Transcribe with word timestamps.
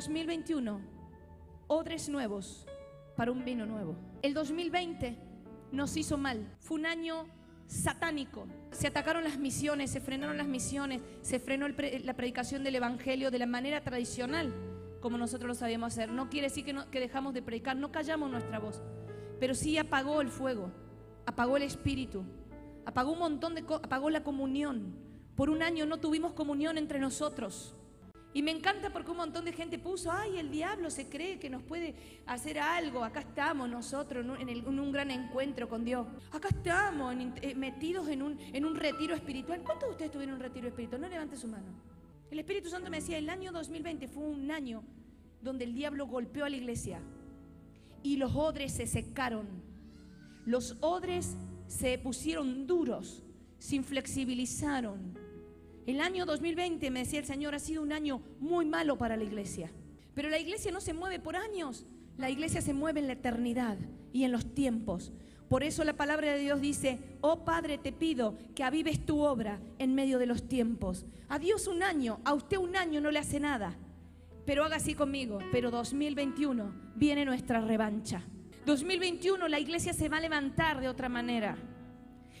2021, 0.00 0.80
odres 1.66 2.08
nuevos 2.08 2.66
para 3.18 3.32
un 3.32 3.44
vino 3.44 3.66
nuevo. 3.66 3.96
El 4.22 4.32
2020 4.32 5.14
nos 5.72 5.94
hizo 5.94 6.16
mal. 6.16 6.56
Fue 6.58 6.78
un 6.78 6.86
año 6.86 7.26
satánico. 7.66 8.46
Se 8.70 8.86
atacaron 8.86 9.24
las 9.24 9.38
misiones, 9.38 9.90
se 9.90 10.00
frenaron 10.00 10.38
las 10.38 10.46
misiones, 10.46 11.02
se 11.20 11.38
frenó 11.38 11.68
la 11.68 12.14
predicación 12.14 12.64
del 12.64 12.76
Evangelio 12.76 13.30
de 13.30 13.40
la 13.40 13.44
manera 13.44 13.82
tradicional, 13.82 14.54
como 15.02 15.18
nosotros 15.18 15.48
lo 15.48 15.54
sabíamos 15.54 15.92
hacer. 15.92 16.10
No 16.10 16.30
quiere 16.30 16.46
decir 16.46 16.64
que, 16.64 16.74
que 16.90 16.98
dejamos 16.98 17.34
de 17.34 17.42
predicar, 17.42 17.76
no 17.76 17.92
callamos 17.92 18.30
nuestra 18.30 18.58
voz, 18.58 18.80
pero 19.38 19.54
sí 19.54 19.76
apagó 19.76 20.22
el 20.22 20.30
fuego, 20.30 20.72
apagó 21.26 21.58
el 21.58 21.62
espíritu, 21.64 22.24
apagó 22.86 23.12
un 23.12 23.18
montón 23.18 23.54
de 23.54 23.60
apagó 23.60 24.08
la 24.08 24.24
comunión. 24.24 24.96
Por 25.36 25.50
un 25.50 25.62
año 25.62 25.84
no 25.84 25.98
tuvimos 25.98 26.32
comunión 26.32 26.78
entre 26.78 26.98
nosotros. 27.00 27.76
Y 28.32 28.42
me 28.42 28.52
encanta 28.52 28.92
porque 28.92 29.10
un 29.10 29.16
montón 29.16 29.44
de 29.44 29.52
gente 29.52 29.78
puso, 29.78 30.12
ay, 30.12 30.38
el 30.38 30.50
diablo 30.50 30.88
se 30.90 31.08
cree 31.08 31.40
que 31.40 31.50
nos 31.50 31.62
puede 31.62 31.94
hacer 32.26 32.60
algo. 32.60 33.02
Acá 33.02 33.20
estamos 33.20 33.68
nosotros 33.68 34.24
en, 34.38 34.78
un 34.78 34.92
gran 34.92 35.10
encuentro 35.10 35.68
con 35.68 35.84
Dios. 35.84 36.06
Acá 36.30 36.48
estamos 36.48 37.14
eh, 37.42 37.54
metidos 37.56 38.08
en 38.08 38.22
un, 38.22 38.38
en 38.52 38.64
un 38.64 38.76
retiro 38.76 39.16
espiritual. 39.16 39.62
¿Cuántos 39.64 39.88
de 39.88 39.92
ustedes 39.92 40.12
tuvieron 40.12 40.36
un 40.36 40.40
retiro 40.40 40.68
espiritual? 40.68 41.00
No 41.00 41.08
levante 41.08 41.36
su 41.36 41.48
mano. 41.48 41.66
El 42.30 42.38
Espíritu 42.38 42.68
Santo 42.70 42.88
me 42.88 42.98
decía, 42.98 43.18
el 43.18 43.28
año 43.28 43.50
2020 43.50 44.06
fue 44.06 44.22
un 44.22 44.48
año 44.52 44.84
donde 45.42 45.64
el 45.64 45.74
diablo 45.74 46.06
golpeó 46.06 46.44
a 46.44 46.48
la 46.48 46.56
iglesia 46.56 47.00
y 48.04 48.16
los 48.16 48.36
odres 48.36 48.72
se 48.72 48.86
secaron. 48.86 49.48
Los 50.46 50.76
odres 50.80 51.36
se 51.66 51.98
pusieron 51.98 52.68
duros, 52.68 53.24
se 53.58 53.74
inflexibilizaron 53.74 55.18
el 55.90 56.00
año 56.00 56.26
2020, 56.26 56.90
me 56.90 57.00
decía 57.00 57.20
el 57.20 57.26
Señor, 57.26 57.54
ha 57.54 57.58
sido 57.58 57.82
un 57.82 57.92
año 57.92 58.22
muy 58.38 58.66
malo 58.66 58.96
para 58.98 59.16
la 59.16 59.24
iglesia. 59.24 59.70
Pero 60.14 60.28
la 60.28 60.38
iglesia 60.38 60.72
no 60.72 60.80
se 60.80 60.92
mueve 60.92 61.18
por 61.18 61.36
años, 61.36 61.86
la 62.16 62.30
iglesia 62.30 62.60
se 62.60 62.74
mueve 62.74 63.00
en 63.00 63.06
la 63.06 63.14
eternidad 63.14 63.78
y 64.12 64.24
en 64.24 64.32
los 64.32 64.54
tiempos. 64.54 65.12
Por 65.48 65.64
eso 65.64 65.82
la 65.82 65.94
palabra 65.94 66.32
de 66.32 66.38
Dios 66.38 66.60
dice, 66.60 66.98
oh 67.22 67.44
Padre, 67.44 67.78
te 67.78 67.92
pido 67.92 68.38
que 68.54 68.62
avives 68.62 69.04
tu 69.04 69.20
obra 69.20 69.60
en 69.78 69.94
medio 69.94 70.18
de 70.18 70.26
los 70.26 70.46
tiempos. 70.46 71.06
A 71.28 71.38
Dios 71.38 71.66
un 71.66 71.82
año, 71.82 72.20
a 72.24 72.34
usted 72.34 72.56
un 72.56 72.76
año 72.76 73.00
no 73.00 73.10
le 73.10 73.18
hace 73.18 73.40
nada. 73.40 73.76
Pero 74.46 74.64
haga 74.64 74.76
así 74.76 74.94
conmigo, 74.94 75.38
pero 75.50 75.70
2021 75.70 76.92
viene 76.94 77.24
nuestra 77.24 77.60
revancha. 77.60 78.22
2021 78.64 79.48
la 79.48 79.58
iglesia 79.58 79.92
se 79.92 80.08
va 80.08 80.18
a 80.18 80.20
levantar 80.20 80.80
de 80.80 80.88
otra 80.88 81.08
manera. 81.08 81.56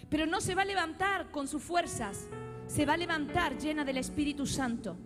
Pero 0.08 0.26
no 0.26 0.40
se 0.40 0.54
va 0.54 0.62
a 0.62 0.66
levantar 0.66 1.30
con 1.30 1.48
sus 1.48 1.62
fuerzas, 1.62 2.28
se 2.70 2.86
va 2.86 2.92
a 2.92 2.96
levantar 2.96 3.58
llena 3.58 3.84
del 3.84 3.96
Espíritu 3.96 4.46
Santo. 4.46 4.96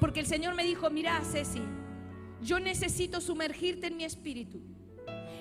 Porque 0.00 0.18
el 0.18 0.26
Señor 0.26 0.56
me 0.56 0.64
dijo, 0.64 0.90
mira 0.90 1.22
Ceci, 1.22 1.62
yo 2.42 2.58
necesito 2.58 3.20
sumergirte 3.20 3.86
en 3.86 3.96
mi 3.96 4.04
espíritu. 4.04 4.60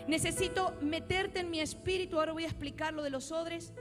Necesito 0.07 0.75
meterte 0.81 1.39
en 1.39 1.49
mi 1.49 1.59
espíritu. 1.59 2.19
Ahora 2.19 2.33
voy 2.33 2.43
a 2.43 2.47
explicar 2.47 2.93
lo 2.93 3.01
de 3.01 3.09
los 3.09 3.31
odres. 3.31 3.73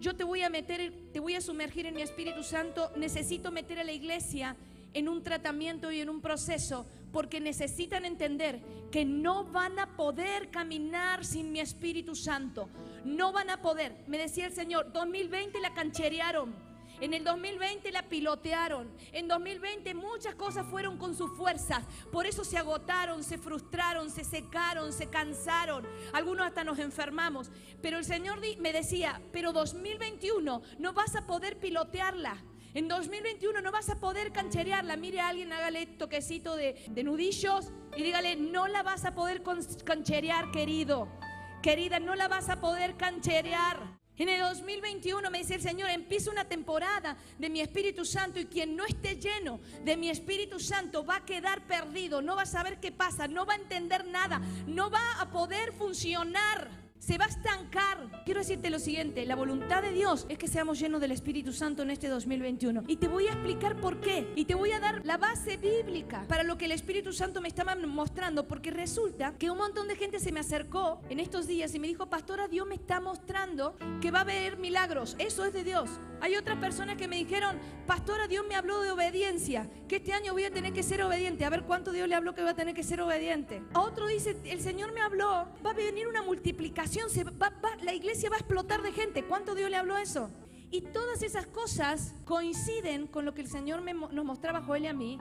Yo 0.00 0.14
te 0.14 0.22
voy 0.22 0.42
a 0.42 0.50
meter, 0.50 0.92
te 1.12 1.18
voy 1.18 1.34
a 1.34 1.40
sumergir 1.40 1.84
en 1.86 1.96
mi 1.96 2.02
Espíritu 2.02 2.44
Santo. 2.44 2.92
Necesito 2.96 3.50
meter 3.50 3.80
a 3.80 3.84
la 3.84 3.90
iglesia 3.90 4.54
en 4.94 5.08
un 5.08 5.24
tratamiento 5.24 5.90
y 5.90 6.00
en 6.00 6.08
un 6.08 6.20
proceso 6.20 6.86
porque 7.12 7.40
necesitan 7.40 8.04
entender 8.04 8.60
que 8.92 9.04
no 9.04 9.44
van 9.44 9.80
a 9.80 9.96
poder 9.96 10.50
caminar 10.50 11.24
sin 11.24 11.50
mi 11.50 11.58
Espíritu 11.58 12.14
Santo. 12.14 12.68
No 13.04 13.32
van 13.32 13.50
a 13.50 13.60
poder. 13.60 13.96
Me 14.06 14.18
decía 14.18 14.46
el 14.46 14.52
Señor, 14.52 14.92
2020 14.92 15.58
la 15.60 15.74
cancherearon. 15.74 16.67
En 17.00 17.14
el 17.14 17.22
2020 17.22 17.92
la 17.92 18.08
pilotearon. 18.08 18.90
En 19.12 19.28
2020 19.28 19.94
muchas 19.94 20.34
cosas 20.34 20.66
fueron 20.66 20.98
con 20.98 21.16
sus 21.16 21.30
fuerzas. 21.36 21.84
Por 22.10 22.26
eso 22.26 22.44
se 22.44 22.58
agotaron, 22.58 23.22
se 23.22 23.38
frustraron, 23.38 24.10
se 24.10 24.24
secaron, 24.24 24.92
se 24.92 25.08
cansaron. 25.08 25.86
Algunos 26.12 26.46
hasta 26.46 26.64
nos 26.64 26.78
enfermamos. 26.78 27.50
Pero 27.80 27.98
el 27.98 28.04
Señor 28.04 28.40
me 28.58 28.72
decía, 28.72 29.20
pero 29.32 29.52
2021 29.52 30.62
no 30.78 30.92
vas 30.92 31.14
a 31.14 31.26
poder 31.26 31.58
pilotearla. 31.58 32.42
En 32.74 32.86
2021 32.86 33.60
no 33.62 33.72
vas 33.72 33.88
a 33.88 34.00
poder 34.00 34.32
cancherearla. 34.32 34.96
Mire 34.96 35.20
a 35.20 35.28
alguien, 35.28 35.52
hágale 35.52 35.86
toquecito 35.86 36.56
de, 36.56 36.84
de 36.90 37.04
nudillos 37.04 37.72
y 37.96 38.02
dígale, 38.02 38.36
no 38.36 38.68
la 38.68 38.82
vas 38.82 39.04
a 39.04 39.14
poder 39.14 39.42
cancherear, 39.84 40.50
querido. 40.50 41.08
Querida, 41.62 41.98
no 41.98 42.14
la 42.14 42.28
vas 42.28 42.48
a 42.48 42.60
poder 42.60 42.96
cancherear. 42.96 43.98
En 44.18 44.28
el 44.28 44.40
2021 44.40 45.30
me 45.30 45.38
dice 45.38 45.54
el 45.54 45.62
Señor, 45.62 45.90
empieza 45.90 46.32
una 46.32 46.44
temporada 46.44 47.16
de 47.38 47.48
mi 47.48 47.60
Espíritu 47.60 48.04
Santo 48.04 48.40
y 48.40 48.46
quien 48.46 48.74
no 48.74 48.84
esté 48.84 49.16
lleno 49.16 49.60
de 49.84 49.96
mi 49.96 50.10
Espíritu 50.10 50.58
Santo 50.58 51.04
va 51.04 51.16
a 51.16 51.24
quedar 51.24 51.64
perdido, 51.68 52.20
no 52.20 52.34
va 52.34 52.42
a 52.42 52.46
saber 52.46 52.80
qué 52.80 52.90
pasa, 52.90 53.28
no 53.28 53.46
va 53.46 53.52
a 53.52 53.58
entender 53.58 54.04
nada, 54.06 54.40
no 54.66 54.90
va 54.90 55.20
a 55.20 55.30
poder 55.30 55.72
funcionar 55.72 56.87
se 56.98 57.18
va 57.18 57.24
a 57.24 57.28
estancar. 57.28 58.22
Quiero 58.24 58.40
decirte 58.40 58.70
lo 58.70 58.78
siguiente, 58.78 59.24
la 59.26 59.36
voluntad 59.36 59.82
de 59.82 59.92
Dios 59.92 60.26
es 60.28 60.38
que 60.38 60.48
seamos 60.48 60.78
llenos 60.78 61.00
del 61.00 61.12
Espíritu 61.12 61.52
Santo 61.52 61.82
en 61.82 61.90
este 61.90 62.08
2021. 62.08 62.84
Y 62.86 62.96
te 62.96 63.08
voy 63.08 63.26
a 63.28 63.32
explicar 63.32 63.76
por 63.80 64.00
qué. 64.00 64.30
Y 64.36 64.44
te 64.44 64.54
voy 64.54 64.72
a 64.72 64.80
dar 64.80 65.04
la 65.04 65.16
base 65.16 65.56
bíblica 65.56 66.24
para 66.28 66.42
lo 66.42 66.58
que 66.58 66.66
el 66.66 66.72
Espíritu 66.72 67.12
Santo 67.12 67.40
me 67.40 67.48
estaba 67.48 67.74
mostrando. 67.76 68.46
Porque 68.46 68.70
resulta 68.70 69.34
que 69.38 69.50
un 69.50 69.58
montón 69.58 69.88
de 69.88 69.96
gente 69.96 70.18
se 70.18 70.32
me 70.32 70.40
acercó 70.40 71.00
en 71.08 71.20
estos 71.20 71.46
días 71.46 71.74
y 71.74 71.78
me 71.78 71.86
dijo, 71.86 72.06
pastora, 72.06 72.48
Dios 72.48 72.66
me 72.66 72.74
está 72.74 73.00
mostrando 73.00 73.76
que 74.00 74.10
va 74.10 74.18
a 74.18 74.22
haber 74.22 74.58
milagros. 74.58 75.16
Eso 75.18 75.44
es 75.44 75.52
de 75.52 75.64
Dios. 75.64 75.90
Hay 76.20 76.34
otras 76.34 76.58
personas 76.58 76.96
que 76.96 77.06
me 77.06 77.16
dijeron, 77.16 77.56
pastora, 77.86 78.26
Dios 78.26 78.44
me 78.48 78.56
habló 78.56 78.80
de 78.80 78.90
obediencia, 78.90 79.70
que 79.86 79.96
este 79.96 80.12
año 80.12 80.32
voy 80.32 80.44
a 80.44 80.50
tener 80.50 80.72
que 80.72 80.82
ser 80.82 81.02
obediente. 81.02 81.44
A 81.44 81.50
ver 81.50 81.62
cuánto 81.62 81.92
Dios 81.92 82.08
le 82.08 82.14
habló 82.16 82.34
que 82.34 82.42
va 82.42 82.50
a 82.50 82.56
tener 82.56 82.74
que 82.74 82.82
ser 82.82 83.00
obediente. 83.00 83.62
A 83.74 83.80
otro 83.80 84.06
dice, 84.08 84.36
el 84.44 84.60
Señor 84.60 84.92
me 84.92 85.00
habló, 85.00 85.48
va 85.64 85.70
a 85.70 85.74
venir 85.74 86.08
una 86.08 86.22
multiplicación, 86.22 86.87
la 87.82 87.94
iglesia 87.94 88.30
va 88.30 88.36
a 88.36 88.38
explotar 88.38 88.82
de 88.82 88.92
gente. 88.92 89.24
¿Cuánto 89.24 89.54
Dios 89.54 89.70
le 89.70 89.76
habló 89.76 89.96
eso? 89.98 90.30
Y 90.70 90.82
todas 90.82 91.22
esas 91.22 91.46
cosas 91.46 92.14
coinciden 92.24 93.06
con 93.06 93.24
lo 93.24 93.34
que 93.34 93.40
el 93.40 93.48
Señor 93.48 93.82
nos 93.82 94.24
mostraba 94.24 94.62
Joel 94.62 94.84
y 94.84 94.86
a 94.86 94.92
mí 94.92 95.18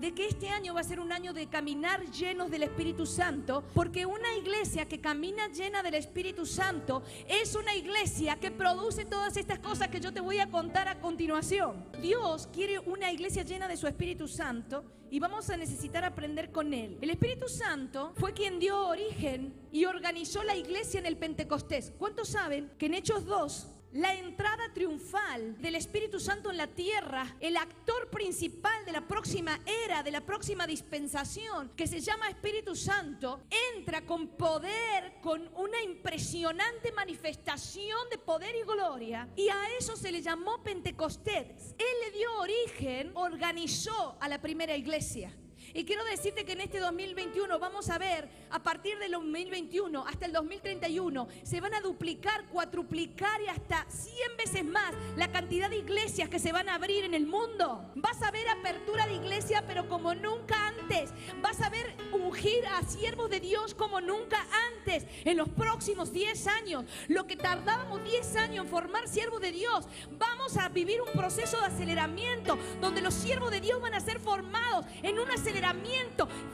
de 0.00 0.14
que 0.14 0.26
este 0.26 0.48
año 0.48 0.74
va 0.74 0.80
a 0.80 0.84
ser 0.84 1.00
un 1.00 1.12
año 1.12 1.32
de 1.32 1.48
caminar 1.48 2.04
llenos 2.10 2.50
del 2.50 2.62
Espíritu 2.62 3.04
Santo, 3.04 3.64
porque 3.74 4.06
una 4.06 4.34
iglesia 4.36 4.86
que 4.86 5.00
camina 5.00 5.48
llena 5.48 5.82
del 5.82 5.94
Espíritu 5.94 6.46
Santo 6.46 7.02
es 7.26 7.54
una 7.54 7.74
iglesia 7.74 8.36
que 8.36 8.50
produce 8.50 9.04
todas 9.04 9.36
estas 9.36 9.58
cosas 9.58 9.88
que 9.88 10.00
yo 10.00 10.12
te 10.12 10.20
voy 10.20 10.38
a 10.38 10.50
contar 10.50 10.86
a 10.86 11.00
continuación. 11.00 11.84
Dios 12.00 12.48
quiere 12.52 12.78
una 12.78 13.10
iglesia 13.12 13.42
llena 13.42 13.66
de 13.66 13.76
su 13.76 13.86
Espíritu 13.86 14.28
Santo 14.28 14.84
y 15.10 15.18
vamos 15.18 15.50
a 15.50 15.56
necesitar 15.56 16.04
aprender 16.04 16.52
con 16.52 16.72
Él. 16.74 16.98
El 17.00 17.10
Espíritu 17.10 17.48
Santo 17.48 18.12
fue 18.16 18.34
quien 18.34 18.58
dio 18.60 18.86
origen 18.86 19.54
y 19.72 19.84
organizó 19.86 20.44
la 20.44 20.56
iglesia 20.56 21.00
en 21.00 21.06
el 21.06 21.16
Pentecostés. 21.16 21.92
¿Cuántos 21.98 22.28
saben 22.28 22.70
que 22.78 22.86
en 22.86 22.94
Hechos 22.94 23.24
2 23.24 23.66
la 23.92 24.14
entrada 24.14 24.72
triunfal 24.74 25.60
del 25.60 25.74
Espíritu 25.74 26.20
Santo 26.20 26.50
en 26.50 26.56
la 26.56 26.66
tierra, 26.66 27.36
el 27.40 27.56
actor 27.56 28.10
principal 28.10 28.84
de 28.84 28.92
la 28.92 29.06
próxima 29.06 29.60
era, 29.84 30.02
de 30.02 30.10
la 30.10 30.20
próxima 30.20 30.66
dispensación, 30.66 31.70
que 31.76 31.86
se 31.86 32.00
llama 32.00 32.28
Espíritu 32.28 32.76
Santo, 32.76 33.40
entra 33.76 34.02
con 34.02 34.28
poder, 34.28 35.14
con 35.22 35.48
una 35.56 35.82
impresionante 35.82 36.92
manifestación 36.92 38.10
de 38.10 38.18
poder 38.18 38.54
y 38.56 38.66
gloria. 38.66 39.28
Y 39.36 39.48
a 39.48 39.76
eso 39.78 39.96
se 39.96 40.12
le 40.12 40.22
llamó 40.22 40.62
Pentecostés. 40.62 41.74
Él 41.78 41.96
le 42.04 42.18
dio 42.18 42.32
origen, 42.40 43.12
organizó 43.14 44.16
a 44.20 44.28
la 44.28 44.40
primera 44.40 44.76
iglesia. 44.76 45.32
Y 45.74 45.84
quiero 45.84 46.04
decirte 46.04 46.44
que 46.44 46.52
en 46.52 46.62
este 46.62 46.80
2021 46.80 47.58
vamos 47.58 47.90
a 47.90 47.98
ver, 47.98 48.28
a 48.50 48.62
partir 48.62 48.98
del 48.98 49.12
2021 49.12 50.06
hasta 50.06 50.26
el 50.26 50.32
2031, 50.32 51.28
se 51.42 51.60
van 51.60 51.74
a 51.74 51.80
duplicar, 51.80 52.46
cuatruplicar 52.46 53.40
y 53.42 53.48
hasta 53.48 53.84
100 53.88 54.36
veces 54.38 54.64
más 54.64 54.94
la 55.16 55.30
cantidad 55.30 55.68
de 55.68 55.76
iglesias 55.76 56.28
que 56.28 56.38
se 56.38 56.52
van 56.52 56.68
a 56.68 56.76
abrir 56.76 57.04
en 57.04 57.14
el 57.14 57.26
mundo. 57.26 57.90
Vas 57.96 58.22
a 58.22 58.30
ver 58.30 58.48
apertura 58.48 59.06
de 59.06 59.14
iglesia, 59.14 59.64
pero 59.66 59.88
como 59.88 60.14
nunca 60.14 60.68
antes. 60.68 61.10
Vas 61.42 61.60
a 61.60 61.68
ver 61.68 61.94
ungir 62.12 62.66
a 62.66 62.82
siervos 62.82 63.28
de 63.28 63.40
Dios 63.40 63.74
como 63.74 64.00
nunca 64.00 64.46
antes. 64.72 65.04
En 65.24 65.36
los 65.36 65.48
próximos 65.50 66.12
10 66.12 66.46
años, 66.46 66.84
lo 67.08 67.26
que 67.26 67.36
tardábamos 67.36 68.02
10 68.04 68.36
años 68.36 68.64
en 68.64 68.70
formar 68.70 69.06
siervos 69.06 69.40
de 69.40 69.52
Dios, 69.52 69.86
vamos 70.12 70.56
a 70.56 70.68
vivir 70.70 71.02
un 71.02 71.12
proceso 71.12 71.60
de 71.60 71.66
aceleramiento 71.66 72.58
donde 72.80 73.02
los 73.02 73.12
siervos 73.12 73.50
de 73.50 73.60
Dios 73.60 73.80
van 73.80 73.94
a 73.94 74.00
ser 74.00 74.18
formados 74.18 74.86
en 75.02 75.18
una 75.18 75.34
aceleración 75.34 75.57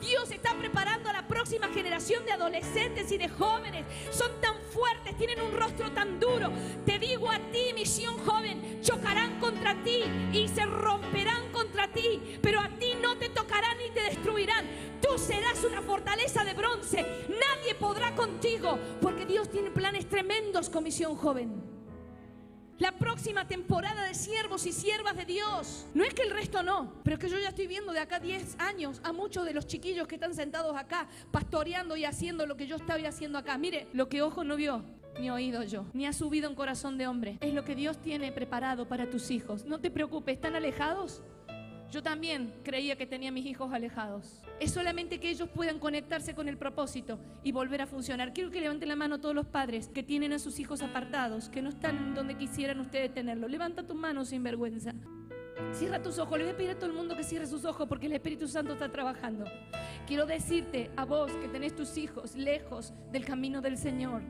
Dios 0.01 0.31
está 0.31 0.53
preparando 0.55 1.09
a 1.09 1.13
la 1.13 1.27
próxima 1.27 1.67
generación 1.69 2.25
de 2.25 2.31
adolescentes 2.31 3.11
y 3.11 3.17
de 3.17 3.27
jóvenes. 3.27 3.85
Son 4.11 4.29
tan 4.41 4.55
fuertes, 4.71 5.17
tienen 5.17 5.41
un 5.41 5.51
rostro 5.51 5.91
tan 5.91 6.19
duro. 6.19 6.51
Te 6.85 6.99
digo 6.99 7.29
a 7.29 7.39
ti, 7.51 7.73
misión 7.73 8.17
joven, 8.19 8.81
chocarán 8.81 9.39
contra 9.39 9.75
ti 9.83 10.03
y 10.31 10.47
se 10.47 10.65
romperán 10.65 11.51
contra 11.51 11.91
ti, 11.91 12.39
pero 12.41 12.59
a 12.59 12.69
ti 12.69 12.93
no 13.01 13.17
te 13.17 13.29
tocarán 13.29 13.77
ni 13.77 13.89
te 13.91 14.01
destruirán. 14.01 14.65
Tú 15.01 15.17
serás 15.17 15.63
una 15.63 15.81
fortaleza 15.81 16.43
de 16.43 16.53
bronce. 16.53 17.05
Nadie 17.29 17.75
podrá 17.75 18.15
contigo, 18.15 18.77
porque 19.01 19.25
Dios 19.25 19.49
tiene 19.49 19.71
planes 19.71 20.07
tremendos 20.07 20.69
con 20.69 20.83
misión 20.83 21.15
joven. 21.15 21.74
La 22.77 22.91
próxima 22.91 23.47
temporada 23.47 24.03
de 24.03 24.13
siervos 24.13 24.65
y 24.65 24.73
siervas 24.73 25.15
de 25.15 25.23
Dios. 25.23 25.87
No 25.93 26.03
es 26.03 26.13
que 26.13 26.23
el 26.23 26.29
resto 26.29 26.61
no, 26.61 26.91
pero 27.03 27.15
es 27.15 27.21
que 27.21 27.29
yo 27.29 27.39
ya 27.39 27.47
estoy 27.47 27.67
viendo 27.67 27.93
de 27.93 27.99
acá 27.99 28.19
10 28.19 28.59
años 28.59 28.99
a 29.01 29.13
muchos 29.13 29.45
de 29.45 29.53
los 29.53 29.65
chiquillos 29.65 30.09
que 30.09 30.15
están 30.15 30.33
sentados 30.33 30.75
acá, 30.75 31.07
pastoreando 31.31 31.95
y 31.95 32.03
haciendo 32.03 32.45
lo 32.45 32.57
que 32.57 32.67
yo 32.67 32.75
estaba 32.75 32.99
haciendo 33.07 33.37
acá. 33.37 33.57
Mire, 33.57 33.87
lo 33.93 34.09
que 34.09 34.21
ojo 34.21 34.43
no 34.43 34.57
vio, 34.57 34.83
ni 35.21 35.29
oído 35.29 35.63
yo, 35.63 35.85
ni 35.93 36.05
ha 36.05 36.11
subido 36.11 36.49
en 36.49 36.55
corazón 36.55 36.97
de 36.97 37.07
hombre. 37.07 37.37
Es 37.39 37.53
lo 37.53 37.63
que 37.63 37.75
Dios 37.75 37.97
tiene 38.01 38.33
preparado 38.33 38.89
para 38.89 39.09
tus 39.09 39.31
hijos. 39.31 39.63
No 39.63 39.79
te 39.79 39.89
preocupes, 39.89 40.35
¿están 40.35 40.55
alejados? 40.55 41.21
Yo 41.91 42.03
también 42.03 42.53
creía 42.63 42.95
que 42.95 43.05
tenía 43.05 43.31
mis 43.31 43.45
hijos 43.45 43.71
alejados. 43.73 44.41
Es 44.59 44.71
solamente 44.71 45.19
que 45.19 45.29
ellos 45.29 45.49
puedan 45.49 45.79
conectarse 45.79 46.33
con 46.33 46.49
el 46.49 46.57
propósito 46.57 47.19
y 47.43 47.51
volver 47.51 47.81
a 47.81 47.87
funcionar. 47.87 48.33
Quiero 48.33 48.51
que 48.51 48.59
levanten 48.59 48.89
la 48.89 48.95
mano 48.95 49.19
todos 49.19 49.35
los 49.35 49.45
padres 49.45 49.89
que 49.89 50.03
tienen 50.03 50.33
a 50.33 50.39
sus 50.39 50.59
hijos 50.59 50.81
apartados, 50.81 51.49
que 51.49 51.61
no 51.61 51.69
están 51.69 52.13
donde 52.13 52.35
quisieran 52.35 52.79
ustedes 52.79 53.13
tenerlos. 53.13 53.49
Levanta 53.49 53.83
tu 53.83 53.95
mano 53.95 54.25
sin 54.25 54.43
vergüenza. 54.43 54.93
Cierra 55.73 56.01
tus 56.01 56.19
ojos. 56.19 56.37
Le 56.37 56.45
voy 56.45 56.53
a 56.53 56.57
pedir 56.57 56.71
a 56.71 56.75
todo 56.75 56.87
el 56.87 56.95
mundo 56.95 57.15
que 57.15 57.23
cierre 57.23 57.47
sus 57.47 57.65
ojos 57.65 57.87
porque 57.87 58.07
el 58.07 58.13
Espíritu 58.13 58.47
Santo 58.47 58.73
está 58.73 58.91
trabajando. 58.91 59.45
Quiero 60.07 60.25
decirte 60.25 60.91
a 60.95 61.05
vos 61.05 61.31
que 61.33 61.47
tenés 61.47 61.75
tus 61.75 61.97
hijos 61.97 62.35
lejos 62.35 62.93
del 63.11 63.25
camino 63.25 63.61
del 63.61 63.77
Señor 63.77 64.21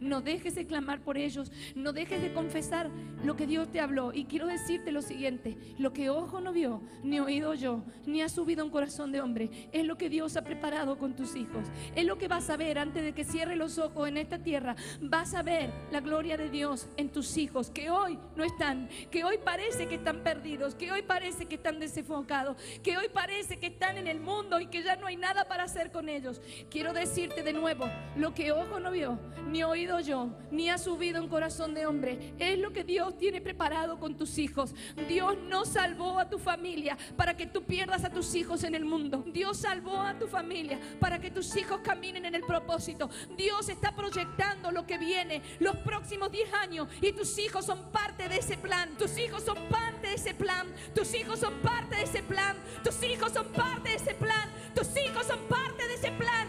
no 0.00 0.20
dejes 0.20 0.54
de 0.54 0.66
clamar 0.66 1.00
por 1.00 1.16
ellos. 1.18 1.50
No 1.74 1.92
dejes 1.92 2.22
de 2.22 2.32
confesar 2.32 2.90
lo 3.24 3.36
que 3.36 3.46
Dios 3.46 3.70
te 3.70 3.80
habló. 3.80 4.12
Y 4.12 4.24
quiero 4.24 4.46
decirte 4.46 4.92
lo 4.92 5.02
siguiente. 5.02 5.56
Lo 5.78 5.92
que 5.92 6.10
ojo 6.10 6.40
no 6.40 6.52
vio, 6.52 6.82
ni 7.02 7.20
oído 7.20 7.54
yo, 7.54 7.82
ni 8.06 8.22
ha 8.22 8.28
subido 8.28 8.64
un 8.64 8.70
corazón 8.70 9.12
de 9.12 9.20
hombre, 9.20 9.50
es 9.72 9.84
lo 9.84 9.96
que 9.96 10.08
Dios 10.08 10.36
ha 10.36 10.42
preparado 10.42 10.98
con 10.98 11.14
tus 11.14 11.36
hijos. 11.36 11.66
Es 11.94 12.04
lo 12.04 12.18
que 12.18 12.28
vas 12.28 12.50
a 12.50 12.56
ver 12.56 12.78
antes 12.78 13.02
de 13.02 13.12
que 13.12 13.24
cierre 13.24 13.56
los 13.56 13.78
ojos 13.78 14.08
en 14.08 14.16
esta 14.16 14.38
tierra. 14.38 14.76
Vas 15.00 15.34
a 15.34 15.42
ver 15.42 15.72
la 15.90 16.00
gloria 16.00 16.36
de 16.36 16.50
Dios 16.50 16.88
en 16.96 17.10
tus 17.10 17.36
hijos, 17.36 17.70
que 17.70 17.90
hoy 17.90 18.18
no 18.36 18.44
están, 18.44 18.88
que 19.10 19.24
hoy 19.24 19.38
parece 19.44 19.88
que 19.88 19.96
están 19.96 20.22
perdidos, 20.22 20.74
que 20.74 20.92
hoy 20.92 21.02
parece 21.02 21.46
que 21.46 21.56
están 21.56 21.78
desenfocados, 21.78 22.56
que 22.82 22.96
hoy 22.96 23.08
parece 23.12 23.58
que 23.58 23.68
están 23.68 23.98
en 23.98 24.06
el 24.06 24.20
mundo 24.20 24.60
y 24.60 24.66
que 24.66 24.82
ya 24.82 24.96
no 24.96 25.06
hay 25.06 25.16
nada 25.16 25.48
para 25.48 25.64
hacer 25.64 25.90
con 25.90 26.08
ellos. 26.08 26.40
Quiero 26.70 26.92
decirte 26.92 27.42
de 27.42 27.52
nuevo, 27.52 27.88
lo 28.16 28.34
que 28.34 28.52
ojo 28.52 28.80
no 28.80 28.90
vio, 28.90 29.18
ni 29.50 29.62
oído 29.62 29.77
yo, 29.86 30.30
ni 30.50 30.68
ha 30.70 30.78
subido 30.78 31.22
en 31.22 31.28
corazón 31.28 31.74
de 31.74 31.86
hombre. 31.86 32.34
Es 32.38 32.58
lo 32.58 32.72
que 32.72 32.84
Dios 32.84 33.16
tiene 33.16 33.40
preparado 33.40 33.98
con 33.98 34.16
tus 34.16 34.38
hijos. 34.38 34.74
Dios 35.08 35.36
no 35.48 35.64
salvó 35.64 36.18
a 36.18 36.28
tu 36.28 36.38
familia 36.38 36.96
para 37.16 37.36
que 37.36 37.46
tú 37.46 37.62
pierdas 37.62 38.04
a 38.04 38.10
tus 38.10 38.34
hijos 38.34 38.64
en 38.64 38.74
el 38.74 38.84
mundo. 38.84 39.24
Dios 39.26 39.58
salvó 39.58 40.00
a 40.00 40.18
tu 40.18 40.26
familia 40.26 40.78
para 40.98 41.20
que 41.20 41.30
tus 41.30 41.56
hijos 41.56 41.80
caminen 41.82 42.24
en 42.24 42.34
el 42.34 42.42
propósito. 42.42 43.08
Dios 43.36 43.68
está 43.68 43.94
proyectando 43.94 44.72
lo 44.72 44.86
que 44.86 44.98
viene 44.98 45.42
los 45.60 45.76
próximos 45.78 46.30
10 46.30 46.52
años 46.54 46.88
y 47.00 47.12
tus 47.12 47.38
hijos 47.38 47.64
son 47.64 47.90
parte 47.90 48.28
de 48.28 48.38
ese 48.38 48.56
plan. 48.56 48.90
Tus 48.98 49.16
hijos 49.18 49.44
son 49.44 49.58
parte 49.68 50.08
de 50.08 50.14
ese 50.14 50.34
plan. 50.34 50.66
Tus 50.94 51.14
hijos 51.14 51.38
son 51.38 51.54
parte 51.60 51.96
de 51.96 52.02
ese 52.02 52.22
plan. 52.22 52.56
Tus 52.82 53.02
hijos 53.02 53.32
son 53.32 53.46
parte 53.52 53.90
de 53.90 53.94
ese 53.96 54.14
plan. 54.14 54.48
Tus 54.74 54.88
hijos 54.96 55.26
son 55.26 55.40
parte 55.48 55.86
de 55.86 55.94
ese 55.94 56.10
plan. 56.12 56.47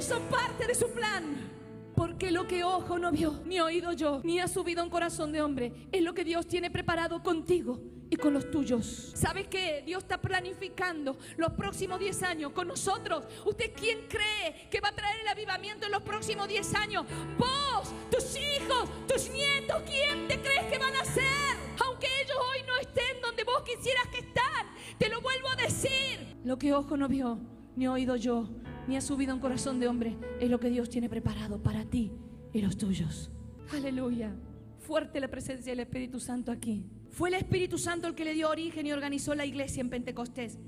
Son 0.00 0.22
parte 0.24 0.66
de 0.66 0.74
su 0.74 0.90
plan. 0.90 1.48
Porque 1.94 2.30
lo 2.30 2.46
que 2.46 2.62
ojo 2.62 2.98
no 2.98 3.10
vio, 3.10 3.40
ni 3.44 3.58
oído 3.58 3.92
yo, 3.92 4.20
ni 4.22 4.38
ha 4.38 4.46
subido 4.46 4.84
un 4.84 4.90
corazón 4.90 5.32
de 5.32 5.42
hombre, 5.42 5.72
es 5.90 6.02
lo 6.02 6.14
que 6.14 6.24
Dios 6.24 6.46
tiene 6.46 6.70
preparado 6.70 7.22
contigo 7.24 7.80
y 8.08 8.16
con 8.16 8.32
los 8.32 8.50
tuyos. 8.52 9.12
¿Sabes 9.16 9.48
qué? 9.48 9.82
Dios 9.84 10.04
está 10.04 10.20
planificando 10.20 11.18
los 11.36 11.52
próximos 11.54 11.98
10 11.98 12.22
años 12.22 12.52
con 12.52 12.68
nosotros. 12.68 13.24
¿Usted 13.44 13.72
quién 13.74 14.06
cree 14.08 14.68
que 14.70 14.80
va 14.80 14.90
a 14.90 14.94
traer 14.94 15.20
el 15.22 15.28
avivamiento 15.28 15.86
en 15.86 15.92
los 15.92 16.02
próximos 16.02 16.46
10 16.46 16.74
años? 16.76 17.04
Vos, 17.36 17.92
tus 18.10 18.36
hijos, 18.36 18.88
tus 19.08 19.28
nietos, 19.30 19.82
¿quién 19.84 20.28
te 20.28 20.40
crees 20.40 20.70
que 20.70 20.78
van 20.78 20.94
a 20.94 21.04
ser? 21.04 21.56
Aunque 21.84 22.06
ellos 22.22 22.36
hoy 22.52 22.62
no 22.64 22.76
estén 22.76 23.20
donde 23.20 23.42
vos 23.42 23.62
quisieras 23.62 24.06
que 24.08 24.18
están, 24.18 24.68
te 24.98 25.08
lo 25.08 25.20
vuelvo 25.20 25.48
a 25.48 25.56
decir. 25.56 26.36
Lo 26.44 26.56
que 26.58 26.72
ojo 26.72 26.96
no 26.96 27.08
vio, 27.08 27.40
ni 27.78 27.86
oído 27.86 28.16
yo, 28.16 28.48
ni 28.88 28.96
ha 28.96 29.00
subido 29.00 29.32
un 29.32 29.40
corazón 29.40 29.78
de 29.78 29.86
hombre, 29.86 30.16
es 30.40 30.50
lo 30.50 30.58
que 30.58 30.68
Dios 30.68 30.90
tiene 30.90 31.08
preparado 31.08 31.62
para 31.62 31.84
ti 31.84 32.10
y 32.52 32.60
los 32.60 32.76
tuyos. 32.76 33.30
Aleluya. 33.72 34.34
Fuerte 34.80 35.20
la 35.20 35.28
presencia 35.28 35.70
del 35.70 35.80
Espíritu 35.80 36.18
Santo 36.18 36.50
aquí. 36.50 36.84
Fue 37.10 37.28
el 37.28 37.36
Espíritu 37.36 37.78
Santo 37.78 38.08
el 38.08 38.16
que 38.16 38.24
le 38.24 38.34
dio 38.34 38.50
origen 38.50 38.86
y 38.86 38.92
organizó 38.92 39.34
la 39.34 39.46
iglesia 39.46 39.80
en 39.80 39.90
Pentecostés. 39.90 40.58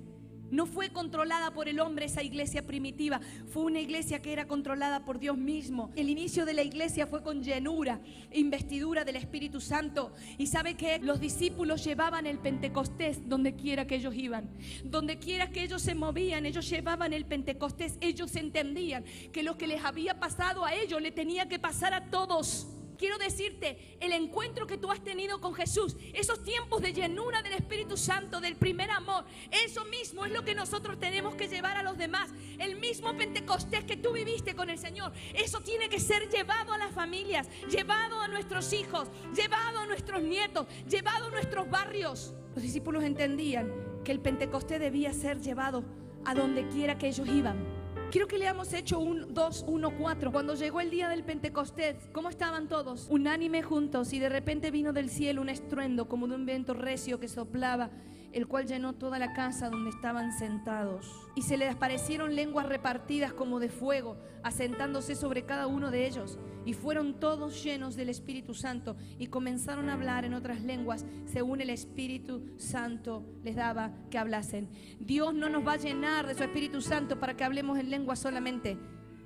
No 0.51 0.67
fue 0.67 0.91
controlada 0.91 1.53
por 1.53 1.69
el 1.69 1.81
hombre 1.81 2.07
esa 2.07 2.23
iglesia 2.23 2.67
primitiva, 2.67 3.21
fue 3.53 3.65
una 3.65 3.81
iglesia 3.81 4.21
que 4.21 4.33
era 4.33 4.47
controlada 4.47 5.05
por 5.05 5.19
Dios 5.19 5.37
mismo. 5.37 5.91
El 5.97 6.11
inicio 6.11 6.45
de 6.45 6.55
la 6.55 6.63
iglesia 6.63 7.07
fue 7.07 7.23
con 7.23 7.43
llenura, 7.43 8.01
investidura 8.33 9.05
del 9.05 9.17
Espíritu 9.17 9.61
Santo. 9.61 10.13
Y 10.39 10.47
sabe 10.47 10.75
que 10.75 10.99
los 10.99 11.21
discípulos 11.21 11.85
llevaban 11.85 12.27
el 12.27 12.39
Pentecostés 12.39 13.29
donde 13.29 13.55
quiera 13.55 13.87
que 13.87 13.97
ellos 13.97 14.15
iban. 14.15 14.51
Donde 14.85 15.19
quiera 15.19 15.51
que 15.51 15.63
ellos 15.63 15.83
se 15.83 15.95
movían, 15.95 16.47
ellos 16.47 16.69
llevaban 16.69 17.13
el 17.13 17.25
Pentecostés. 17.25 17.97
Ellos 18.01 18.35
entendían 18.37 19.05
que 19.33 19.43
lo 19.43 19.57
que 19.57 19.67
les 19.67 19.85
había 19.85 20.19
pasado 20.19 20.65
a 20.65 20.75
ellos 20.75 21.01
le 21.01 21.13
tenía 21.13 21.49
que 21.49 21.59
pasar 21.59 21.95
a 21.95 22.11
todos 22.11 22.67
quiero 23.01 23.17
decirte, 23.17 23.97
el 23.99 24.13
encuentro 24.13 24.67
que 24.67 24.77
tú 24.77 24.93
has 24.93 25.03
tenido 25.03 25.41
con 25.41 25.55
Jesús, 25.55 25.97
esos 26.13 26.45
tiempos 26.45 26.83
de 26.83 26.93
llenura 26.93 27.41
del 27.41 27.55
Espíritu 27.55 27.97
Santo, 27.97 28.43
del 28.43 28.57
primer 28.57 28.91
amor, 28.91 29.25
eso 29.65 29.87
mismo 29.87 30.27
es 30.27 30.33
lo 30.33 30.45
que 30.45 30.55
nosotros 30.55 31.01
tenemos 31.01 31.35
que 31.35 31.49
llevar 31.49 31.79
a 31.79 31.83
los 31.83 31.97
demás. 31.97 32.31
El 32.59 32.77
mismo 32.77 33.17
Pentecostés 33.17 33.85
que 33.85 33.97
tú 33.97 34.13
viviste 34.13 34.55
con 34.55 34.69
el 34.69 34.79
Señor, 34.79 35.13
eso 35.33 35.61
tiene 35.61 35.89
que 35.89 35.99
ser 35.99 36.29
llevado 36.29 36.75
a 36.75 36.79
las 36.79 36.93
familias, 36.93 37.49
llevado 37.71 38.21
a 38.21 38.29
nuestros 38.29 38.71
hijos, 38.75 39.09
llevado 39.35 39.79
a 39.79 39.87
nuestros 39.87 40.23
nietos, 40.23 40.67
llevado 40.87 41.29
a 41.29 41.31
nuestros 41.31 41.71
barrios. 41.71 42.35
Los 42.55 42.63
discípulos 42.63 43.03
entendían 43.03 43.73
que 44.05 44.13
el 44.13 44.21
Pentecostés 44.21 44.79
debía 44.79 45.15
ser 45.15 45.41
llevado 45.41 45.85
a 46.27 46.35
donde 46.35 46.69
quiera 46.69 46.99
que 46.99 47.09
ellos 47.09 47.27
iban. 47.29 47.80
Quiero 48.11 48.27
que 48.27 48.39
leamos 48.39 48.73
Hecho 48.73 48.99
2, 48.99 49.65
1, 49.69 49.91
4. 49.97 50.33
Cuando 50.33 50.57
llegó 50.57 50.81
el 50.81 50.91
día 50.91 51.09
del 51.09 51.23
Pentecostés, 51.23 51.95
¿cómo 52.13 52.29
estaban 52.29 52.67
todos? 52.67 53.07
Unánime 53.09 53.63
juntos 53.63 54.13
y 54.13 54.19
de 54.19 54.29
repente 54.29 54.73
vino 54.73 54.93
del 54.93 55.11
cielo 55.11 55.41
un 55.43 55.49
estruendo 55.49 56.09
como 56.09 56.27
de 56.27 56.35
un 56.35 56.45
viento 56.45 56.75
recio 56.75 57.21
que 57.21 57.29
soplaba 57.29 57.91
el 58.33 58.47
cual 58.47 58.67
llenó 58.67 58.95
toda 58.95 59.19
la 59.19 59.33
casa 59.33 59.71
donde 59.71 59.91
estaban 59.91 60.33
sentados. 60.33 61.11
Y 61.35 61.43
se 61.43 61.57
les 61.57 61.75
aparecieron 61.75 62.35
lenguas 62.35 62.67
repartidas 62.67 63.33
como 63.33 63.61
de 63.61 63.69
fuego, 63.69 64.17
asentándose 64.43 65.15
sobre 65.15 65.45
cada 65.45 65.67
uno 65.67 65.91
de 65.91 66.07
ellos. 66.07 66.39
Y 66.65 66.75
fueron 66.75 67.19
todos 67.19 67.63
llenos 67.63 67.97
del 67.97 68.09
Espíritu 68.09 68.55
Santo 68.55 68.97
y 69.19 69.29
comenzaron 69.29 69.89
a 69.89 69.95
hablar 69.95 70.25
en 70.25 70.35
otras 70.35 70.61
lenguas 70.63 71.07
según 71.25 71.61
el 71.61 71.71
Espíritu 71.71 72.55
Santo 72.59 73.25
les 73.43 73.57
daba 73.57 73.93
que 74.11 74.19
hablasen. 74.19 74.69
Dios 74.99 75.35
no 75.35 75.49
nos 75.49 75.67
va 75.67 75.73
a 75.73 75.79
llenar 75.79 76.27
de 76.27 76.35
su 76.35 76.45
Espíritu 76.45 76.81
Santo 76.81 77.19
para 77.19 77.37
que 77.37 77.45
hablemos 77.45 77.79
en 77.79 77.91
lengua 77.91 78.17
solamente 78.17 78.79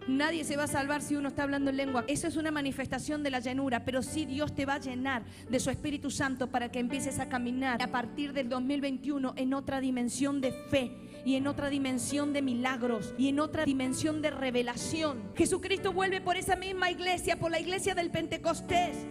Nadie 0.06 0.44
se 0.44 0.56
va 0.56 0.64
a 0.64 0.68
salvar 0.68 1.00
si 1.00 1.16
uno 1.16 1.28
está 1.28 1.44
hablando 1.44 1.70
en 1.70 1.78
lengua. 1.78 2.04
Eso 2.08 2.28
es 2.28 2.36
una 2.36 2.50
manifestación 2.50 3.22
de 3.22 3.30
la 3.30 3.40
llenura, 3.40 3.84
pero 3.84 4.02
sí 4.02 4.26
Dios 4.26 4.54
te 4.54 4.66
va 4.66 4.74
a 4.74 4.78
llenar 4.78 5.24
de 5.48 5.60
su 5.60 5.70
Espíritu 5.70 6.10
Santo 6.10 6.48
para 6.48 6.70
que 6.70 6.78
empieces 6.78 7.18
a 7.20 7.28
caminar 7.28 7.82
a 7.82 7.90
partir 7.90 8.32
del 8.32 8.48
2021 8.48 9.32
en 9.36 9.54
otra 9.54 9.80
dimensión 9.80 10.40
de 10.40 10.52
fe 10.52 10.92
y 11.24 11.36
en 11.36 11.46
otra 11.46 11.70
dimensión 11.70 12.32
de 12.34 12.42
milagros 12.42 13.14
y 13.16 13.28
en 13.28 13.40
otra 13.40 13.64
dimensión 13.64 14.20
de 14.20 14.30
revelación. 14.30 15.22
Jesucristo 15.34 15.92
vuelve 15.92 16.20
por 16.20 16.36
esa 16.36 16.56
misma 16.56 16.90
iglesia, 16.90 17.38
por 17.38 17.50
la 17.50 17.60
iglesia 17.60 17.94
del 17.94 18.10
Pentecostés. 18.10 19.06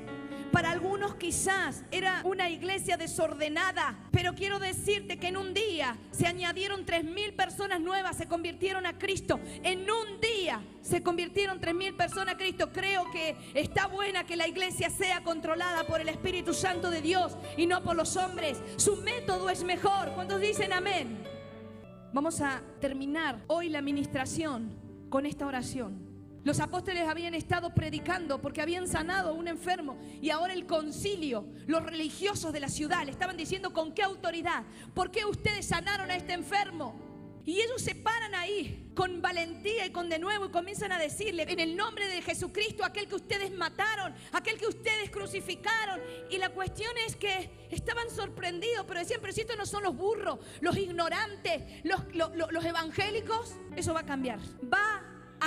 Para 0.54 0.70
algunos 0.70 1.16
quizás 1.16 1.84
era 1.90 2.22
una 2.26 2.48
iglesia 2.48 2.96
desordenada, 2.96 3.98
pero 4.12 4.36
quiero 4.36 4.60
decirte 4.60 5.18
que 5.18 5.30
en 5.30 5.38
un 5.38 5.52
día 5.56 5.98
se 6.12 6.28
añadieron 6.28 6.86
tres 6.86 7.04
mil 7.04 7.34
personas 7.34 7.82
nuevas, 7.82 8.18
se 8.18 8.28
convirtieron 8.28 8.86
a 8.86 9.00
Cristo. 9.00 9.40
En 9.64 9.80
un 9.90 10.22
día 10.22 10.62
se 10.84 11.02
convirtieron 11.02 11.60
tres 11.60 11.74
mil 11.74 11.96
personas 11.96 12.36
a 12.36 12.38
Cristo. 12.38 12.72
Creo 12.72 13.10
que 13.10 13.36
está 13.56 13.88
buena 13.88 14.28
que 14.28 14.36
la 14.36 14.48
iglesia 14.48 14.92
sea 14.92 15.24
controlada 15.24 15.88
por 15.88 16.02
el 16.02 16.10
Espíritu 16.10 16.54
Santo 16.54 16.92
de 16.92 17.02
Dios 17.02 17.36
y 17.58 17.66
no 17.66 17.82
por 17.82 17.96
los 17.96 18.16
hombres. 18.16 18.62
Su 18.76 18.98
método 18.98 19.50
es 19.50 19.64
mejor. 19.64 20.12
¿Cuántos 20.14 20.40
dicen 20.40 20.72
amén? 20.72 21.18
Vamos 22.14 22.42
a 22.42 22.62
terminar 22.80 23.44
hoy 23.48 23.70
la 23.70 23.80
administración 23.80 24.72
con 25.10 25.26
esta 25.26 25.48
oración. 25.48 26.13
Los 26.44 26.60
apóstoles 26.60 27.08
habían 27.08 27.34
estado 27.36 27.74
predicando 27.74 28.42
porque 28.42 28.62
habían 28.62 28.88
sanado 28.88 29.30
a 29.30 29.34
un 29.34 29.48
enfermo 29.48 29.98
y 30.22 30.30
ahora 30.30 30.54
el 30.54 30.66
concilio, 30.66 31.46
los 31.68 31.84
religiosos 31.84 32.52
de 32.52 32.60
la 32.60 32.68
ciudad 32.68 33.06
le 33.06 33.12
estaban 33.12 33.38
diciendo 33.38 33.72
con 33.72 33.94
qué 33.94 34.04
autoridad, 34.04 34.64
por 34.94 35.10
qué 35.10 35.24
ustedes 35.24 35.66
sanaron 35.66 36.12
a 36.12 36.16
este 36.16 36.34
enfermo. 36.34 37.00
Y 37.46 37.60
ellos 37.60 37.82
se 37.82 37.94
paran 37.96 38.36
ahí 38.36 38.92
con 38.96 39.22
valentía 39.22 39.86
y 39.86 39.92
con 39.92 40.10
de 40.10 40.18
nuevo 40.18 40.46
y 40.46 40.50
comienzan 40.50 40.94
a 40.94 41.00
decirle 41.00 41.44
en 41.50 41.60
el 41.60 41.76
nombre 41.76 42.08
de 42.08 42.22
Jesucristo, 42.22 42.86
aquel 42.86 43.08
que 43.08 43.16
ustedes 43.16 43.52
mataron, 43.52 44.14
aquel 44.32 44.58
que 44.58 44.68
ustedes 44.68 45.10
crucificaron. 45.10 46.00
Y 46.30 46.38
la 46.38 46.50
cuestión 46.50 46.92
es 47.06 47.18
que 47.18 47.68
estaban 47.70 48.10
sorprendidos, 48.10 48.86
pero 48.88 49.02
decían, 49.02 49.20
pero 49.22 49.34
si 49.34 49.42
estos 49.42 49.58
no 49.58 49.66
son 49.66 49.84
los 49.84 49.96
burros, 49.96 50.40
los 50.62 50.78
ignorantes, 50.78 51.84
los, 51.84 52.00
los 52.14 52.66
evangélicos, 52.66 53.56
eso 53.76 53.94
va 53.94 54.02
a 54.02 54.06
cambiar, 54.06 54.40
va 54.72 54.93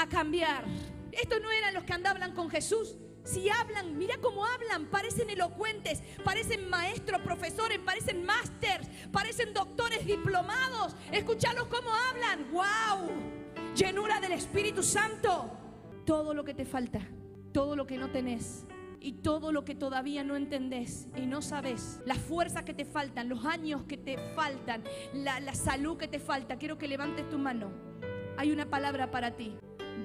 a 0.03 0.09
cambiar. 0.09 0.65
Estos 1.13 1.41
no 1.41 1.51
eran 1.51 1.75
los 1.75 1.85
que 1.85 1.93
andaban 1.93 2.35
con 2.35 2.51
Jesús, 2.51 2.97
si 3.27 3.51
hablan, 3.51 3.99
mira 3.99 4.15
cómo 4.23 4.47
hablan, 4.47 4.87
parecen 4.87 5.29
elocuentes, 5.31 6.01
parecen 6.25 6.71
maestros, 6.71 7.21
profesores, 7.23 7.81
parecen 7.81 8.25
másters, 8.25 8.89
parecen 9.11 9.53
doctores 9.53 10.07
diplomados. 10.07 10.95
Escúchalos 11.11 11.67
cómo 11.67 11.91
hablan. 11.93 12.53
¡Wow! 12.53 13.75
Llenura 13.75 14.21
del 14.21 14.31
Espíritu 14.31 14.85
Santo. 14.85 15.51
Todo 16.05 16.35
lo 16.35 16.45
que 16.45 16.55
te 16.55 16.65
falta, 16.65 17.01
todo 17.53 17.75
lo 17.75 17.85
que 17.85 17.99
no 17.99 18.13
tenés 18.13 18.65
y 19.01 19.15
todo 19.15 19.51
lo 19.51 19.65
que 19.65 19.75
todavía 19.75 20.23
no 20.23 20.37
entendés 20.37 21.09
y 21.17 21.27
no 21.27 21.43
sabes, 21.43 22.01
las 22.07 22.19
fuerzas 22.19 22.63
que 22.63 22.75
te 22.75 22.85
faltan, 22.85 23.29
los 23.29 23.45
años 23.45 23.83
que 23.89 23.97
te 23.97 24.19
faltan, 24.37 24.85
la, 25.13 25.41
la 25.41 25.55
salud 25.57 25.97
que 25.97 26.07
te 26.07 26.21
falta, 26.21 26.59
quiero 26.59 26.79
que 26.79 26.87
levantes 26.87 27.29
tu 27.29 27.39
mano. 27.39 27.73
Hay 28.37 28.53
una 28.53 28.71
palabra 28.71 29.11
para 29.11 29.37
ti. 29.37 29.57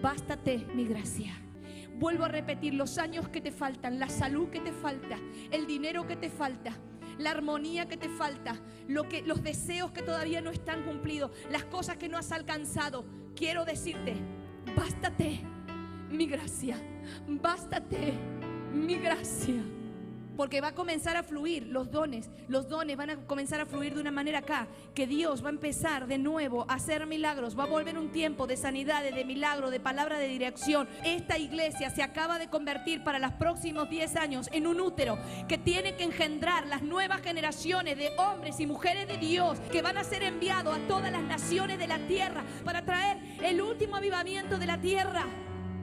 Bástate 0.01 0.65
mi 0.73 0.85
gracia. 0.85 1.33
Vuelvo 1.99 2.25
a 2.25 2.27
repetir, 2.27 2.73
los 2.73 2.97
años 2.97 3.29
que 3.29 3.41
te 3.41 3.51
faltan, 3.51 3.99
la 3.99 4.09
salud 4.09 4.49
que 4.49 4.59
te 4.59 4.71
falta, 4.71 5.19
el 5.51 5.67
dinero 5.67 6.07
que 6.07 6.15
te 6.15 6.29
falta, 6.29 6.75
la 7.19 7.29
armonía 7.29 7.87
que 7.87 7.97
te 7.97 8.09
falta, 8.09 8.59
lo 8.87 9.07
que, 9.07 9.21
los 9.21 9.43
deseos 9.43 9.91
que 9.91 10.01
todavía 10.01 10.41
no 10.41 10.49
están 10.49 10.83
cumplidos, 10.83 11.31
las 11.51 11.65
cosas 11.65 11.97
que 11.97 12.09
no 12.09 12.17
has 12.17 12.31
alcanzado. 12.31 13.05
Quiero 13.35 13.65
decirte, 13.65 14.15
bástate 14.75 15.41
mi 16.09 16.25
gracia, 16.25 16.77
bástate 17.27 18.13
mi 18.73 18.95
gracia. 18.95 19.63
Porque 20.37 20.61
va 20.61 20.69
a 20.69 20.75
comenzar 20.75 21.17
a 21.17 21.23
fluir 21.23 21.67
los 21.67 21.91
dones, 21.91 22.29
los 22.47 22.67
dones 22.67 22.97
van 22.97 23.09
a 23.09 23.15
comenzar 23.27 23.59
a 23.59 23.65
fluir 23.65 23.93
de 23.93 24.01
una 24.01 24.11
manera 24.11 24.39
acá, 24.39 24.67
que 24.93 25.07
Dios 25.07 25.43
va 25.43 25.47
a 25.47 25.51
empezar 25.51 26.07
de 26.07 26.17
nuevo 26.17 26.65
a 26.67 26.75
hacer 26.75 27.05
milagros, 27.05 27.57
va 27.57 27.63
a 27.63 27.67
volver 27.67 27.97
un 27.97 28.11
tiempo 28.11 28.47
de 28.47 28.57
sanidad, 28.57 29.03
de 29.03 29.25
milagro, 29.25 29.69
de 29.69 29.79
palabra 29.79 30.17
de 30.17 30.27
dirección. 30.27 30.87
Esta 31.03 31.37
iglesia 31.37 31.89
se 31.89 32.03
acaba 32.03 32.39
de 32.39 32.49
convertir 32.49 33.03
para 33.03 33.19
los 33.19 33.33
próximos 33.33 33.89
10 33.89 34.15
años 34.15 34.49
en 34.51 34.67
un 34.67 34.79
útero 34.79 35.17
que 35.47 35.57
tiene 35.57 35.95
que 35.95 36.03
engendrar 36.03 36.67
las 36.67 36.81
nuevas 36.81 37.21
generaciones 37.21 37.97
de 37.97 38.11
hombres 38.17 38.59
y 38.59 38.65
mujeres 38.65 39.07
de 39.07 39.17
Dios 39.17 39.59
que 39.71 39.81
van 39.81 39.97
a 39.97 40.03
ser 40.03 40.23
enviados 40.23 40.75
a 40.75 40.87
todas 40.87 41.11
las 41.11 41.23
naciones 41.23 41.77
de 41.77 41.87
la 41.87 41.99
tierra 42.07 42.43
para 42.63 42.83
traer 42.83 43.17
el 43.43 43.61
último 43.61 43.95
avivamiento 43.95 44.57
de 44.57 44.65
la 44.65 44.79
tierra. 44.79 45.25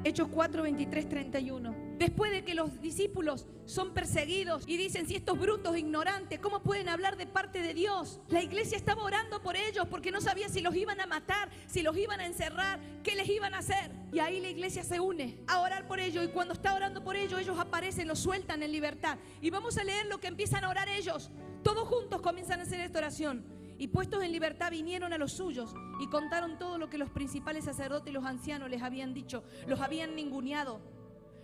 Hechos 0.04 0.28
4, 0.28 0.62
23, 0.62 1.08
31. 1.08 1.77
Después 1.98 2.30
de 2.30 2.44
que 2.44 2.54
los 2.54 2.80
discípulos 2.80 3.48
son 3.64 3.92
perseguidos 3.92 4.62
y 4.68 4.76
dicen, 4.76 5.08
si 5.08 5.16
estos 5.16 5.36
brutos 5.36 5.76
ignorantes, 5.76 6.38
¿cómo 6.38 6.62
pueden 6.62 6.88
hablar 6.88 7.16
de 7.16 7.26
parte 7.26 7.60
de 7.60 7.74
Dios? 7.74 8.20
La 8.28 8.40
iglesia 8.40 8.76
estaba 8.76 9.02
orando 9.02 9.42
por 9.42 9.56
ellos 9.56 9.88
porque 9.90 10.12
no 10.12 10.20
sabía 10.20 10.48
si 10.48 10.60
los 10.60 10.76
iban 10.76 11.00
a 11.00 11.06
matar, 11.06 11.50
si 11.66 11.82
los 11.82 11.96
iban 11.96 12.20
a 12.20 12.26
encerrar, 12.26 12.78
qué 13.02 13.16
les 13.16 13.28
iban 13.28 13.52
a 13.52 13.58
hacer. 13.58 13.90
Y 14.12 14.20
ahí 14.20 14.40
la 14.40 14.48
iglesia 14.48 14.84
se 14.84 15.00
une 15.00 15.40
a 15.48 15.58
orar 15.58 15.88
por 15.88 15.98
ellos 15.98 16.24
y 16.24 16.28
cuando 16.28 16.54
está 16.54 16.72
orando 16.72 17.02
por 17.02 17.16
ellos, 17.16 17.40
ellos 17.40 17.58
aparecen, 17.58 18.06
los 18.06 18.20
sueltan 18.20 18.62
en 18.62 18.70
libertad. 18.70 19.18
Y 19.40 19.50
vamos 19.50 19.76
a 19.76 19.82
leer 19.82 20.06
lo 20.06 20.20
que 20.20 20.28
empiezan 20.28 20.62
a 20.62 20.68
orar 20.68 20.88
ellos. 20.88 21.32
Todos 21.64 21.88
juntos 21.88 22.20
comienzan 22.22 22.60
a 22.60 22.62
hacer 22.62 22.78
esta 22.78 23.00
oración. 23.00 23.44
Y 23.76 23.88
puestos 23.88 24.22
en 24.22 24.30
libertad 24.30 24.70
vinieron 24.70 25.12
a 25.12 25.18
los 25.18 25.32
suyos 25.32 25.74
y 26.00 26.06
contaron 26.08 26.58
todo 26.58 26.78
lo 26.78 26.88
que 26.90 26.98
los 26.98 27.10
principales 27.10 27.64
sacerdotes 27.64 28.10
y 28.10 28.14
los 28.14 28.24
ancianos 28.24 28.70
les 28.70 28.82
habían 28.82 29.14
dicho. 29.14 29.42
Los 29.66 29.80
habían 29.80 30.14
ninguneado 30.14 30.80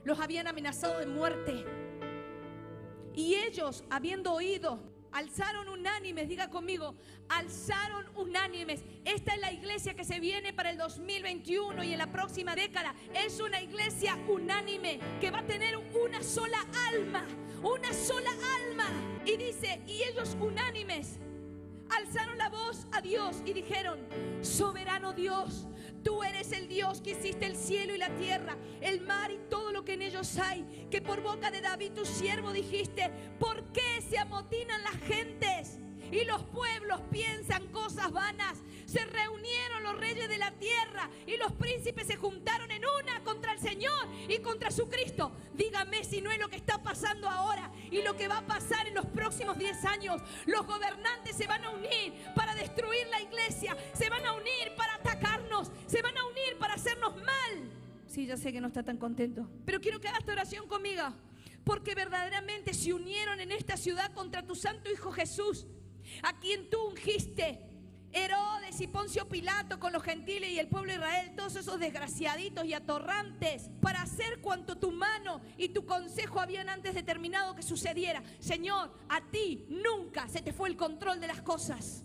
los 0.04 0.20
habían 0.20 0.46
amenazado 0.46 0.99
de 0.99 1.06
muerte. 1.06 1.64
Y 3.14 3.34
ellos, 3.37 3.84
habiendo 3.90 4.32
oído, 4.32 4.80
alzaron 5.12 5.68
unánimes, 5.68 6.28
diga 6.28 6.50
conmigo, 6.50 6.94
alzaron 7.28 8.04
unánimes. 8.16 8.82
Esta 9.04 9.34
es 9.34 9.40
la 9.40 9.52
iglesia 9.52 9.94
que 9.94 10.04
se 10.04 10.18
viene 10.18 10.52
para 10.52 10.70
el 10.70 10.76
2021 10.76 11.84
y 11.84 11.92
en 11.92 11.99
la 11.99 12.11
próxima 12.11 12.56
década. 12.56 12.94
Es 13.14 13.40
una 13.40 13.62
iglesia 13.62 14.18
unánime 14.28 14.99
que 15.20 15.30
va 15.30 15.38
a 15.38 15.46
tener 15.46 15.76
una 15.76 16.23
sola 16.23 16.58
alma, 16.92 17.25
una 17.62 17.92
sola 17.92 18.30
alma. 18.66 18.87
Y 19.25 19.37
dice, 19.37 19.80
y 19.87 20.02
ellos 20.02 20.37
unánimes 20.40 21.20
alzaron 21.90 22.37
la 22.37 22.49
voz 22.49 22.87
a 22.90 23.00
Dios 23.00 23.42
y 23.46 23.52
dijeron, 23.52 24.00
soberano 24.42 25.12
Dios, 25.12 25.68
Tú 26.04 26.23
eres 26.23 26.52
el 26.52 26.68
Dios 26.68 27.00
que 27.00 27.12
hiciste 27.12 27.46
el 27.46 27.56
cielo 27.56 27.94
y 27.94 27.99
la 27.99 28.14
tierra, 28.16 28.56
el 28.82 29.00
mar 29.00 29.30
y 29.30 29.38
todo 29.49 29.73
lo 29.73 29.84
que 29.84 29.94
en 29.94 30.02
ellos 30.02 30.37
hay. 30.38 30.87
Que 30.90 31.00
por 31.00 31.23
boca 31.23 31.50
de 31.50 31.62
David 31.62 31.92
tu 31.92 32.04
siervo 32.04 32.52
dijiste, 32.52 33.11
¿por 33.40 33.64
qué 33.73 34.02
se 34.08 34.18
amotinan 34.18 34.82
las 34.82 34.96
gentes? 34.99 35.78
Y 36.12 36.25
los 36.26 36.42
pueblos 36.44 37.00
piensan 37.11 37.66
cosas 37.68 38.12
vanas. 38.12 38.58
Se 38.94 39.04
reunieron 39.06 39.82
los 39.82 39.98
reyes 39.98 40.28
de 40.28 40.38
la 40.38 40.52
tierra 40.52 41.10
y 41.26 41.36
los 41.36 41.50
príncipes 41.54 42.06
se 42.06 42.14
juntaron 42.14 42.70
en 42.70 42.84
una 43.02 43.24
contra 43.24 43.50
el 43.50 43.58
Señor 43.58 44.06
y 44.28 44.38
contra 44.38 44.70
su 44.70 44.88
Cristo. 44.88 45.32
Dígame 45.52 46.04
si 46.04 46.20
no 46.20 46.30
es 46.30 46.38
lo 46.38 46.48
que 46.48 46.54
está 46.54 46.80
pasando 46.80 47.28
ahora 47.28 47.72
y 47.90 48.02
lo 48.02 48.16
que 48.16 48.28
va 48.28 48.38
a 48.38 48.46
pasar 48.46 48.86
en 48.86 48.94
los 48.94 49.04
próximos 49.06 49.58
10 49.58 49.84
años. 49.86 50.22
Los 50.46 50.64
gobernantes 50.64 51.34
se 51.34 51.48
van 51.48 51.64
a 51.64 51.70
unir 51.70 52.12
para 52.36 52.54
destruir 52.54 53.08
la 53.08 53.20
iglesia, 53.20 53.76
se 53.94 54.08
van 54.08 54.24
a 54.24 54.32
unir 54.32 54.76
para 54.76 54.94
atacarnos, 54.94 55.72
se 55.88 56.00
van 56.00 56.16
a 56.16 56.26
unir 56.26 56.56
para 56.60 56.74
hacernos 56.74 57.16
mal. 57.16 57.72
Sí, 58.06 58.26
ya 58.26 58.36
sé 58.36 58.52
que 58.52 58.60
no 58.60 58.68
está 58.68 58.84
tan 58.84 58.98
contento, 58.98 59.50
pero 59.64 59.80
quiero 59.80 60.00
que 60.00 60.06
hagas 60.06 60.20
esta 60.20 60.34
oración 60.34 60.68
conmigo. 60.68 61.02
Porque 61.64 61.96
verdaderamente 61.96 62.74
se 62.74 62.92
unieron 62.92 63.40
en 63.40 63.50
esta 63.50 63.76
ciudad 63.76 64.12
contra 64.14 64.46
tu 64.46 64.54
santo 64.54 64.88
Hijo 64.88 65.10
Jesús 65.10 65.66
a 66.22 66.38
quien 66.38 66.70
tú 66.70 66.80
ungiste. 66.90 67.74
Herodes 68.14 68.80
y 68.80 68.87
Poncio 68.87 69.28
Pilato 69.28 69.80
con 69.80 69.92
los 69.92 70.02
gentiles 70.02 70.50
y 70.50 70.59
el 70.59 70.68
pueblo 70.68 70.92
de 70.92 70.99
Israel, 70.99 71.33
todos 71.37 71.56
esos 71.56 71.80
desgraciaditos 71.80 72.64
y 72.64 72.73
atorrantes, 72.73 73.68
para 73.80 74.02
hacer 74.02 74.40
cuanto 74.40 74.78
tu 74.78 74.92
mano 74.92 75.40
y 75.59 75.71
tu 75.71 75.85
consejo 75.85 76.40
habían 76.40 76.68
antes 76.68 76.94
determinado 76.94 77.56
que 77.56 77.62
sucediera. 77.62 78.23
Señor, 78.38 78.92
a 79.09 79.21
ti 79.21 79.66
nunca 79.68 80.28
se 80.28 80.42
te 80.42 80.52
fue 80.52 80.68
el 80.68 80.76
control 80.76 81.21
de 81.21 81.26
las 81.26 81.42
cosas. 81.42 82.04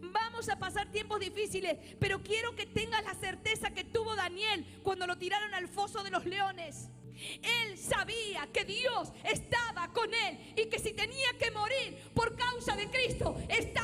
Vamos 0.00 0.48
a 0.50 0.58
pasar 0.58 0.92
tiempos 0.92 1.20
difíciles, 1.20 1.78
pero 1.98 2.22
quiero 2.22 2.54
que 2.54 2.66
tengas 2.66 3.02
la 3.02 3.14
certeza 3.14 3.70
que 3.70 3.84
tuvo 3.84 4.14
Daniel 4.14 4.66
cuando 4.82 5.06
lo 5.06 5.16
tiraron 5.16 5.54
al 5.54 5.68
foso 5.68 6.02
de 6.02 6.10
los 6.10 6.26
leones. 6.26 6.90
Él 7.42 7.78
sabía 7.78 8.48
que 8.52 8.64
Dios 8.64 9.12
estaba 9.24 9.92
con 9.92 10.12
él 10.12 10.54
y 10.56 10.66
que 10.66 10.78
si 10.78 10.92
tenía 10.92 11.28
que 11.38 11.50
morir 11.50 12.10
por 12.14 12.36
causa 12.36 12.76
de 12.76 12.88
Cristo, 12.88 13.36
estaba 13.48 13.79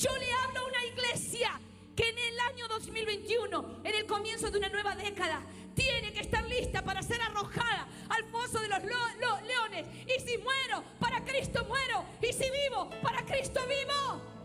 Yo 0.00 0.16
le 0.16 0.32
hablo 0.32 0.60
a 0.60 0.64
una 0.64 0.84
iglesia 0.84 1.60
que 1.96 2.08
en 2.08 2.18
el 2.18 2.38
año 2.38 2.68
2021, 2.68 3.80
en 3.82 3.94
el 3.96 4.06
comienzo 4.06 4.48
de 4.48 4.58
una 4.58 4.68
nueva 4.68 4.94
década, 4.94 5.42
tiene 5.74 6.12
que 6.12 6.20
estar 6.20 6.44
lista 6.44 6.84
para 6.84 7.02
ser 7.02 7.20
arrojada 7.20 7.88
al 8.08 8.24
foso 8.26 8.60
de 8.60 8.68
los 8.68 8.80
leones. 8.84 9.86
Y 10.06 10.20
si 10.20 10.38
muero, 10.38 10.84
para 11.00 11.24
Cristo 11.24 11.64
muero. 11.64 12.04
Y 12.22 12.32
si 12.32 12.48
vivo, 12.48 12.88
para 13.02 13.26
Cristo 13.26 13.60
vivo. 13.66 14.37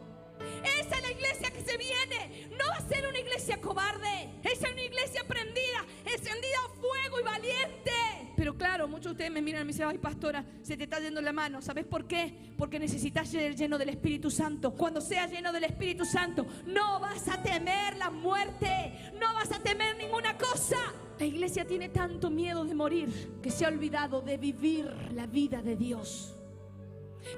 Esa 0.63 0.96
es 0.96 1.01
la 1.01 1.12
iglesia 1.12 1.51
que 1.51 1.62
se 1.62 1.77
viene. 1.77 2.48
No 2.51 2.65
va 2.70 2.75
a 2.75 2.88
ser 2.88 3.08
una 3.08 3.20
iglesia 3.20 3.60
cobarde. 3.60 4.29
Esa 4.43 4.67
es 4.67 4.74
una 4.74 4.84
iglesia 4.84 5.24
prendida, 5.27 5.86
encendida 6.05 6.58
a 6.65 6.70
fuego 6.79 7.20
y 7.20 7.24
valiente. 7.24 7.91
Pero 8.36 8.58
claro, 8.58 8.88
muchos 8.88 9.05
de 9.05 9.12
ustedes 9.12 9.32
me 9.32 9.41
miran 9.41 9.62
y 9.62 9.65
me 9.65 9.72
dicen, 9.72 9.88
ay 9.88 9.98
pastora, 10.00 10.43
se 10.63 10.75
te 10.75 10.86
está 10.86 11.00
yendo 11.00 11.22
la 11.22 11.32
mano. 11.32 11.62
¿Sabes 11.62 11.86
por 11.86 12.08
qué? 12.08 12.53
Porque 12.58 12.79
necesitas 12.79 13.29
ser 13.29 13.55
lleno 13.55 13.77
del 13.77 13.89
Espíritu 13.89 14.32
Santo. 14.32 14.74
Cuando 14.74 15.01
seas 15.01 15.32
lleno 15.32 15.51
del 15.51 15.65
Espíritu 15.65 16.05
Santo, 16.05 16.46
no 16.65 17.00
vas 17.00 17.27
a 17.27 17.41
temer 17.41 17.96
la 17.98 18.10
muerte. 18.10 19.12
No 19.20 19.34
vas 19.34 19.51
a 19.51 19.60
temer 19.60 19.98
ninguna 19.98 20.38
cosa. 20.38 20.77
La 21.20 21.25
iglesia 21.25 21.65
tiene 21.65 21.89
tanto 21.89 22.29
miedo 22.29 22.65
de 22.65 22.74
morir 22.74 23.39
que 23.41 23.51
se 23.51 23.65
ha 23.65 23.67
olvidado 23.70 24.22
de 24.22 24.38
vivir 24.38 24.91
la 25.13 25.27
vida 25.27 25.62
de 25.62 25.75
Dios. 25.75 26.36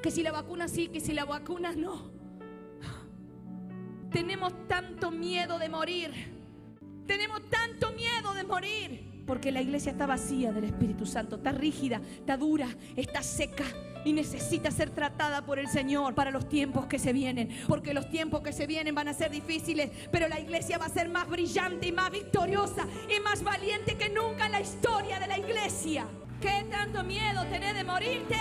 Que 0.02 0.12
si 0.12 0.24
la 0.24 0.32
vacuna 0.32 0.68
sí, 0.68 0.88
que 0.88 1.00
si 1.00 1.14
la 1.14 1.26
vacuna 1.26 1.74
no. 1.74 2.15
Tenemos 4.16 4.54
tanto 4.70 5.12
miedo 5.12 5.60
de 5.60 5.68
morir. 5.68 6.10
Tenemos 7.06 7.50
tanto 7.50 7.92
miedo 7.92 8.34
de 8.34 8.46
morir. 8.46 9.24
Porque 9.28 9.52
la 9.52 9.62
iglesia 9.62 9.92
está 9.92 10.06
vacía 10.06 10.54
del 10.54 10.64
Espíritu 10.64 11.06
Santo, 11.06 11.36
está 11.36 11.52
rígida, 11.52 12.00
está 12.20 12.38
dura, 12.38 12.70
está 12.96 13.22
seca 13.22 13.66
y 14.06 14.14
necesita 14.14 14.72
ser 14.72 14.92
tratada 14.92 15.46
por 15.46 15.60
el 15.60 15.68
Señor 15.68 16.16
para 16.16 16.32
los 16.32 16.48
tiempos 16.48 16.86
que 16.86 16.98
se 16.98 17.12
vienen. 17.12 17.50
Porque 17.68 17.94
los 17.94 18.10
tiempos 18.10 18.40
que 18.40 18.54
se 18.54 18.68
vienen 18.68 18.96
van 18.96 19.10
a 19.10 19.14
ser 19.14 19.32
difíciles, 19.32 19.92
pero 20.14 20.30
la 20.30 20.40
iglesia 20.40 20.78
va 20.78 20.86
a 20.86 20.90
ser 20.90 21.10
más 21.10 21.28
brillante 21.28 21.88
y 21.88 21.92
más 21.92 22.10
victoriosa 22.10 22.88
y 23.14 23.20
más 23.20 23.44
valiente 23.44 23.98
que 23.98 24.08
nunca 24.08 24.46
en 24.46 24.54
la 24.54 24.62
historia 24.62 25.20
de 25.20 25.28
la 25.28 25.38
iglesia. 25.38 26.08
¿Qué 26.40 26.66
tanto 26.72 27.04
miedo 27.04 27.44
tenés 27.48 27.74
de 27.74 27.84
morirte? 27.84 28.38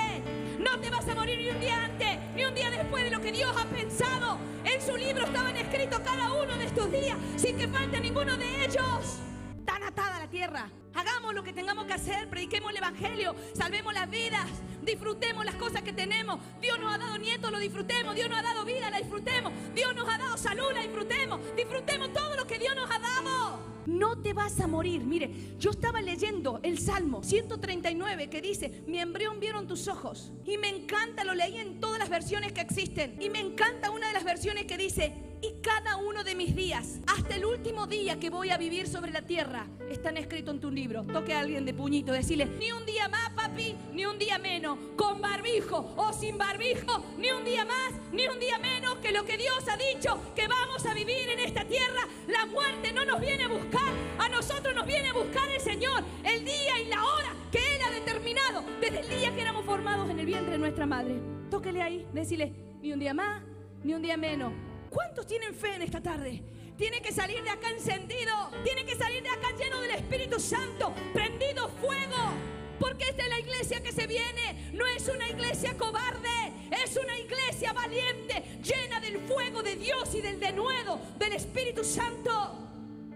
No 0.60 0.78
te 0.78 0.88
vas 0.90 1.08
a 1.08 1.16
morir 1.16 1.36
ni 1.36 1.48
un 1.48 1.58
día 1.58 1.84
antes 1.84 2.18
ni 2.36 2.44
un 2.44 2.54
día 2.54 2.70
después 2.70 3.02
de 3.02 3.10
lo 3.10 3.20
que 3.20 3.32
Dios 3.32 3.52
ha 3.56 3.64
pensado. 3.64 4.38
Su 4.84 4.96
libro 4.96 5.24
estaban 5.24 5.56
escritos 5.56 5.98
cada 6.00 6.32
uno 6.34 6.58
de 6.58 6.64
estos 6.66 6.92
días, 6.92 7.16
sin 7.36 7.56
que 7.56 7.66
falte 7.68 8.00
ninguno 8.00 8.36
de 8.36 8.64
ellos. 8.66 9.18
Tan 9.64 9.82
atada 9.82 10.18
la 10.18 10.28
tierra. 10.28 10.68
Hagamos 10.92 11.34
lo 11.34 11.42
que 11.42 11.54
tengamos 11.54 11.86
que 11.86 11.94
hacer, 11.94 12.28
prediquemos 12.28 12.70
el 12.70 12.76
Evangelio, 12.76 13.34
salvemos 13.54 13.94
las 13.94 14.10
vidas, 14.10 14.46
disfrutemos 14.82 15.44
las 15.44 15.54
cosas 15.54 15.82
que 15.82 15.94
tenemos. 15.94 16.38
Dios 16.60 16.78
nos 16.78 16.94
ha 16.94 16.98
dado 16.98 17.16
nietos, 17.16 17.50
lo 17.50 17.58
disfrutemos. 17.58 18.14
Dios 18.14 18.28
nos 18.28 18.38
ha 18.38 18.42
dado 18.42 18.64
vida, 18.64 18.90
la 18.90 18.98
disfrutemos. 18.98 19.52
Dios 19.74 19.94
nos 19.94 20.06
ha 20.06 20.18
dado 20.18 20.36
salud, 20.36 20.70
la 20.74 20.82
disfrutemos. 20.82 21.40
Disfrutemos 21.56 22.12
todo 22.12 22.36
lo 22.36 22.46
que 22.46 22.58
Dios 22.58 22.76
nos 22.76 22.90
ha 22.90 22.98
dado. 22.98 23.73
No 23.86 24.20
te 24.22 24.32
vas 24.32 24.60
a 24.60 24.66
morir. 24.66 25.04
Mire, 25.04 25.30
yo 25.58 25.70
estaba 25.70 26.00
leyendo 26.00 26.60
el 26.62 26.78
Salmo 26.78 27.22
139 27.22 28.30
que 28.30 28.40
dice, 28.40 28.82
mi 28.86 28.98
embrión 28.98 29.40
vieron 29.40 29.66
tus 29.66 29.88
ojos. 29.88 30.32
Y 30.44 30.58
me 30.58 30.68
encanta, 30.68 31.24
lo 31.24 31.34
leí 31.34 31.56
en 31.56 31.80
todas 31.80 31.98
las 31.98 32.08
versiones 32.08 32.52
que 32.52 32.60
existen. 32.60 33.16
Y 33.20 33.30
me 33.30 33.40
encanta 33.40 33.90
una 33.90 34.08
de 34.08 34.14
las 34.14 34.24
versiones 34.24 34.66
que 34.66 34.76
dice, 34.76 35.12
y 35.44 35.60
cada 35.60 35.96
uno 35.96 36.24
de 36.24 36.34
mis 36.34 36.56
días, 36.56 37.00
hasta 37.06 37.36
el 37.36 37.44
último 37.44 37.86
día 37.86 38.18
que 38.18 38.30
voy 38.30 38.50
a 38.50 38.56
vivir 38.56 38.88
sobre 38.88 39.12
la 39.12 39.22
tierra, 39.22 39.66
están 39.90 40.16
escritos 40.16 40.54
en 40.54 40.60
tu 40.60 40.70
libro. 40.70 41.04
Toque 41.04 41.34
a 41.34 41.40
alguien 41.40 41.66
de 41.66 41.74
puñito, 41.74 42.12
decirle, 42.12 42.46
ni 42.58 42.72
un 42.72 42.86
día 42.86 43.08
más, 43.08 43.30
papi, 43.30 43.76
ni 43.92 44.06
un 44.06 44.18
día 44.18 44.38
menos, 44.38 44.78
con 44.96 45.20
barbijo 45.20 45.94
o 45.96 46.12
sin 46.14 46.38
barbijo, 46.38 47.04
ni 47.18 47.30
un 47.30 47.44
día 47.44 47.64
más, 47.66 47.92
ni 48.12 48.26
un 48.26 48.38
día 48.40 48.58
menos 48.58 48.96
que 48.96 49.12
lo 49.12 49.24
que 49.26 49.36
Dios 49.36 49.68
ha 49.68 49.76
dicho 49.76 50.18
que 50.34 50.48
vamos 50.48 50.86
a 50.86 50.94
vivir 50.94 51.28
en 51.28 51.40
esta 51.40 51.64
tierra. 51.64 52.08
La 52.26 52.46
muerte 52.46 52.92
no 52.92 53.04
nos 53.04 53.20
viene 53.20 53.44
a 53.44 53.48
buscar, 53.48 53.92
a 54.18 54.28
nosotros 54.30 54.74
nos 54.74 54.86
viene 54.86 55.08
a 55.08 55.12
buscar 55.12 55.50
el 55.50 55.60
Señor, 55.60 56.02
el 56.24 56.44
día 56.44 56.80
y 56.82 56.88
la 56.88 57.04
hora 57.04 57.34
que 57.52 57.58
Él 57.58 57.82
ha 57.86 57.90
determinado 57.90 58.64
desde 58.80 59.00
el 59.00 59.08
día 59.08 59.34
que 59.34 59.42
éramos 59.42 59.66
formados 59.66 60.08
en 60.08 60.18
el 60.18 60.26
vientre 60.26 60.52
de 60.52 60.58
nuestra 60.58 60.86
madre. 60.86 61.20
Tóquele 61.50 61.82
ahí, 61.82 62.06
decirle, 62.14 62.54
ni 62.80 62.92
un 62.92 62.98
día 62.98 63.12
más, 63.12 63.42
ni 63.82 63.92
un 63.92 64.00
día 64.00 64.16
menos. 64.16 64.52
¿Cuántos 64.94 65.26
tienen 65.26 65.54
fe 65.56 65.74
en 65.74 65.82
esta 65.82 66.00
tarde? 66.00 66.40
Tiene 66.78 67.02
que 67.02 67.10
salir 67.10 67.42
de 67.42 67.50
acá 67.50 67.68
encendido. 67.70 68.32
Tiene 68.62 68.84
que 68.84 68.94
salir 68.94 69.24
de 69.24 69.28
acá 69.28 69.48
lleno 69.58 69.80
del 69.80 69.90
Espíritu 69.90 70.38
Santo, 70.38 70.94
prendido 71.12 71.68
fuego. 71.80 72.32
Porque 72.78 73.08
esta 73.08 73.24
es 73.24 73.28
la 73.28 73.40
iglesia 73.40 73.82
que 73.82 73.90
se 73.90 74.06
viene. 74.06 74.70
No 74.72 74.86
es 74.86 75.08
una 75.08 75.28
iglesia 75.28 75.76
cobarde. 75.76 76.52
Es 76.84 76.96
una 76.96 77.18
iglesia 77.18 77.72
valiente, 77.72 78.60
llena 78.62 79.00
del 79.00 79.18
fuego 79.20 79.62
de 79.62 79.76
Dios 79.76 80.14
y 80.14 80.20
del 80.20 80.38
denuedo 80.38 81.00
del 81.18 81.32
Espíritu 81.32 81.82
Santo. 81.82 82.63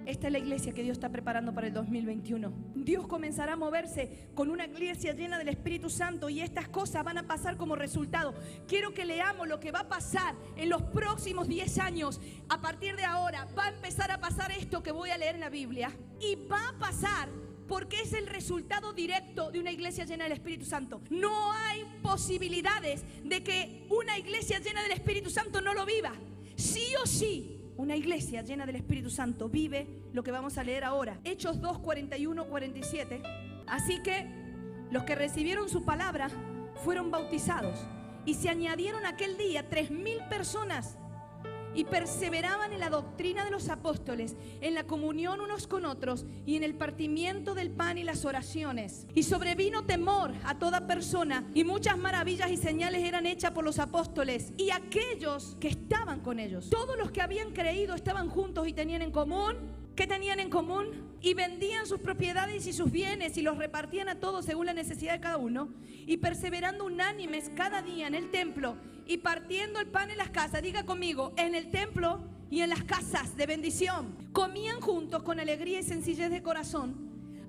Esta 0.09 0.29
es 0.29 0.33
la 0.33 0.39
iglesia 0.39 0.73
que 0.73 0.83
Dios 0.83 0.97
está 0.97 1.11
preparando 1.11 1.53
para 1.53 1.67
el 1.67 1.75
2021. 1.75 2.51
Dios 2.77 3.07
comenzará 3.07 3.53
a 3.53 3.57
moverse 3.57 4.31
con 4.35 4.49
una 4.49 4.65
iglesia 4.65 5.13
llena 5.13 5.37
del 5.37 5.51
Espíritu 5.51 5.91
Santo 5.91 6.31
y 6.31 6.41
estas 6.41 6.67
cosas 6.67 7.05
van 7.05 7.19
a 7.19 7.27
pasar 7.27 7.59
como 7.59 7.77
resultado. 7.77 8.33
Quiero 8.67 8.95
que 8.95 9.05
leamos 9.05 9.47
lo 9.47 9.61
que 9.61 9.71
va 9.71 9.81
a 9.81 9.89
pasar 9.89 10.35
en 10.57 10.71
los 10.71 10.81
próximos 10.81 11.47
10 11.47 11.79
años. 11.81 12.23
A 12.49 12.59
partir 12.59 12.97
de 12.97 13.05
ahora 13.05 13.47
va 13.57 13.67
a 13.67 13.69
empezar 13.69 14.11
a 14.11 14.19
pasar 14.19 14.51
esto 14.51 14.83
que 14.83 14.93
voy 14.93 15.11
a 15.11 15.19
leer 15.19 15.35
en 15.35 15.43
la 15.43 15.51
Biblia 15.51 15.95
y 16.19 16.37
va 16.37 16.71
a 16.71 16.79
pasar 16.79 17.29
porque 17.69 18.01
es 18.01 18.15
el 18.15 18.29
resultado 18.29 18.95
directo 18.95 19.51
de 19.51 19.61
una 19.61 19.73
iglesia 19.73 20.07
llena 20.07 20.25
del 20.25 20.33
Espíritu 20.33 20.65
Santo. 20.65 21.03
No 21.11 21.53
hay 21.53 21.85
posibilidades 22.03 23.05
de 23.25 23.45
que 23.45 23.87
una 23.91 24.17
iglesia 24.17 24.59
llena 24.59 24.83
del 24.83 24.93
Espíritu 24.93 25.29
Santo 25.29 25.61
no 25.61 25.75
lo 25.75 25.85
viva. 25.85 26.15
Sí 26.57 26.95
o 27.05 27.07
sí, 27.07 27.58
una 27.79 27.95
iglesia 27.95 28.43
llena 28.43 28.67
del 28.67 28.77
Espíritu 28.77 29.09
Santo 29.09 29.49
vive 29.49 29.87
lo 30.13 30.23
que 30.25 30.33
vamos 30.33 30.59
a 30.59 30.65
leer 30.65 30.85
ahora. 30.85 31.21
Hechos 31.25 31.61
2, 31.61 31.79
41, 31.79 32.47
47. 32.47 33.23
Así 33.67 34.03
que 34.03 34.27
los 34.91 35.05
que 35.05 35.15
recibieron 35.15 35.69
su 35.69 35.85
palabra 35.85 36.29
fueron 36.85 37.11
bautizados 37.11 37.79
y 38.27 38.35
se 38.35 38.49
añadieron 38.49 39.07
aquel 39.07 39.39
día 39.39 39.69
tres 39.69 39.93
mil 39.93 40.19
personas 40.29 40.99
y 41.75 41.85
perseveraban 41.85 42.73
en 42.73 42.81
la 42.81 42.91
doctrina 42.91 43.45
de 43.45 43.51
los 43.51 43.69
apóstoles, 43.69 44.37
en 44.61 44.75
la 44.75 44.85
comunión 44.85 45.41
unos 45.41 45.67
con 45.67 45.85
otros 45.85 46.27
y 46.47 46.57
en 46.57 46.65
el 46.65 46.75
partimiento 46.75 47.55
del 47.55 47.71
pan 47.71 47.99
y 47.99 48.05
las 48.05 48.25
oraciones. 48.25 49.07
Y 49.15 49.23
sobrevino 49.23 49.85
temor 49.85 50.33
a 50.45 50.59
toda 50.59 50.87
persona 50.87 51.45
y 51.55 51.65
muchas 51.65 51.99
maravillas 51.99 52.51
y 52.51 52.57
señales 52.57 53.03
eran 53.05 53.27
hechas 53.27 53.53
por 53.53 53.65
los 53.65 53.79
apóstoles 53.79 54.53
y 54.57 54.71
aquellos 54.71 55.57
que 55.61 55.69
estaban 55.69 56.21
con 56.21 56.39
ellos. 56.39 56.71
Todos 56.71 56.97
los 56.99 57.11
que 57.11 57.23
habían 57.23 57.53
creído 57.53 57.95
estaban 57.95 58.29
juntos 58.29 58.67
y 58.69 58.73
tenían 58.73 59.03
en 59.03 59.11
común 59.11 59.57
¿Qué 59.99 60.07
tenían 60.07 60.39
en 60.39 60.49
común? 60.49 60.87
Y 61.21 61.35
vendían 61.35 61.85
sus 61.85 61.99
propiedades 61.99 62.69
y 62.69 62.73
sus 62.73 62.93
bienes 62.93 63.37
y 63.37 63.43
los 63.43 63.59
repartían 63.59 64.09
a 64.09 64.21
todos 64.21 64.45
según 64.45 64.67
la 64.67 64.73
necesidad 64.73 65.15
de 65.15 65.19
cada 65.19 65.39
uno. 65.39 65.71
Y 66.07 66.19
perseverando 66.19 66.85
unánimes 66.85 67.51
cada 67.57 67.83
día 67.83 68.07
en 68.07 68.15
el 68.15 68.31
templo 68.31 68.77
y 69.09 69.17
partiendo 69.17 69.81
el 69.81 69.89
pan 69.89 70.11
en 70.11 70.19
las 70.19 70.31
casas, 70.31 70.63
diga 70.63 70.85
conmigo, 70.85 71.33
en 71.37 71.55
el 71.55 71.71
templo 71.71 72.21
y 72.51 72.61
en 72.61 72.69
las 72.69 72.85
casas 72.85 73.37
de 73.37 73.47
bendición. 73.47 74.15
Comían 74.33 74.81
juntos 74.81 75.23
con 75.23 75.41
alegría 75.41 75.81
y 75.81 75.83
sencillez 75.83 76.31
de 76.31 76.43
corazón, 76.43 76.95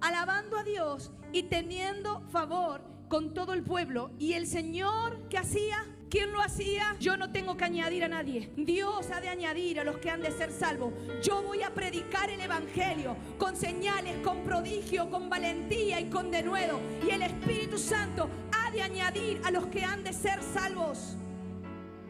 alabando 0.02 0.58
a 0.58 0.64
Dios 0.64 1.12
y 1.34 1.44
teniendo 1.44 2.22
favor 2.32 2.82
con 3.10 3.34
todo 3.34 3.54
el 3.54 3.64
pueblo. 3.64 4.12
Y 4.18 4.34
el 4.34 4.48
Señor 4.48 5.28
que 5.30 5.38
hacía 5.38 5.86
¿Quién 6.10 6.32
lo 6.32 6.42
hacía? 6.42 6.96
Yo 7.00 7.18
no 7.18 7.32
tengo 7.32 7.56
que 7.56 7.66
añadir 7.66 8.04
a 8.04 8.08
nadie. 8.08 8.52
Dios 8.58 9.12
ha 9.12 9.22
de 9.22 9.30
añadir 9.30 9.80
a 9.80 9.84
los 9.84 9.98
que 10.00 10.10
han 10.10 10.24
de 10.24 10.32
ser 10.32 10.52
salvos. 10.52 10.92
Yo 11.22 11.44
voy 11.44 11.62
a 11.62 11.72
predicar 11.72 12.32
el 12.32 12.42
Evangelio 12.42 13.16
con 13.38 13.56
señales, 13.56 14.18
con 14.24 14.44
prodigio, 14.44 15.08
con 15.12 15.30
valentía 15.30 16.00
y 16.00 16.10
con 16.10 16.32
denuedo. 16.32 16.80
Y 17.06 17.12
el 17.12 17.22
Espíritu 17.22 17.78
Santo 17.78 18.28
ha 18.52 18.72
de 18.72 18.82
añadir 18.82 19.40
a 19.46 19.52
los 19.52 19.68
que 19.68 19.84
han 19.84 20.04
de 20.04 20.12
ser 20.12 20.42
salvos. 20.42 21.16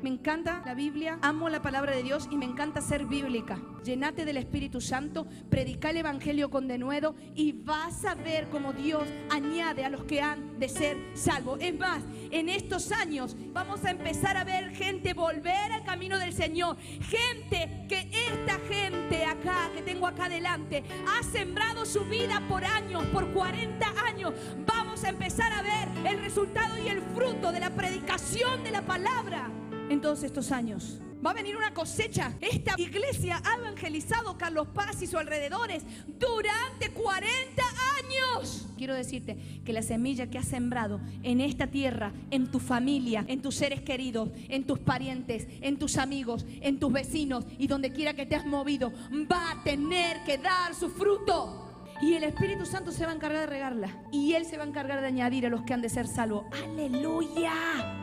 Me 0.02 0.10
encanta 0.10 0.62
la 0.66 0.76
Biblia, 0.76 1.20
amo 1.22 1.50
la 1.50 1.62
palabra 1.62 1.94
de 1.94 2.04
Dios 2.04 2.30
y 2.32 2.38
me 2.38 2.46
encanta 2.46 2.80
ser 2.82 3.06
bíblica. 3.06 3.60
Llenate 3.84 4.24
del 4.24 4.38
Espíritu 4.38 4.80
Santo, 4.80 5.28
predica 5.50 5.90
el 5.90 5.98
Evangelio 5.98 6.50
con 6.50 6.70
denuedo 6.70 7.16
y 7.36 7.52
vas 7.52 8.06
a 8.06 8.16
ver 8.16 8.48
cómo 8.50 8.72
Dios 8.72 9.04
añade 9.30 9.84
a 9.84 9.90
los 9.90 10.06
que 10.06 10.22
han 10.22 10.58
de 10.58 10.70
ser 10.70 10.98
salvos. 11.16 11.60
Es 11.62 11.78
más, 11.78 12.02
en 12.32 12.48
estos 12.48 12.94
años 12.94 13.36
vamos 13.52 13.84
a 13.84 13.92
empezar 13.92 14.38
a 14.38 14.46
ver 14.46 14.70
gente 14.70 15.14
volver 15.14 15.74
al 15.74 15.84
camino 15.84 16.18
del 16.18 16.32
Señor. 16.32 16.78
Gente 16.78 17.86
que 17.90 18.10
esta 18.30 18.58
gente 18.70 19.26
acá, 19.26 19.70
que 19.76 19.82
tengo 19.82 20.08
acá 20.08 20.26
adelante, 20.26 20.82
ha 21.10 21.24
sembrado 21.24 21.86
su 21.86 22.06
vida 22.06 22.42
por 22.48 22.64
años, 22.64 23.04
por 23.08 23.34
40 23.34 23.86
años. 24.06 24.34
Vamos 24.66 25.04
a 25.04 25.10
empezar 25.10 25.52
a 25.52 25.62
ver 25.62 25.90
el 26.10 26.22
resultado 26.22 26.78
y 26.78 26.88
el 26.88 27.02
fruto 27.02 27.52
de 27.52 27.60
la 27.60 27.72
predicación 27.72 28.64
de 28.64 28.72
la 28.72 28.82
palabra 28.82 29.50
en 29.90 30.02
todos 30.02 30.24
estos 30.24 30.52
años. 30.52 31.00
Va 31.26 31.32
a 31.32 31.34
venir 31.34 31.58
una 31.58 31.74
cosecha. 31.74 32.34
Esta 32.40 32.76
iglesia 32.78 33.42
ha 33.44 33.58
evangelizado 33.58 34.38
Carlos 34.38 34.70
Paz 34.74 35.02
y 35.02 35.08
sus 35.08 35.20
alrededores 35.20 35.84
durante 36.08 36.92
40 36.92 37.62
años. 37.98 38.68
Quiero 38.78 38.94
decirte 38.94 39.62
que 39.66 39.74
la 39.74 39.82
semilla 39.82 40.30
que 40.30 40.38
has 40.38 40.48
sembrado 40.48 41.02
en 41.24 41.42
esta 41.42 41.68
tierra, 41.68 42.14
en 42.32 42.50
tu 42.50 42.60
familia, 42.60 43.26
en 43.28 43.42
tus 43.42 43.56
seres 43.56 43.82
queridos, 43.82 44.30
en 44.48 44.66
tus 44.66 44.80
parientes, 44.80 45.48
en 45.62 45.78
tus 45.78 45.98
amigos, 45.98 46.46
en 46.62 46.80
tus 46.80 46.94
vecinos 46.94 47.46
y 47.58 47.68
donde 47.68 47.92
quiera 47.92 48.14
que 48.14 48.26
te 48.26 48.38
has 48.38 48.46
movido, 48.46 48.94
va 49.30 49.52
a 49.52 49.64
tener 49.64 50.24
que 50.24 50.38
dar 50.38 50.74
su 50.74 50.90
fruto. 50.90 51.66
Y 52.02 52.14
el 52.14 52.24
Espíritu 52.24 52.66
Santo 52.66 52.94
se 52.94 53.06
va 53.06 53.12
a 53.12 53.16
encargar 53.16 53.42
de 53.42 53.48
regarla. 53.48 54.04
Y 54.10 54.36
Él 54.36 54.46
se 54.46 54.56
va 54.56 54.64
a 54.64 54.68
encargar 54.68 55.02
de 55.02 55.08
añadir 55.08 55.46
a 55.46 55.50
los 55.50 55.64
que 55.64 55.74
han 55.74 55.82
de 55.82 55.90
ser 55.90 56.08
salvos. 56.08 56.46
Aleluya. 56.64 57.99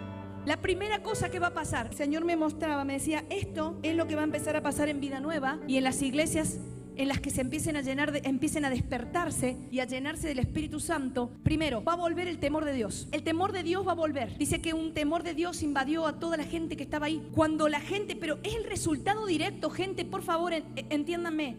La 0.46 0.58
primera 0.58 1.02
cosa 1.02 1.28
que 1.28 1.40
va 1.40 1.48
a 1.48 1.54
pasar, 1.54 1.88
el 1.88 1.96
Señor 1.96 2.24
me 2.24 2.36
mostraba, 2.36 2.84
me 2.84 2.92
decía, 2.92 3.24
esto 3.30 3.80
es 3.82 3.96
lo 3.96 4.06
que 4.06 4.14
va 4.14 4.20
a 4.20 4.24
empezar 4.24 4.54
a 4.54 4.62
pasar 4.62 4.88
en 4.88 5.00
vida 5.00 5.18
nueva 5.18 5.58
y 5.66 5.76
en 5.76 5.82
las 5.82 6.00
iglesias 6.02 6.60
en 6.94 7.08
las 7.08 7.18
que 7.18 7.30
se 7.30 7.40
empiecen 7.40 7.74
a 7.76 7.82
llenar, 7.82 8.20
empiecen 8.22 8.64
a 8.64 8.70
despertarse 8.70 9.56
y 9.72 9.80
a 9.80 9.86
llenarse 9.86 10.28
del 10.28 10.38
Espíritu 10.38 10.78
Santo, 10.78 11.32
primero 11.42 11.82
va 11.82 11.94
a 11.94 11.96
volver 11.96 12.28
el 12.28 12.38
temor 12.38 12.64
de 12.64 12.74
Dios. 12.74 13.08
El 13.10 13.24
temor 13.24 13.50
de 13.50 13.64
Dios 13.64 13.84
va 13.84 13.90
a 13.90 13.96
volver. 13.96 14.38
Dice 14.38 14.62
que 14.62 14.72
un 14.72 14.94
temor 14.94 15.24
de 15.24 15.34
Dios 15.34 15.64
invadió 15.64 16.06
a 16.06 16.20
toda 16.20 16.36
la 16.36 16.44
gente 16.44 16.76
que 16.76 16.84
estaba 16.84 17.06
ahí. 17.06 17.28
Cuando 17.34 17.68
la 17.68 17.80
gente, 17.80 18.14
pero 18.14 18.38
es 18.44 18.54
el 18.54 18.64
resultado 18.64 19.26
directo, 19.26 19.68
gente, 19.68 20.04
por 20.04 20.22
favor, 20.22 20.52
entiéndanme. 20.54 21.56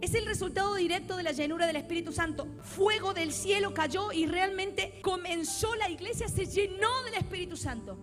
Es 0.00 0.12
el 0.14 0.26
resultado 0.26 0.74
directo 0.74 1.16
de 1.16 1.22
la 1.22 1.30
llenura 1.30 1.68
del 1.68 1.76
Espíritu 1.76 2.10
Santo. 2.12 2.48
Fuego 2.62 3.14
del 3.14 3.32
cielo 3.32 3.72
cayó 3.72 4.10
y 4.10 4.26
realmente 4.26 4.98
comenzó 5.02 5.72
la 5.76 5.88
iglesia, 5.88 6.26
se 6.28 6.46
llenó 6.46 6.90
del 7.04 7.14
Espíritu 7.14 7.56
Santo. 7.56 7.96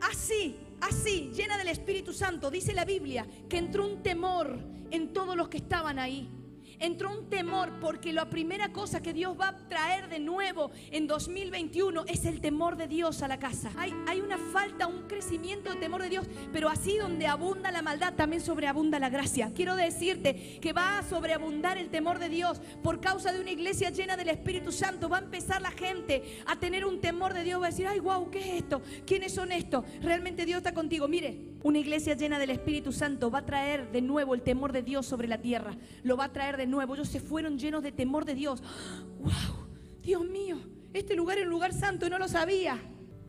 Así, 0.00 0.56
así, 0.80 1.30
llena 1.34 1.58
del 1.58 1.68
Espíritu 1.68 2.12
Santo, 2.12 2.50
dice 2.50 2.72
la 2.72 2.84
Biblia, 2.84 3.26
que 3.48 3.58
entró 3.58 3.86
un 3.86 4.02
temor 4.02 4.58
en 4.90 5.12
todos 5.12 5.36
los 5.36 5.48
que 5.48 5.58
estaban 5.58 5.98
ahí. 5.98 6.30
Entró 6.80 7.16
un 7.16 7.28
temor 7.28 7.78
porque 7.80 8.12
la 8.12 8.28
primera 8.28 8.72
cosa 8.72 9.00
que 9.00 9.12
Dios 9.12 9.38
va 9.38 9.48
a 9.48 9.68
traer 9.68 10.08
de 10.08 10.18
nuevo 10.18 10.70
en 10.90 11.06
2021 11.06 12.04
es 12.06 12.24
el 12.24 12.40
temor 12.40 12.76
de 12.76 12.88
Dios 12.88 13.22
a 13.22 13.28
la 13.28 13.38
casa. 13.38 13.70
Hay, 13.76 13.94
hay 14.08 14.20
una 14.20 14.38
falta, 14.38 14.86
un 14.86 15.06
crecimiento 15.06 15.70
de 15.70 15.76
temor 15.76 16.02
de 16.02 16.08
Dios, 16.08 16.26
pero 16.52 16.68
así 16.68 16.96
donde 16.96 17.26
abunda 17.26 17.70
la 17.70 17.82
maldad, 17.82 18.14
también 18.14 18.42
sobreabunda 18.42 18.98
la 18.98 19.10
gracia. 19.10 19.52
Quiero 19.54 19.76
decirte 19.76 20.58
que 20.60 20.72
va 20.72 20.98
a 20.98 21.02
sobreabundar 21.02 21.78
el 21.78 21.90
temor 21.90 22.18
de 22.18 22.28
Dios 22.28 22.60
por 22.82 23.00
causa 23.00 23.32
de 23.32 23.40
una 23.40 23.50
iglesia 23.50 23.90
llena 23.90 24.16
del 24.16 24.30
Espíritu 24.30 24.72
Santo. 24.72 25.08
Va 25.08 25.18
a 25.18 25.22
empezar 25.22 25.62
la 25.62 25.70
gente 25.70 26.40
a 26.46 26.56
tener 26.56 26.84
un 26.84 27.00
temor 27.00 27.34
de 27.34 27.44
Dios, 27.44 27.60
va 27.60 27.66
a 27.66 27.70
decir, 27.70 27.86
ay, 27.86 28.00
wow, 28.00 28.30
¿qué 28.30 28.38
es 28.38 28.62
esto? 28.62 28.82
¿Quiénes 29.06 29.32
son 29.32 29.52
estos? 29.52 29.84
Realmente 30.00 30.46
Dios 30.46 30.58
está 30.58 30.72
contigo. 30.72 31.08
Mire, 31.08 31.49
una 31.62 31.78
iglesia 31.78 32.14
llena 32.14 32.38
del 32.38 32.50
Espíritu 32.50 32.92
Santo 32.92 33.30
va 33.30 33.40
a 33.40 33.46
traer 33.46 33.90
de 33.92 34.00
nuevo 34.00 34.34
el 34.34 34.42
temor 34.42 34.72
de 34.72 34.82
Dios 34.82 35.06
sobre 35.06 35.28
la 35.28 35.38
tierra. 35.38 35.76
Lo 36.02 36.16
va 36.16 36.24
a 36.24 36.32
traer 36.32 36.56
de 36.56 36.66
nuevo. 36.66 36.94
Ellos 36.94 37.08
se 37.08 37.20
fueron 37.20 37.58
llenos 37.58 37.82
de 37.82 37.92
temor 37.92 38.24
de 38.24 38.34
Dios. 38.34 38.62
¡Wow! 39.18 39.68
Dios 40.02 40.24
mío, 40.24 40.56
este 40.94 41.14
lugar 41.14 41.38
es 41.38 41.44
un 41.44 41.50
lugar 41.50 41.72
santo 41.72 42.08
no 42.08 42.18
lo 42.18 42.28
sabía. 42.28 42.78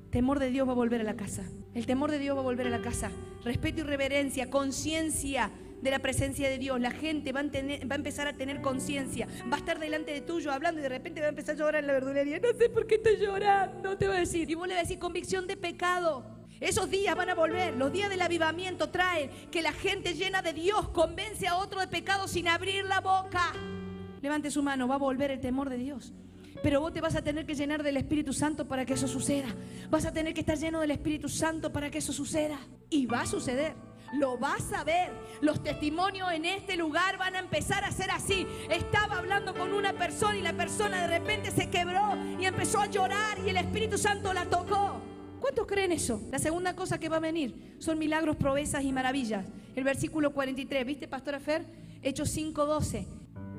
Temor 0.09 0.39
de 0.39 0.49
Dios 0.49 0.67
va 0.67 0.71
a 0.71 0.75
volver 0.75 1.01
a 1.01 1.03
la 1.03 1.15
casa. 1.15 1.43
El 1.73 1.85
temor 1.85 2.11
de 2.11 2.19
Dios 2.19 2.35
va 2.35 2.41
a 2.41 2.43
volver 2.43 2.67
a 2.67 2.69
la 2.69 2.81
casa. 2.81 3.11
Respeto 3.43 3.81
y 3.81 3.83
reverencia, 3.83 4.49
conciencia 4.49 5.51
de 5.81 5.91
la 5.91 5.99
presencia 5.99 6.49
de 6.49 6.57
Dios. 6.57 6.79
La 6.79 6.91
gente 6.91 7.31
va 7.31 7.41
a, 7.41 7.43
va 7.43 7.95
a 7.95 7.95
empezar 7.95 8.27
a 8.27 8.33
tener 8.33 8.61
conciencia. 8.61 9.27
Va 9.51 9.57
a 9.57 9.59
estar 9.59 9.79
delante 9.79 10.11
de 10.11 10.21
tuyo 10.21 10.51
hablando 10.51 10.79
y 10.79 10.83
de 10.83 10.89
repente 10.89 11.21
va 11.21 11.27
a 11.27 11.29
empezar 11.29 11.55
a 11.55 11.59
llorar 11.59 11.81
en 11.81 11.87
la 11.87 11.93
verdulería. 11.93 12.39
No 12.39 12.49
sé 12.57 12.69
por 12.69 12.87
qué 12.87 12.95
estoy 12.95 13.17
llorando, 13.17 13.97
te 13.97 14.07
va 14.07 14.15
a 14.15 14.19
decir. 14.19 14.49
Y 14.49 14.55
vos 14.55 14.67
le 14.67 14.73
vas 14.73 14.81
a 14.81 14.83
decir 14.83 14.99
convicción 14.99 15.47
de 15.47 15.57
pecado. 15.57 16.40
Esos 16.61 16.91
días 16.91 17.15
van 17.15 17.31
a 17.31 17.33
volver. 17.33 17.75
Los 17.75 17.91
días 17.91 18.07
del 18.07 18.21
avivamiento 18.21 18.91
traen 18.91 19.31
que 19.49 19.63
la 19.63 19.73
gente 19.73 20.13
llena 20.13 20.43
de 20.43 20.53
Dios 20.53 20.89
convence 20.89 21.47
a 21.47 21.57
otro 21.57 21.79
de 21.79 21.87
pecado 21.87 22.27
sin 22.27 22.47
abrir 22.47 22.85
la 22.85 22.99
boca. 22.99 23.51
Levante 24.21 24.51
su 24.51 24.61
mano, 24.61 24.87
va 24.87 24.95
a 24.95 24.99
volver 24.99 25.31
el 25.31 25.41
temor 25.41 25.71
de 25.71 25.77
Dios. 25.77 26.13
Pero 26.61 26.79
vos 26.79 26.93
te 26.93 27.01
vas 27.01 27.15
a 27.15 27.23
tener 27.23 27.47
que 27.47 27.55
llenar 27.55 27.81
del 27.81 27.97
Espíritu 27.97 28.31
Santo 28.31 28.67
para 28.67 28.85
que 28.85 28.93
eso 28.93 29.07
suceda. 29.07 29.47
Vas 29.89 30.05
a 30.05 30.13
tener 30.13 30.35
que 30.35 30.41
estar 30.41 30.55
lleno 30.55 30.79
del 30.79 30.91
Espíritu 30.91 31.29
Santo 31.29 31.73
para 31.73 31.89
que 31.89 31.97
eso 31.97 32.13
suceda. 32.13 32.59
Y 32.91 33.07
va 33.07 33.21
a 33.21 33.25
suceder. 33.25 33.73
Lo 34.13 34.37
vas 34.37 34.71
a 34.73 34.83
ver. 34.83 35.11
Los 35.41 35.63
testimonios 35.63 36.31
en 36.31 36.45
este 36.45 36.77
lugar 36.77 37.17
van 37.17 37.35
a 37.35 37.39
empezar 37.39 37.83
a 37.83 37.91
ser 37.91 38.11
así. 38.11 38.45
Estaba 38.69 39.17
hablando 39.17 39.55
con 39.55 39.73
una 39.73 39.93
persona 39.93 40.37
y 40.37 40.43
la 40.43 40.53
persona 40.53 41.07
de 41.07 41.19
repente 41.19 41.49
se 41.49 41.71
quebró 41.71 42.15
y 42.39 42.45
empezó 42.45 42.81
a 42.81 42.85
llorar 42.85 43.39
y 43.43 43.49
el 43.49 43.57
Espíritu 43.57 43.97
Santo 43.97 44.31
la 44.31 44.45
tocó. 44.45 45.10
¿Cuántos 45.41 45.65
creen 45.65 45.91
eso? 45.91 46.21
La 46.31 46.37
segunda 46.37 46.75
cosa 46.75 46.99
que 46.99 47.09
va 47.09 47.17
a 47.17 47.19
venir 47.19 47.75
son 47.79 47.97
milagros, 47.97 48.35
proezas 48.35 48.83
y 48.83 48.91
maravillas. 48.93 49.43
El 49.75 49.83
versículo 49.83 50.33
43, 50.33 50.85
¿viste, 50.85 51.07
Pastora 51.07 51.39
Fer? 51.39 51.65
Hechos 52.03 52.29
5:12. 52.29 53.07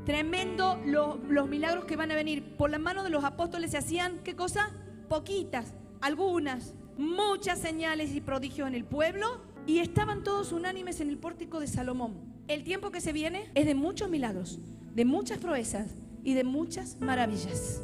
Tremendo 0.06 0.80
los 0.86 1.48
milagros 1.48 1.84
que 1.84 1.96
van 1.96 2.12
a 2.12 2.14
venir. 2.14 2.56
Por 2.56 2.70
la 2.70 2.78
mano 2.78 3.02
de 3.02 3.10
los 3.10 3.24
apóstoles 3.24 3.72
se 3.72 3.78
hacían, 3.78 4.20
¿qué 4.22 4.36
cosa? 4.36 4.70
Poquitas, 5.08 5.74
algunas, 6.00 6.74
muchas 6.96 7.58
señales 7.58 8.14
y 8.14 8.20
prodigios 8.20 8.68
en 8.68 8.74
el 8.74 8.84
pueblo 8.84 9.40
y 9.66 9.78
estaban 9.78 10.22
todos 10.22 10.52
unánimes 10.52 11.00
en 11.00 11.08
el 11.08 11.18
pórtico 11.18 11.58
de 11.58 11.66
Salomón. 11.66 12.14
El 12.46 12.62
tiempo 12.62 12.92
que 12.92 13.00
se 13.00 13.12
viene 13.12 13.50
es 13.54 13.66
de 13.66 13.74
muchos 13.74 14.08
milagros, 14.08 14.60
de 14.94 15.04
muchas 15.04 15.38
proezas 15.38 15.96
y 16.22 16.34
de 16.34 16.44
muchas 16.44 17.00
maravillas. 17.00 17.82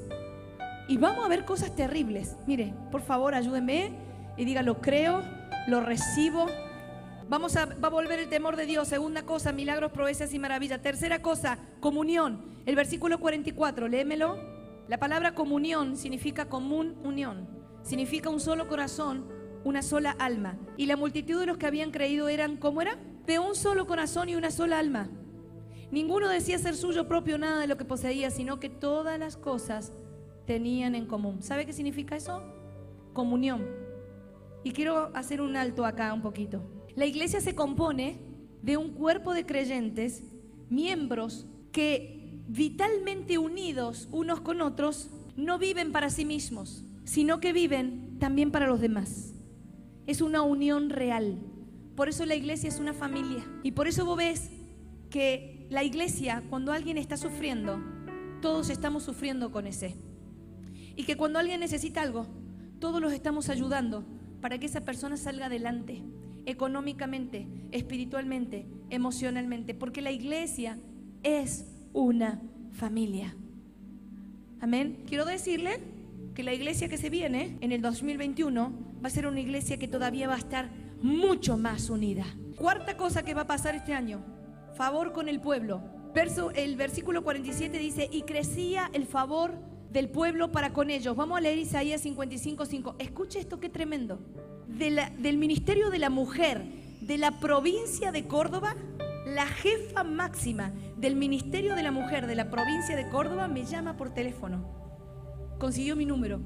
Y 0.88 0.96
vamos 0.96 1.27
a 1.27 1.29
ver 1.29 1.44
cosas 1.44 1.77
terribles. 1.77 2.35
Mire, 2.46 2.72
por 2.90 3.03
favor, 3.03 3.35
ayúdenme 3.35 3.92
y 4.38 4.46
diga, 4.46 4.62
lo 4.62 4.81
creo, 4.81 5.22
lo 5.66 5.83
recibo. 5.83 6.46
Vamos 7.29 7.57
a, 7.57 7.66
va 7.66 7.88
a 7.88 7.90
volver 7.90 8.18
el 8.18 8.31
temor 8.31 8.57
de 8.57 8.64
Dios. 8.64 8.88
Segunda 8.88 9.24
cosa, 9.24 9.53
milagros, 9.53 9.92
proezas 9.92 10.33
y 10.33 10.38
maravillas. 10.38 10.81
Tercera 10.81 11.20
cosa, 11.20 11.59
comunión. 11.81 12.42
El 12.64 12.74
versículo 12.74 13.20
44, 13.20 13.87
léemelo. 13.87 14.38
La 14.88 14.98
palabra 14.98 15.35
comunión 15.35 15.98
significa 15.98 16.48
común 16.48 16.96
unión. 17.05 17.46
Significa 17.83 18.31
un 18.31 18.40
solo 18.40 18.66
corazón, 18.66 19.29
una 19.64 19.83
sola 19.83 20.16
alma. 20.18 20.57
Y 20.79 20.87
la 20.87 20.96
multitud 20.96 21.38
de 21.38 21.44
los 21.44 21.59
que 21.59 21.66
habían 21.66 21.90
creído 21.90 22.31
eran, 22.31 22.57
¿cómo 22.57 22.81
era? 22.81 22.96
De 23.27 23.38
un 23.38 23.55
solo 23.55 23.87
corazón 23.87 24.31
y 24.31 24.37
una 24.37 24.51
sola 24.51 24.79
alma. 24.79 25.11
Ninguno 25.90 26.29
decía 26.29 26.59
ser 26.59 26.77
suyo 26.77 27.07
propio 27.09 27.37
nada 27.37 27.61
de 27.61 27.66
lo 27.66 27.77
que 27.77 27.85
poseía, 27.85 28.31
sino 28.31 28.59
que 28.59 28.70
todas 28.70 29.18
las 29.18 29.37
cosas 29.37 29.92
tenían 30.49 30.95
en 30.95 31.05
común. 31.05 31.43
¿Sabe 31.43 31.67
qué 31.67 31.75
significa 31.75 32.17
eso? 32.17 32.43
Comunión. 33.13 33.67
Y 34.65 34.73
quiero 34.73 35.15
hacer 35.15 35.43
un 35.43 35.57
alto 35.57 35.85
acá 35.85 36.15
un 36.15 36.23
poquito. 36.23 36.63
La 36.97 37.05
iglesia 37.05 37.43
se 37.43 37.55
compone 37.55 38.19
de 38.63 38.79
un 38.79 38.95
cuerpo 38.95 39.35
de 39.35 39.45
creyentes, 39.45 40.25
miembros 40.71 41.47
que 41.71 42.41
vitalmente 42.49 43.37
unidos 43.37 44.09
unos 44.11 44.41
con 44.41 44.63
otros, 44.63 45.11
no 45.37 45.59
viven 45.59 45.93
para 45.93 46.09
sí 46.09 46.25
mismos, 46.25 46.83
sino 47.05 47.41
que 47.41 47.53
viven 47.53 48.17
también 48.19 48.51
para 48.51 48.67
los 48.67 48.81
demás. 48.81 49.35
Es 50.07 50.23
una 50.23 50.41
unión 50.41 50.89
real. 50.89 51.41
Por 51.95 52.09
eso 52.09 52.25
la 52.25 52.37
iglesia 52.37 52.71
es 52.71 52.79
una 52.79 52.95
familia. 52.95 53.45
Y 53.63 53.73
por 53.73 53.87
eso 53.87 54.07
vos 54.07 54.17
ves 54.17 54.49
que 55.11 55.67
la 55.69 55.85
iglesia, 55.85 56.43
cuando 56.49 56.73
alguien 56.73 56.97
está 56.97 57.19
sufriendo, 57.19 57.79
todos 58.41 58.71
estamos 58.71 59.03
sufriendo 59.03 59.53
con 59.53 59.67
ese. 59.67 60.08
Y 60.99 61.05
que 61.05 61.17
cuando 61.17 61.39
alguien 61.39 61.61
necesita 61.61 62.03
algo, 62.03 62.27
todos 62.81 63.01
los 63.01 63.13
estamos 63.13 63.49
ayudando 63.51 64.05
para 64.41 64.59
que 64.59 64.67
esa 64.67 64.81
persona 64.81 65.17
salga 65.17 65.47
adelante, 65.47 66.03
económicamente, 66.45 67.47
espiritualmente, 67.71 68.67
emocionalmente, 68.91 69.75
porque 69.75 70.03
la 70.03 70.11
iglesia 70.11 70.77
es 71.23 71.67
una 71.93 72.43
familia. 72.73 73.37
Amén. 74.61 75.05
Quiero 75.07 75.25
decirle 75.25 75.79
que 76.35 76.43
la 76.43 76.53
iglesia 76.53 76.89
que 76.89 76.99
se 76.99 77.11
viene 77.11 77.57
en 77.61 77.71
el 77.71 77.81
2021 77.81 78.73
va 79.01 79.07
a 79.07 79.11
ser 79.11 79.29
una 79.29 79.39
iglesia 79.39 79.79
que 79.79 79.87
todavía 79.87 80.27
va 80.27 80.35
a 80.35 80.39
estar 80.39 80.69
mucho 81.01 81.57
más 81.57 81.91
unida. 81.91 82.25
Cuarta 82.57 82.97
cosa 82.97 83.23
que 83.23 83.35
va 83.35 83.43
a 83.43 83.47
pasar 83.47 83.77
este 83.77 83.95
año, 83.95 84.25
favor 84.75 85.13
con 85.13 85.29
el 85.29 85.41
pueblo. 85.41 85.81
Verso, 86.13 86.51
el 86.57 86.75
versículo 86.75 87.23
47 87.23 87.79
dice, 87.79 88.09
y 88.11 88.23
crecía 88.23 88.91
el 88.93 89.07
favor 89.07 89.68
del 89.90 90.09
pueblo 90.09 90.53
para 90.53 90.72
con 90.72 90.90
ellos. 90.90 91.16
Vamos 91.16 91.38
a 91.38 91.40
leer 91.40 91.59
Isaías 91.59 92.05
55.5. 92.05 92.96
Escuche 92.98 93.38
esto, 93.38 93.61
qué 93.61 93.68
tremendo. 93.68 94.18
del 94.68 95.38
Ministerio 95.38 95.90
de 95.90 95.98
la 95.98 96.11
Mujer 96.11 96.62
de 97.01 97.16
la 97.16 97.40
provincia 97.40 98.12
de 98.12 98.27
Córdoba, 98.27 98.77
la 99.27 99.46
jefa 99.46 100.05
máxima 100.05 100.72
del 100.96 101.16
Ministerio 101.16 101.74
de 101.74 101.83
la 101.83 101.90
Mujer 101.90 102.27
de 102.27 102.35
la 102.35 102.51
provincia 102.51 102.96
de 102.96 103.09
Córdoba 103.09 103.48
me 103.48 103.64
llama 103.64 103.96
por 103.96 104.12
teléfono. 104.12 104.68
Consiguió 105.59 105.96
mi 105.96 106.07
número. 106.07 106.40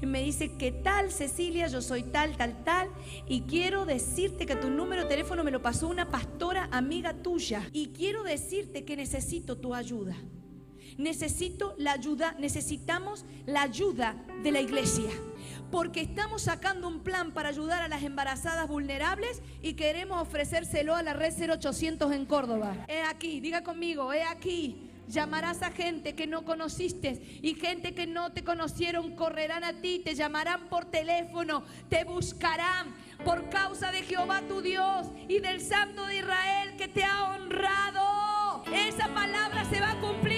Y 0.00 0.06
me 0.06 0.22
dice, 0.22 0.52
¿qué 0.56 0.70
tal 0.70 1.10
Cecilia? 1.10 1.66
Yo 1.66 1.82
soy 1.82 2.04
tal, 2.04 2.36
tal, 2.36 2.62
tal. 2.62 2.88
Y 3.26 3.42
quiero 3.42 3.84
decirte 3.84 4.46
que 4.46 4.54
tu 4.54 4.70
número 4.70 5.02
de 5.02 5.08
teléfono 5.08 5.42
me 5.42 5.50
lo 5.50 5.62
pasó 5.62 5.88
una 5.88 6.08
pastora 6.08 6.68
amiga 6.70 7.12
tuya. 7.12 7.68
Y 7.72 7.88
quiero 7.88 8.22
decirte 8.22 8.84
que 8.84 8.96
necesito 8.96 9.56
tu 9.58 9.74
ayuda 9.74 10.16
necesito 10.98 11.74
la 11.78 11.92
ayuda, 11.92 12.34
necesitamos 12.38 13.24
la 13.46 13.62
ayuda 13.62 14.16
de 14.42 14.52
la 14.52 14.60
iglesia. 14.60 15.10
Porque 15.70 16.00
estamos 16.00 16.42
sacando 16.42 16.86
un 16.86 17.00
plan 17.00 17.32
para 17.32 17.48
ayudar 17.48 17.82
a 17.82 17.88
las 17.88 18.02
embarazadas 18.02 18.68
vulnerables 18.68 19.42
y 19.62 19.74
queremos 19.74 20.22
ofrecérselo 20.22 20.94
a 20.94 21.02
la 21.02 21.14
red 21.14 21.32
0800 21.32 22.12
en 22.12 22.26
Córdoba. 22.26 22.76
He 22.88 23.02
aquí, 23.02 23.40
diga 23.40 23.62
conmigo, 23.62 24.12
he 24.12 24.22
aquí. 24.22 24.90
Llamarás 25.06 25.62
a 25.62 25.70
gente 25.70 26.14
que 26.14 26.26
no 26.26 26.44
conociste 26.44 27.20
y 27.42 27.54
gente 27.54 27.94
que 27.94 28.06
no 28.06 28.32
te 28.32 28.42
conocieron 28.42 29.14
correrán 29.14 29.62
a 29.62 29.74
ti, 29.74 30.00
te 30.02 30.14
llamarán 30.14 30.68
por 30.70 30.86
teléfono, 30.86 31.62
te 31.90 32.04
buscarán 32.04 32.94
por 33.22 33.50
causa 33.50 33.92
de 33.92 34.02
Jehová 34.02 34.42
tu 34.48 34.62
Dios 34.62 35.08
y 35.28 35.40
del 35.40 35.60
Santo 35.60 36.06
de 36.06 36.18
Israel 36.18 36.76
que 36.78 36.88
te 36.88 37.04
ha 37.04 37.34
honrado. 37.34 38.64
Esa 38.72 39.08
palabra 39.08 39.64
se 39.66 39.80
va 39.80 39.92
a 39.92 40.00
cumplir 40.00 40.33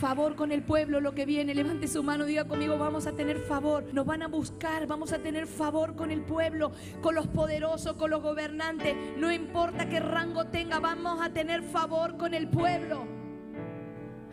Favor 0.00 0.36
con 0.36 0.52
el 0.52 0.62
pueblo, 0.62 1.00
lo 1.00 1.12
que 1.12 1.26
viene. 1.26 1.56
Levante 1.56 1.88
su 1.88 2.04
mano, 2.04 2.24
diga 2.24 2.44
conmigo, 2.44 2.78
vamos 2.78 3.08
a 3.08 3.12
tener 3.12 3.40
favor. 3.40 3.84
Nos 3.92 4.06
van 4.06 4.22
a 4.22 4.28
buscar, 4.28 4.86
vamos 4.86 5.12
a 5.12 5.18
tener 5.18 5.48
favor 5.48 5.96
con 5.96 6.12
el 6.12 6.20
pueblo, 6.20 6.70
con 7.00 7.16
los 7.16 7.26
poderosos, 7.26 7.94
con 7.94 8.10
los 8.10 8.22
gobernantes. 8.22 8.94
No 9.16 9.32
importa 9.32 9.88
qué 9.88 9.98
rango 9.98 10.44
tenga, 10.44 10.78
vamos 10.78 11.20
a 11.20 11.30
tener 11.30 11.64
favor 11.64 12.16
con 12.16 12.32
el 12.32 12.46
pueblo. 12.46 13.06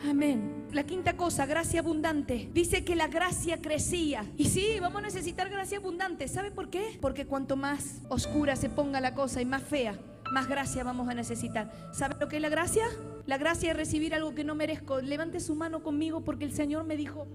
Amén. 0.08 0.67
La 0.71 0.84
quinta 0.84 1.17
cosa, 1.17 1.47
gracia 1.47 1.80
abundante. 1.80 2.47
Dice 2.54 2.86
que 2.86 2.95
la 2.95 3.08
gracia 3.08 3.60
crecía. 3.60 4.23
Y 4.38 4.45
sí, 4.45 4.78
vamos 4.80 4.99
a 4.99 5.06
necesitar 5.06 5.49
gracia 5.49 5.80
abundante. 5.80 6.28
¿Sabe 6.28 6.51
por 6.51 6.69
qué? 6.69 6.99
Porque 7.01 7.25
cuanto 7.25 7.56
más 7.56 8.01
oscura 8.10 8.56
se 8.56 8.69
ponga 8.69 9.01
la 9.01 9.15
cosa 9.15 9.41
y 9.41 9.45
más 9.45 9.63
fea, 9.63 9.97
más 10.32 10.47
gracia 10.47 10.84
vamos 10.84 11.10
a 11.10 11.15
necesitar. 11.15 11.71
¿Sabe 11.91 12.17
lo 12.19 12.28
que 12.28 12.36
es 12.36 12.41
la 12.43 12.49
gracia? 12.49 12.84
La 13.26 13.38
gracia 13.38 13.72
es 13.72 13.78
recibir 13.78 14.14
algo 14.14 14.36
que 14.36 14.44
no 14.44 14.56
merezco. 14.56 15.02
Levante 15.02 15.40
su 15.40 15.56
mano 15.56 15.84
conmigo 15.84 16.24
porque 16.24 16.46
el 16.46 16.52
Señor 16.52 16.86
me 16.86 16.98
dijo, 16.98 17.28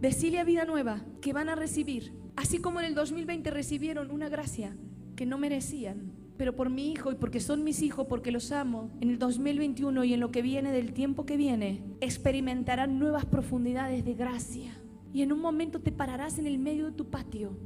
decile 0.00 0.38
a 0.38 0.44
vida 0.44 0.64
nueva 0.64 1.04
que 1.20 1.32
van 1.32 1.48
a 1.48 1.54
recibir, 1.54 2.12
así 2.36 2.58
como 2.58 2.80
en 2.80 2.86
el 2.86 2.94
2020 2.94 3.50
recibieron 3.50 4.10
una 4.10 4.28
gracia 4.28 4.76
que 5.16 5.26
no 5.26 5.38
merecían 5.38 6.20
pero 6.40 6.56
por 6.56 6.70
mi 6.70 6.90
hijo 6.90 7.12
y 7.12 7.16
porque 7.16 7.38
son 7.38 7.64
mis 7.64 7.82
hijos, 7.82 8.06
porque 8.06 8.32
los 8.32 8.50
amo, 8.50 8.88
en 9.02 9.10
el 9.10 9.18
2021 9.18 10.04
y 10.04 10.14
en 10.14 10.20
lo 10.20 10.30
que 10.30 10.40
viene 10.40 10.72
del 10.72 10.94
tiempo 10.94 11.26
que 11.26 11.36
viene, 11.36 11.84
experimentarán 12.00 12.98
nuevas 12.98 13.26
profundidades 13.26 14.06
de 14.06 14.14
gracia. 14.14 14.72
Y 15.12 15.20
en 15.20 15.32
un 15.32 15.40
momento 15.42 15.82
te 15.82 15.92
pararás 15.92 16.38
en 16.38 16.46
el 16.46 16.58
medio 16.58 16.86
de 16.86 16.92
tu 16.92 17.10
patio. 17.10 17.58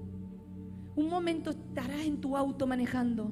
Un 0.97 1.09
momento 1.09 1.51
estarás 1.51 2.01
en 2.01 2.21
tu 2.21 2.37
auto 2.37 2.67
manejando. 2.67 3.31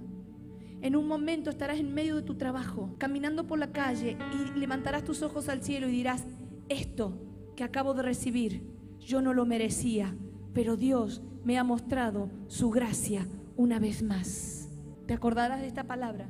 En 0.83 0.97
un 0.97 1.07
momento 1.07 1.49
estarás 1.49 1.79
en 1.79 1.95
medio 1.95 2.17
de 2.17 2.23
tu 2.23 2.35
trabajo, 2.35 2.97
caminando 2.99 3.47
por 3.47 3.61
la 3.61 3.71
calle 3.71 4.19
y 4.35 4.59
levantarás 4.59 5.05
tus 5.05 5.23
ojos 5.23 5.49
al 5.49 5.63
cielo 5.63 5.89
y 5.89 5.93
dirás, 5.93 6.25
esto 6.69 7.17
que 7.55 7.63
acabo 7.63 7.95
de 7.95 8.03
recibir, 8.03 8.65
yo 8.99 9.23
no 9.23 9.33
lo 9.33 9.47
merecía, 9.47 10.17
pero 10.53 10.77
Dios 10.77 11.23
me 11.45 11.57
ha 11.57 11.63
mostrado 11.63 12.31
su 12.49 12.71
gracia 12.71 13.29
una 13.57 13.79
vez 13.79 14.03
más. 14.03 14.71
Te 15.07 15.15
acordarás 15.15 15.61
de 15.61 15.69
esta 15.69 15.85
palabra. 15.85 16.29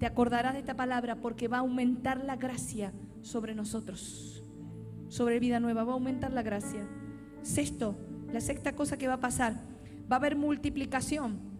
Te 0.00 0.06
acordarás 0.06 0.54
de 0.54 0.58
esta 0.58 0.74
palabra 0.74 1.20
porque 1.20 1.46
va 1.46 1.58
a 1.58 1.60
aumentar 1.60 2.24
la 2.24 2.34
gracia 2.34 2.92
sobre 3.22 3.54
nosotros. 3.54 4.42
Sobre 5.06 5.38
vida 5.38 5.60
nueva 5.60 5.84
va 5.84 5.92
a 5.92 5.94
aumentar 5.94 6.32
la 6.32 6.42
gracia. 6.42 6.88
Sexto, 7.42 7.96
la 8.32 8.40
sexta 8.40 8.74
cosa 8.74 8.96
que 8.96 9.06
va 9.06 9.14
a 9.14 9.20
pasar, 9.20 9.62
va 10.10 10.16
a 10.16 10.18
haber 10.18 10.34
multiplicación. 10.34 11.53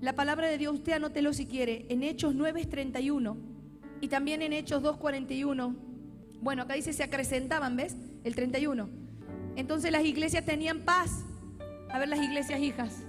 La 0.00 0.14
palabra 0.14 0.48
de 0.48 0.56
Dios, 0.56 0.74
usted 0.74 0.92
anótelo 0.92 1.34
si 1.34 1.44
quiere, 1.44 1.84
en 1.90 2.02
Hechos 2.02 2.34
9:31 2.34 3.36
y 4.00 4.08
también 4.08 4.40
en 4.40 4.54
Hechos 4.54 4.82
2:41. 4.82 5.76
Bueno, 6.40 6.62
acá 6.62 6.72
dice 6.72 6.94
se 6.94 7.02
acrecentaban, 7.02 7.76
¿ves? 7.76 7.96
El 8.24 8.34
31. 8.34 8.88
Entonces 9.56 9.92
las 9.92 10.04
iglesias 10.04 10.46
tenían 10.46 10.80
paz. 10.86 11.24
A 11.90 11.98
ver 11.98 12.08
las 12.08 12.22
iglesias 12.22 12.60
hijas. 12.60 13.02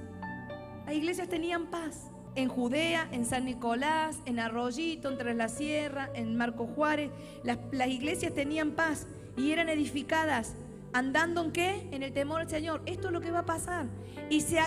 Las 0.85 0.93
iglesias 0.93 1.29
tenían 1.29 1.67
paz 1.67 2.11
en 2.35 2.49
Judea, 2.49 3.07
en 3.13 3.25
San 3.25 3.45
Nicolás, 3.45 4.19
en 4.25 4.39
Arroyito, 4.39 5.09
entre 5.09 5.33
la 5.33 5.47
Sierra, 5.47 6.09
en 6.13 6.35
Marco 6.35 6.67
Juárez. 6.67 7.09
Las, 7.43 7.87
iglesias 7.87 8.33
tenían 8.33 8.71
paz 8.71 9.07
y 9.37 9.51
eran 9.51 9.69
edificadas. 9.69 10.55
¿Andando 10.91 11.41
en 11.41 11.51
qué? 11.53 11.87
En 11.91 12.03
el 12.03 12.11
temor 12.11 12.39
del 12.39 12.49
Señor. 12.49 12.81
Esto 12.85 13.07
es 13.07 13.13
lo 13.13 13.21
que 13.21 13.31
va 13.31 13.39
a 13.39 13.45
pasar. 13.45 13.85
Y 14.29 14.41
se 14.41 14.59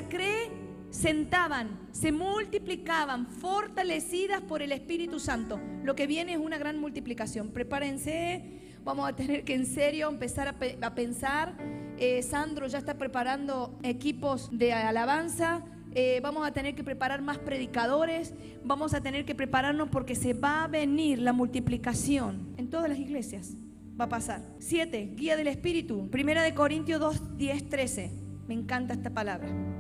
sentaban, 0.95 1.89
se 1.91 2.13
multiplicaban, 2.13 3.27
fortalecidas 3.27 4.41
por 4.43 4.63
el 4.63 4.71
Espíritu 4.71 5.19
Santo. 5.19 5.61
Lo 5.83 5.97
que 5.97 6.07
viene 6.07 6.35
es 6.35 6.39
una 6.39 6.57
gran 6.57 6.79
multiplicación. 6.79 7.49
Prepárense, 7.49 8.79
vamos 8.85 9.09
a 9.09 9.17
tener 9.17 9.45
que 9.45 9.55
en 9.55 9.67
serio 9.67 10.09
empezar 10.09 10.47
a, 10.47 10.95
pensar. 10.95 11.57
Eh, 11.99 12.23
Sandro 12.23 12.69
ya 12.69 12.79
está 12.79 12.97
preparando 12.97 13.77
equipos 13.83 14.49
de 14.53 14.73
alabanza. 14.73 15.65
Eh, 15.97 16.21
vamos 16.23 16.47
a 16.47 16.53
tener 16.53 16.77
que 16.77 16.85
preparar 16.85 17.23
más 17.23 17.39
predicadores, 17.39 18.33
vamos 18.65 18.95
a 18.95 19.01
tener 19.01 19.25
que 19.25 19.35
prepararnos 19.35 19.89
porque 19.91 20.15
se 20.15 20.33
va 20.33 20.65
a 20.65 20.69
venir 20.69 21.21
la 21.21 21.33
multiplicación 21.33 22.55
en 22.57 22.71
todas 22.71 22.89
las 22.89 22.99
iglesias. 22.99 23.57
Va 24.01 24.07
a 24.07 24.09
pasar. 24.09 24.43
Siete, 24.59 25.13
guía 25.17 25.37
del 25.37 25.49
Espíritu. 25.49 26.09
Primera 26.11 26.43
de 26.43 26.55
Corintios 26.55 27.01
2, 27.01 27.37
10, 27.37 27.69
13. 27.69 28.11
Me 28.47 28.55
encanta 28.55 28.95
esta 28.95 29.11
palabra. 29.11 29.74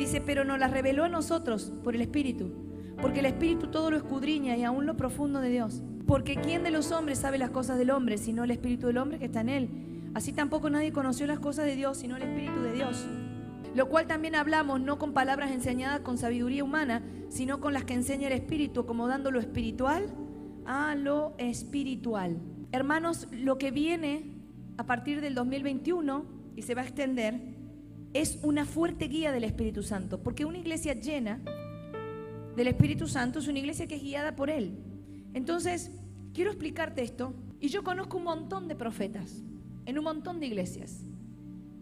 Dice, 0.00 0.22
pero 0.22 0.44
nos 0.44 0.58
la 0.58 0.66
reveló 0.66 1.04
a 1.04 1.10
nosotros 1.10 1.74
por 1.84 1.94
el 1.94 2.00
Espíritu, 2.00 2.54
porque 3.02 3.20
el 3.20 3.26
Espíritu 3.26 3.66
todo 3.66 3.90
lo 3.90 3.98
escudriña 3.98 4.56
y 4.56 4.64
aún 4.64 4.86
lo 4.86 4.96
profundo 4.96 5.42
de 5.42 5.50
Dios. 5.50 5.82
Porque 6.06 6.36
¿quién 6.36 6.62
de 6.62 6.70
los 6.70 6.90
hombres 6.90 7.18
sabe 7.18 7.36
las 7.36 7.50
cosas 7.50 7.76
del 7.76 7.90
hombre, 7.90 8.16
sino 8.16 8.42
el 8.42 8.50
Espíritu 8.50 8.86
del 8.86 8.96
hombre 8.96 9.18
que 9.18 9.26
está 9.26 9.42
en 9.42 9.50
él? 9.50 9.68
Así 10.14 10.32
tampoco 10.32 10.70
nadie 10.70 10.90
conoció 10.90 11.26
las 11.26 11.38
cosas 11.38 11.66
de 11.66 11.76
Dios, 11.76 11.98
sino 11.98 12.16
el 12.16 12.22
Espíritu 12.22 12.62
de 12.62 12.72
Dios. 12.72 13.06
Lo 13.74 13.90
cual 13.90 14.06
también 14.06 14.36
hablamos 14.36 14.80
no 14.80 14.98
con 14.98 15.12
palabras 15.12 15.50
enseñadas 15.50 16.00
con 16.00 16.16
sabiduría 16.16 16.64
humana, 16.64 17.02
sino 17.28 17.60
con 17.60 17.74
las 17.74 17.84
que 17.84 17.92
enseña 17.92 18.28
el 18.28 18.32
Espíritu, 18.32 18.80
acomodando 18.80 19.30
lo 19.30 19.38
espiritual 19.38 20.06
a 20.64 20.94
lo 20.94 21.34
espiritual. 21.36 22.38
Hermanos, 22.72 23.28
lo 23.32 23.58
que 23.58 23.70
viene 23.70 24.32
a 24.78 24.86
partir 24.86 25.20
del 25.20 25.34
2021 25.34 26.24
y 26.56 26.62
se 26.62 26.74
va 26.74 26.80
a 26.80 26.84
extender 26.84 27.49
es 28.12 28.38
una 28.42 28.64
fuerte 28.64 29.06
guía 29.06 29.32
del 29.32 29.44
Espíritu 29.44 29.82
Santo, 29.82 30.22
porque 30.22 30.44
una 30.44 30.58
iglesia 30.58 30.94
llena 30.94 31.40
del 32.56 32.68
Espíritu 32.68 33.06
Santo 33.06 33.38
es 33.38 33.48
una 33.48 33.58
iglesia 33.58 33.86
que 33.86 33.96
es 33.96 34.02
guiada 34.02 34.34
por 34.34 34.50
Él. 34.50 34.78
Entonces, 35.32 35.92
quiero 36.34 36.50
explicarte 36.50 37.02
esto, 37.02 37.34
y 37.60 37.68
yo 37.68 37.84
conozco 37.84 38.16
un 38.16 38.24
montón 38.24 38.68
de 38.68 38.74
profetas 38.74 39.42
en 39.86 39.98
un 39.98 40.04
montón 40.04 40.40
de 40.40 40.46
iglesias. 40.46 41.04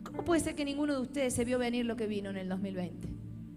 ¿Cómo 0.02 0.24
puede 0.24 0.40
ser 0.40 0.54
que 0.54 0.64
ninguno 0.64 0.94
de 0.94 1.00
ustedes 1.00 1.34
se 1.34 1.44
vio 1.44 1.58
venir 1.58 1.86
lo 1.86 1.96
que 1.96 2.06
vino 2.06 2.30
en 2.30 2.36
el 2.36 2.48
2020? 2.48 3.08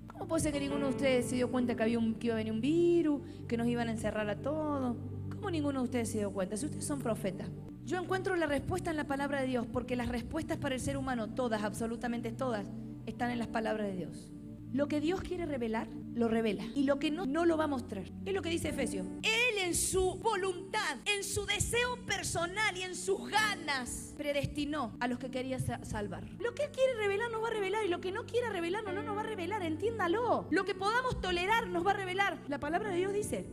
¿Cómo 0.07 0.27
puede 0.27 0.43
ser 0.43 0.53
que 0.53 0.59
ninguno 0.59 0.85
de 0.87 0.91
ustedes 0.91 1.25
se 1.25 1.35
dio 1.35 1.49
cuenta 1.49 1.75
que, 1.75 1.83
había 1.83 1.97
un, 1.97 2.15
que 2.15 2.27
iba 2.27 2.35
a 2.35 2.37
venir 2.37 2.53
un 2.53 2.61
virus, 2.61 3.21
que 3.47 3.57
nos 3.57 3.67
iban 3.67 3.87
a 3.87 3.91
encerrar 3.91 4.29
a 4.29 4.35
todos? 4.35 4.95
¿Cómo 5.29 5.49
ninguno 5.49 5.79
de 5.79 5.85
ustedes 5.85 6.09
se 6.09 6.19
dio 6.19 6.31
cuenta? 6.31 6.55
Si 6.55 6.65
ustedes 6.65 6.85
son 6.85 6.99
profetas. 6.99 7.49
Yo 7.85 7.97
encuentro 7.97 8.35
la 8.35 8.45
respuesta 8.45 8.91
en 8.91 8.97
la 8.97 9.07
palabra 9.07 9.41
de 9.41 9.47
Dios, 9.47 9.65
porque 9.71 9.95
las 9.95 10.09
respuestas 10.09 10.57
para 10.57 10.75
el 10.75 10.81
ser 10.81 10.97
humano, 10.97 11.33
todas, 11.33 11.63
absolutamente 11.63 12.31
todas, 12.31 12.65
están 13.05 13.31
en 13.31 13.39
las 13.39 13.47
palabras 13.47 13.87
de 13.87 13.95
Dios. 13.95 14.31
Lo 14.73 14.87
que 14.87 15.01
Dios 15.01 15.19
quiere 15.21 15.45
revelar, 15.45 15.89
lo 16.13 16.29
revela. 16.29 16.63
Y 16.75 16.83
lo 16.83 16.97
que 16.97 17.11
no, 17.11 17.25
no 17.25 17.45
lo 17.45 17.57
va 17.57 17.65
a 17.65 17.67
mostrar. 17.67 18.05
Es 18.25 18.33
lo 18.33 18.41
que 18.41 18.49
dice 18.49 18.69
Efesios. 18.69 19.05
Él 19.21 19.57
en 19.65 19.75
su 19.75 20.15
voluntad, 20.19 20.97
en 21.05 21.25
su 21.25 21.45
deseo 21.45 21.97
personal 22.05 22.77
y 22.77 22.83
en 22.83 22.95
sus 22.95 23.29
ganas, 23.29 24.13
predestinó 24.15 24.95
a 25.01 25.09
los 25.09 25.19
que 25.19 25.29
quería 25.29 25.59
salvar. 25.59 26.23
Lo 26.39 26.55
que 26.55 26.63
Él 26.63 26.71
quiere 26.71 26.93
revelar 26.93 27.29
nos 27.31 27.43
va 27.43 27.47
a 27.47 27.51
revelar 27.51 27.85
y 27.85 27.89
lo 27.89 27.99
que 27.99 28.13
no 28.13 28.25
quiera 28.25 28.49
revelar 28.49 28.83
no 28.85 29.03
nos 29.03 29.17
va 29.17 29.21
a 29.21 29.25
revelar. 29.25 29.61
Entiéndalo. 29.61 30.47
Lo 30.51 30.63
que 30.63 30.75
podamos 30.75 31.19
tolerar 31.19 31.67
nos 31.67 31.85
va 31.85 31.91
a 31.91 31.95
revelar. 31.95 32.39
La 32.47 32.59
palabra 32.59 32.91
de 32.91 32.97
Dios 32.97 33.11
dice, 33.11 33.49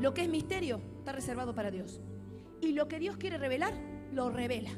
lo 0.00 0.14
que 0.14 0.22
es 0.22 0.30
misterio 0.30 0.80
está 1.00 1.12
reservado 1.12 1.54
para 1.54 1.70
Dios. 1.70 2.00
Y 2.60 2.72
lo 2.72 2.88
que 2.88 2.98
Dios 2.98 3.16
quiere 3.16 3.38
revelar, 3.38 3.72
lo 4.12 4.30
revela. 4.30 4.70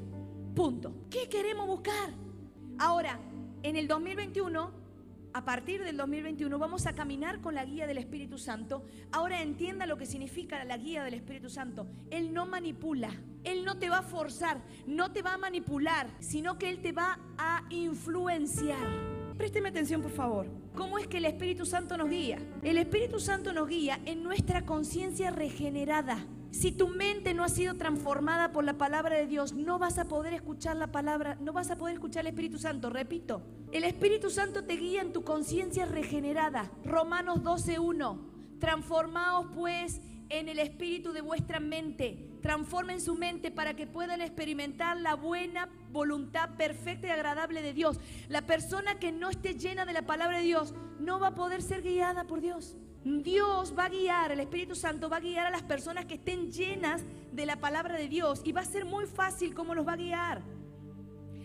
Punto. 0.54 0.94
¿Qué 1.10 1.28
queremos 1.28 1.66
buscar? 1.66 2.10
Ahora, 2.78 3.18
en 3.62 3.76
el 3.76 3.88
2021 3.88 4.82
a 5.34 5.44
partir 5.44 5.82
del 5.82 5.96
2021 5.96 6.58
vamos 6.58 6.86
a 6.86 6.94
caminar 6.94 7.40
con 7.40 7.54
la 7.54 7.64
guía 7.64 7.86
del 7.86 7.98
Espíritu 7.98 8.36
Santo. 8.36 8.84
Ahora 9.12 9.40
entienda 9.40 9.86
lo 9.86 9.96
que 9.96 10.04
significa 10.04 10.62
la 10.64 10.76
guía 10.76 11.04
del 11.04 11.14
Espíritu 11.14 11.48
Santo. 11.48 11.86
Él 12.10 12.34
no 12.34 12.44
manipula, 12.44 13.10
Él 13.42 13.64
no 13.64 13.78
te 13.78 13.88
va 13.88 13.98
a 13.98 14.02
forzar, 14.02 14.60
no 14.86 15.12
te 15.12 15.22
va 15.22 15.34
a 15.34 15.38
manipular, 15.38 16.08
sino 16.20 16.58
que 16.58 16.68
Él 16.68 16.82
te 16.82 16.92
va 16.92 17.18
a 17.38 17.64
influenciar. 17.70 18.86
Présteme 19.38 19.70
atención, 19.70 20.02
por 20.02 20.10
favor. 20.10 20.46
¿Cómo 20.74 20.98
es 20.98 21.06
que 21.06 21.16
el 21.16 21.24
Espíritu 21.24 21.64
Santo 21.64 21.96
nos 21.96 22.10
guía? 22.10 22.38
El 22.62 22.76
Espíritu 22.76 23.18
Santo 23.18 23.54
nos 23.54 23.68
guía 23.68 24.00
en 24.04 24.22
nuestra 24.22 24.66
conciencia 24.66 25.30
regenerada. 25.30 26.18
Si 26.52 26.70
tu 26.70 26.88
mente 26.88 27.32
no 27.32 27.44
ha 27.44 27.48
sido 27.48 27.74
transformada 27.76 28.52
por 28.52 28.62
la 28.62 28.74
palabra 28.74 29.16
de 29.16 29.26
Dios, 29.26 29.54
no 29.54 29.78
vas 29.78 29.96
a 29.98 30.04
poder 30.04 30.34
escuchar 30.34 30.76
la 30.76 30.92
palabra, 30.92 31.38
no 31.40 31.54
vas 31.54 31.70
a 31.70 31.78
poder 31.78 31.94
escuchar 31.94 32.20
el 32.20 32.28
Espíritu 32.28 32.58
Santo. 32.58 32.90
Repito, 32.90 33.42
el 33.72 33.84
Espíritu 33.84 34.28
Santo 34.28 34.62
te 34.62 34.74
guía 34.74 35.00
en 35.00 35.14
tu 35.14 35.24
conciencia 35.24 35.86
regenerada. 35.86 36.70
Romanos 36.84 37.42
12.1. 37.42 38.58
Transformaos 38.58 39.46
pues 39.54 40.02
en 40.28 40.50
el 40.50 40.58
espíritu 40.58 41.12
de 41.12 41.22
vuestra 41.22 41.58
mente. 41.58 42.28
Transformen 42.42 43.00
su 43.00 43.14
mente 43.14 43.50
para 43.50 43.74
que 43.74 43.86
puedan 43.86 44.20
experimentar 44.20 44.98
la 44.98 45.14
buena 45.14 45.70
voluntad 45.90 46.50
perfecta 46.56 47.06
y 47.06 47.10
agradable 47.10 47.62
de 47.62 47.72
Dios. 47.72 47.98
La 48.28 48.42
persona 48.42 48.98
que 48.98 49.10
no 49.10 49.30
esté 49.30 49.54
llena 49.54 49.86
de 49.86 49.94
la 49.94 50.02
palabra 50.02 50.36
de 50.36 50.44
Dios 50.44 50.74
no 51.00 51.18
va 51.18 51.28
a 51.28 51.34
poder 51.34 51.62
ser 51.62 51.82
guiada 51.82 52.24
por 52.24 52.42
Dios. 52.42 52.76
Dios 53.04 53.74
va 53.76 53.86
a 53.86 53.88
guiar, 53.88 54.32
el 54.32 54.40
Espíritu 54.40 54.74
Santo 54.74 55.08
va 55.08 55.16
a 55.16 55.20
guiar 55.20 55.46
a 55.46 55.50
las 55.50 55.62
personas 55.62 56.04
que 56.04 56.14
estén 56.14 56.52
llenas 56.52 57.02
de 57.32 57.46
la 57.46 57.56
palabra 57.56 57.96
de 57.96 58.08
Dios 58.08 58.42
y 58.44 58.52
va 58.52 58.60
a 58.60 58.64
ser 58.64 58.84
muy 58.84 59.06
fácil 59.06 59.54
cómo 59.54 59.74
los 59.74 59.86
va 59.86 59.94
a 59.94 59.96
guiar. 59.96 60.42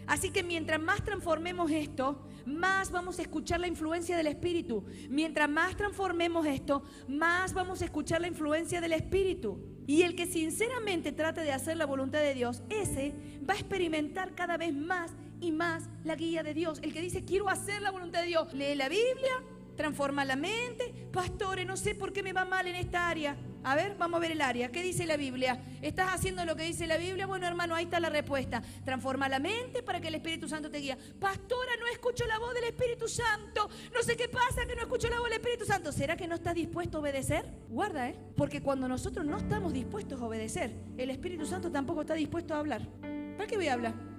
Así 0.07 0.29
que 0.29 0.41
mientras 0.41 0.79
más 0.79 1.03
transformemos 1.03 1.69
esto, 1.69 2.25
más 2.45 2.91
vamos 2.91 3.19
a 3.19 3.23
escuchar 3.23 3.59
la 3.59 3.67
influencia 3.67 4.15
del 4.15 4.27
Espíritu. 4.27 4.85
Mientras 5.09 5.49
más 5.49 5.75
transformemos 5.75 6.45
esto, 6.45 6.83
más 7.09 7.53
vamos 7.53 7.81
a 7.81 7.85
escuchar 7.85 8.21
la 8.21 8.29
influencia 8.29 8.79
del 8.79 8.93
Espíritu. 8.93 9.59
Y 9.85 10.03
el 10.03 10.15
que 10.15 10.25
sinceramente 10.25 11.11
trate 11.11 11.41
de 11.41 11.51
hacer 11.51 11.75
la 11.75 11.85
voluntad 11.85 12.19
de 12.19 12.33
Dios, 12.33 12.63
ese 12.69 13.13
va 13.47 13.53
a 13.53 13.57
experimentar 13.57 14.33
cada 14.33 14.55
vez 14.55 14.73
más 14.73 15.11
y 15.41 15.51
más 15.51 15.89
la 16.05 16.15
guía 16.15 16.41
de 16.41 16.53
Dios. 16.53 16.79
El 16.83 16.93
que 16.93 17.01
dice, 17.01 17.25
quiero 17.25 17.49
hacer 17.49 17.81
la 17.81 17.91
voluntad 17.91 18.21
de 18.21 18.27
Dios, 18.27 18.53
lee 18.53 18.75
la 18.75 18.87
Biblia, 18.87 19.43
transforma 19.77 20.25
la 20.25 20.35
mente. 20.35 20.93
Pastores, 21.13 21.65
no 21.65 21.77
sé 21.77 21.95
por 21.95 22.11
qué 22.11 22.21
me 22.21 22.33
va 22.33 22.43
mal 22.43 22.67
en 22.67 22.75
esta 22.75 23.07
área. 23.07 23.37
A 23.63 23.75
ver, 23.75 23.95
vamos 23.97 24.17
a 24.17 24.21
ver 24.21 24.31
el 24.31 24.41
área. 24.41 24.69
¿Qué 24.71 24.81
dice 24.81 25.05
la 25.05 25.17
Biblia? 25.17 25.61
¿Estás 25.81 26.09
haciendo 26.13 26.45
lo 26.45 26.55
que 26.55 26.63
dice 26.63 26.87
la 26.87 26.97
Biblia? 26.97 27.25
Bueno, 27.25 27.47
hermano, 27.47 27.75
ahí 27.75 27.85
está 27.85 27.99
la 27.99 28.09
respuesta. 28.09 28.61
Transforma 28.83 29.27
la 29.29 29.39
mente 29.39 29.83
para 29.83 29.99
que 29.99 30.07
el 30.07 30.15
Espíritu 30.15 30.47
Santo 30.47 30.69
te 30.69 30.79
guíe. 30.79 30.95
Pastora, 31.19 31.71
no 31.79 31.87
escucho 31.87 32.25
la 32.25 32.39
voz 32.39 32.53
del 32.53 32.65
Espíritu 32.65 33.07
Santo. 33.07 33.69
No 33.93 34.01
sé 34.03 34.15
qué 34.15 34.29
pasa 34.29 34.65
que 34.65 34.75
no 34.75 34.81
escucho 34.81 35.09
la 35.09 35.19
voz 35.19 35.29
del 35.29 35.39
Espíritu 35.39 35.65
Santo. 35.65 35.91
¿Será 35.91 36.15
que 36.15 36.27
no 36.27 36.35
estás 36.35 36.55
dispuesto 36.55 36.97
a 36.97 37.01
obedecer? 37.01 37.45
Guarda, 37.69 38.09
¿eh? 38.09 38.15
Porque 38.35 38.61
cuando 38.61 38.87
nosotros 38.87 39.25
no 39.25 39.37
estamos 39.37 39.73
dispuestos 39.73 40.21
a 40.21 40.25
obedecer, 40.25 40.73
el 40.97 41.09
Espíritu 41.09 41.45
Santo 41.45 41.71
tampoco 41.71 42.01
está 42.01 42.13
dispuesto 42.13 42.53
a 42.53 42.59
hablar. 42.59 42.87
¿Para 43.01 43.47
qué 43.47 43.57
voy 43.57 43.67
a 43.67 43.73
hablar? 43.73 44.16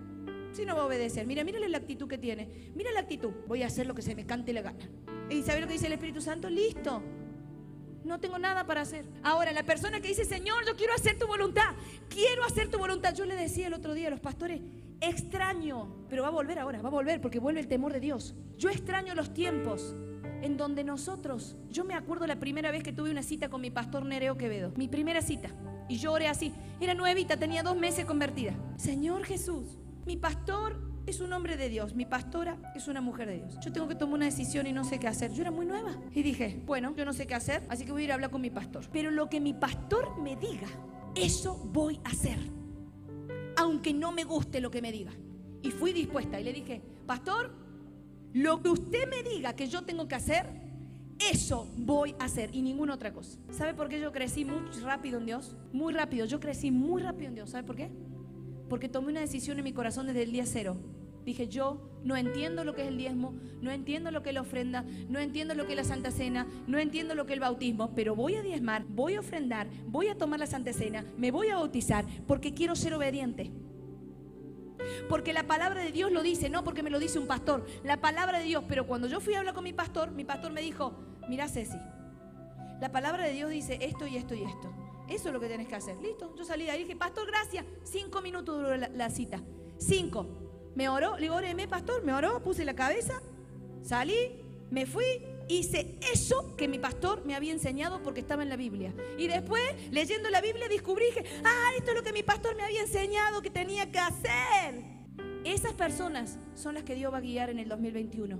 Si 0.52 0.64
no 0.64 0.76
va 0.76 0.82
a 0.82 0.86
obedecer. 0.86 1.26
Mira, 1.26 1.44
mírale 1.44 1.68
la 1.68 1.78
actitud 1.78 2.08
que 2.08 2.18
tiene. 2.18 2.70
Mira 2.74 2.90
la 2.92 3.00
actitud. 3.00 3.30
Voy 3.46 3.62
a 3.62 3.66
hacer 3.66 3.86
lo 3.86 3.94
que 3.94 4.02
se 4.02 4.14
me 4.14 4.26
cante 4.26 4.52
la 4.52 4.62
gana. 4.62 4.88
¿Y 5.30 5.42
sabe 5.42 5.60
lo 5.60 5.66
que 5.66 5.74
dice 5.74 5.86
el 5.86 5.92
Espíritu 5.92 6.20
Santo? 6.20 6.48
Listo. 6.48 7.02
No 8.04 8.20
tengo 8.20 8.38
nada 8.38 8.66
para 8.66 8.80
hacer. 8.80 9.04
Ahora, 9.22 9.52
la 9.52 9.64
persona 9.64 10.00
que 10.00 10.08
dice, 10.08 10.24
Señor, 10.24 10.64
yo 10.66 10.76
quiero 10.76 10.94
hacer 10.94 11.18
tu 11.18 11.26
voluntad, 11.26 11.74
quiero 12.08 12.44
hacer 12.44 12.70
tu 12.70 12.78
voluntad. 12.78 13.14
Yo 13.14 13.26
le 13.26 13.36
decía 13.36 13.66
el 13.66 13.74
otro 13.74 13.92
día 13.92 14.08
a 14.08 14.10
los 14.10 14.20
pastores, 14.20 14.62
extraño, 15.00 16.06
pero 16.08 16.22
va 16.22 16.28
a 16.28 16.32
volver 16.32 16.58
ahora, 16.58 16.80
va 16.80 16.88
a 16.88 16.92
volver 16.92 17.20
porque 17.20 17.38
vuelve 17.38 17.60
el 17.60 17.68
temor 17.68 17.92
de 17.92 18.00
Dios. 18.00 18.34
Yo 18.56 18.70
extraño 18.70 19.14
los 19.14 19.34
tiempos 19.34 19.94
en 20.42 20.56
donde 20.56 20.84
nosotros, 20.84 21.56
yo 21.68 21.84
me 21.84 21.94
acuerdo 21.94 22.26
la 22.26 22.38
primera 22.38 22.70
vez 22.70 22.82
que 22.82 22.92
tuve 22.92 23.10
una 23.10 23.22
cita 23.22 23.48
con 23.48 23.60
mi 23.60 23.70
pastor 23.70 24.04
Nereo 24.04 24.36
Quevedo, 24.36 24.72
mi 24.76 24.88
primera 24.88 25.20
cita, 25.20 25.50
y 25.88 25.98
yo 25.98 26.12
oré 26.12 26.28
así, 26.28 26.54
era 26.80 26.94
nuevita, 26.94 27.36
tenía 27.36 27.62
dos 27.62 27.76
meses 27.76 28.04
convertida. 28.04 28.54
Señor 28.76 29.24
Jesús, 29.24 29.78
mi 30.08 30.16
pastor 30.16 30.80
es 31.04 31.20
un 31.20 31.34
hombre 31.34 31.58
de 31.58 31.68
Dios, 31.68 31.94
mi 31.94 32.06
pastora 32.06 32.56
es 32.74 32.88
una 32.88 33.02
mujer 33.02 33.28
de 33.28 33.36
Dios. 33.40 33.58
Yo 33.60 33.70
tengo 33.70 33.86
que 33.88 33.94
tomar 33.94 34.14
una 34.14 34.24
decisión 34.24 34.66
y 34.66 34.72
no 34.72 34.82
sé 34.82 34.98
qué 34.98 35.06
hacer. 35.06 35.34
Yo 35.34 35.42
era 35.42 35.50
muy 35.50 35.66
nueva 35.66 36.00
y 36.14 36.22
dije, 36.22 36.62
bueno, 36.64 36.94
yo 36.96 37.04
no 37.04 37.12
sé 37.12 37.26
qué 37.26 37.34
hacer, 37.34 37.62
así 37.68 37.84
que 37.84 37.92
voy 37.92 38.00
a 38.00 38.04
ir 38.06 38.12
a 38.12 38.14
hablar 38.14 38.30
con 38.30 38.40
mi 38.40 38.48
pastor. 38.48 38.86
Pero 38.90 39.10
lo 39.10 39.28
que 39.28 39.38
mi 39.38 39.52
pastor 39.52 40.18
me 40.18 40.34
diga, 40.34 40.66
eso 41.14 41.56
voy 41.56 42.00
a 42.04 42.08
hacer, 42.08 42.38
aunque 43.58 43.92
no 43.92 44.10
me 44.10 44.24
guste 44.24 44.62
lo 44.62 44.70
que 44.70 44.80
me 44.80 44.92
diga. 44.92 45.12
Y 45.60 45.72
fui 45.72 45.92
dispuesta 45.92 46.40
y 46.40 46.44
le 46.44 46.54
dije, 46.54 46.80
pastor, 47.06 47.52
lo 48.32 48.62
que 48.62 48.70
usted 48.70 49.10
me 49.10 49.22
diga 49.22 49.54
que 49.54 49.66
yo 49.66 49.82
tengo 49.82 50.08
que 50.08 50.14
hacer, 50.14 50.46
eso 51.18 51.68
voy 51.76 52.14
a 52.18 52.24
hacer 52.24 52.48
y 52.54 52.62
ninguna 52.62 52.94
otra 52.94 53.12
cosa. 53.12 53.38
¿Sabe 53.50 53.74
por 53.74 53.90
qué 53.90 54.00
yo 54.00 54.10
crecí 54.10 54.46
muy 54.46 54.70
rápido 54.82 55.18
en 55.18 55.26
Dios? 55.26 55.54
Muy 55.70 55.92
rápido, 55.92 56.24
yo 56.24 56.40
crecí 56.40 56.70
muy 56.70 57.02
rápido 57.02 57.28
en 57.28 57.34
Dios. 57.34 57.50
¿Sabe 57.50 57.64
por 57.64 57.76
qué? 57.76 57.90
Porque 58.68 58.88
tomé 58.88 59.08
una 59.08 59.20
decisión 59.20 59.58
en 59.58 59.64
mi 59.64 59.72
corazón 59.72 60.06
desde 60.06 60.22
el 60.22 60.32
día 60.32 60.44
cero. 60.46 60.76
Dije, 61.24 61.48
yo 61.48 61.90
no 62.04 62.16
entiendo 62.16 62.64
lo 62.64 62.74
que 62.74 62.82
es 62.82 62.88
el 62.88 62.96
diezmo, 62.96 63.34
no 63.60 63.70
entiendo 63.70 64.10
lo 64.10 64.22
que 64.22 64.30
es 64.30 64.34
la 64.34 64.40
ofrenda, 64.40 64.84
no 65.08 65.18
entiendo 65.18 65.54
lo 65.54 65.66
que 65.66 65.72
es 65.72 65.76
la 65.76 65.84
Santa 65.84 66.10
Cena, 66.10 66.46
no 66.66 66.78
entiendo 66.78 67.14
lo 67.14 67.26
que 67.26 67.32
es 67.32 67.36
el 67.36 67.40
bautismo, 67.40 67.94
pero 67.94 68.16
voy 68.16 68.36
a 68.36 68.42
diezmar, 68.42 68.84
voy 68.88 69.14
a 69.14 69.20
ofrendar, 69.20 69.68
voy 69.86 70.08
a 70.08 70.16
tomar 70.16 70.40
la 70.40 70.46
Santa 70.46 70.72
Cena, 70.72 71.04
me 71.18 71.30
voy 71.30 71.48
a 71.48 71.56
bautizar 71.56 72.06
porque 72.26 72.54
quiero 72.54 72.74
ser 72.74 72.94
obediente. 72.94 73.52
Porque 75.08 75.32
la 75.32 75.42
palabra 75.42 75.82
de 75.82 75.92
Dios 75.92 76.10
lo 76.12 76.22
dice, 76.22 76.48
no 76.48 76.64
porque 76.64 76.82
me 76.82 76.90
lo 76.90 76.98
dice 76.98 77.18
un 77.18 77.26
pastor, 77.26 77.66
la 77.84 78.00
palabra 78.00 78.38
de 78.38 78.44
Dios. 78.44 78.64
Pero 78.66 78.86
cuando 78.86 79.06
yo 79.06 79.20
fui 79.20 79.34
a 79.34 79.40
hablar 79.40 79.54
con 79.54 79.64
mi 79.64 79.74
pastor, 79.74 80.12
mi 80.12 80.24
pastor 80.24 80.52
me 80.52 80.62
dijo, 80.62 80.94
mira 81.28 81.48
Ceci, 81.48 81.76
la 82.80 82.90
palabra 82.90 83.24
de 83.24 83.32
Dios 83.32 83.50
dice 83.50 83.78
esto 83.82 84.06
y 84.06 84.16
esto 84.16 84.34
y 84.34 84.44
esto. 84.44 84.87
Eso 85.08 85.28
es 85.28 85.34
lo 85.34 85.40
que 85.40 85.48
tienes 85.48 85.68
que 85.68 85.74
hacer. 85.74 85.96
Listo. 85.98 86.34
Yo 86.36 86.44
salí 86.44 86.64
de 86.64 86.70
ahí 86.70 86.80
y 86.80 86.84
dije, 86.84 86.96
pastor, 86.96 87.26
gracias. 87.26 87.64
Cinco 87.82 88.20
minutos 88.20 88.56
duró 88.56 88.76
la, 88.76 89.10
cita. 89.10 89.40
Cinco. 89.78 90.26
Me 90.74 90.88
oró, 90.88 91.16
le 91.16 91.22
digo, 91.22 91.34
óreme, 91.34 91.66
pastor, 91.66 92.04
me 92.04 92.12
oró, 92.12 92.42
puse 92.42 92.64
la 92.64 92.74
cabeza, 92.74 93.20
salí, 93.82 94.14
me 94.70 94.86
fui, 94.86 95.04
hice 95.48 95.98
eso 96.12 96.54
que 96.56 96.68
mi 96.68 96.78
pastor 96.78 97.24
me 97.24 97.34
había 97.34 97.52
enseñado 97.52 98.00
porque 98.02 98.20
estaba 98.20 98.42
en 98.42 98.48
la 98.48 98.56
Biblia. 98.56 98.94
Y 99.16 99.26
después, 99.26 99.62
leyendo 99.90 100.30
la 100.30 100.40
Biblia, 100.40 100.68
descubrí 100.68 101.06
que, 101.12 101.24
ah, 101.44 101.70
esto 101.76 101.90
es 101.90 101.96
lo 101.96 102.02
que 102.04 102.12
mi 102.12 102.22
pastor 102.22 102.54
me 102.54 102.62
había 102.62 102.82
enseñado 102.82 103.42
que 103.42 103.50
tenía 103.50 103.90
que 103.90 103.98
hacer. 103.98 104.84
Esas 105.44 105.72
personas 105.72 106.38
son 106.54 106.74
las 106.74 106.84
que 106.84 106.94
Dios 106.94 107.12
va 107.12 107.18
a 107.18 107.22
guiar 107.22 107.50
en 107.50 107.58
el 107.58 107.68
2021 107.68 108.38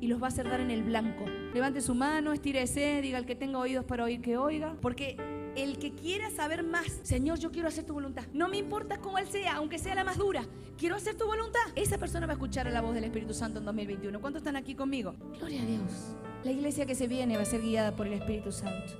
y 0.00 0.08
los 0.08 0.20
va 0.20 0.26
a 0.26 0.28
hacer 0.28 0.46
en 0.46 0.70
el 0.70 0.82
blanco. 0.82 1.24
Levante 1.54 1.80
su 1.80 1.94
mano, 1.94 2.32
estírese, 2.32 3.00
diga 3.00 3.18
el 3.18 3.26
que 3.26 3.34
tenga 3.34 3.58
oídos 3.58 3.84
para 3.84 4.04
oír 4.04 4.20
que 4.20 4.36
oiga, 4.36 4.76
porque 4.80 5.16
el 5.62 5.78
que 5.78 5.92
quiera 5.92 6.30
saber 6.30 6.62
más, 6.62 6.86
Señor, 7.02 7.38
yo 7.38 7.50
quiero 7.50 7.68
hacer 7.68 7.84
tu 7.84 7.94
voluntad. 7.94 8.24
No 8.32 8.48
me 8.48 8.58
importa 8.58 8.98
cómo 8.98 9.18
él 9.18 9.26
sea, 9.26 9.56
aunque 9.56 9.78
sea 9.78 9.94
la 9.94 10.04
más 10.04 10.18
dura. 10.18 10.46
Quiero 10.76 10.94
hacer 10.94 11.16
tu 11.16 11.26
voluntad. 11.26 11.60
Esa 11.74 11.98
persona 11.98 12.26
va 12.26 12.32
a 12.32 12.36
escuchar 12.36 12.70
la 12.70 12.80
voz 12.80 12.94
del 12.94 13.04
Espíritu 13.04 13.34
Santo 13.34 13.58
en 13.58 13.64
2021. 13.64 14.20
¿Cuántos 14.20 14.40
están 14.40 14.56
aquí 14.56 14.74
conmigo? 14.74 15.14
Gloria 15.38 15.62
a 15.62 15.66
Dios. 15.66 16.16
La 16.44 16.52
iglesia 16.52 16.86
que 16.86 16.94
se 16.94 17.08
viene 17.08 17.36
va 17.36 17.42
a 17.42 17.46
ser 17.46 17.62
guiada 17.62 17.96
por 17.96 18.06
el 18.06 18.12
Espíritu 18.12 18.52
Santo. 18.52 18.92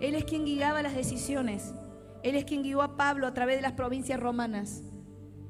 Él 0.00 0.14
es 0.14 0.24
quien 0.24 0.44
guiaba 0.44 0.82
las 0.82 0.94
decisiones. 0.94 1.74
Él 2.22 2.36
es 2.36 2.44
quien 2.44 2.62
guió 2.62 2.82
a 2.82 2.96
Pablo 2.96 3.26
a 3.26 3.34
través 3.34 3.56
de 3.56 3.62
las 3.62 3.72
provincias 3.72 4.20
romanas 4.20 4.82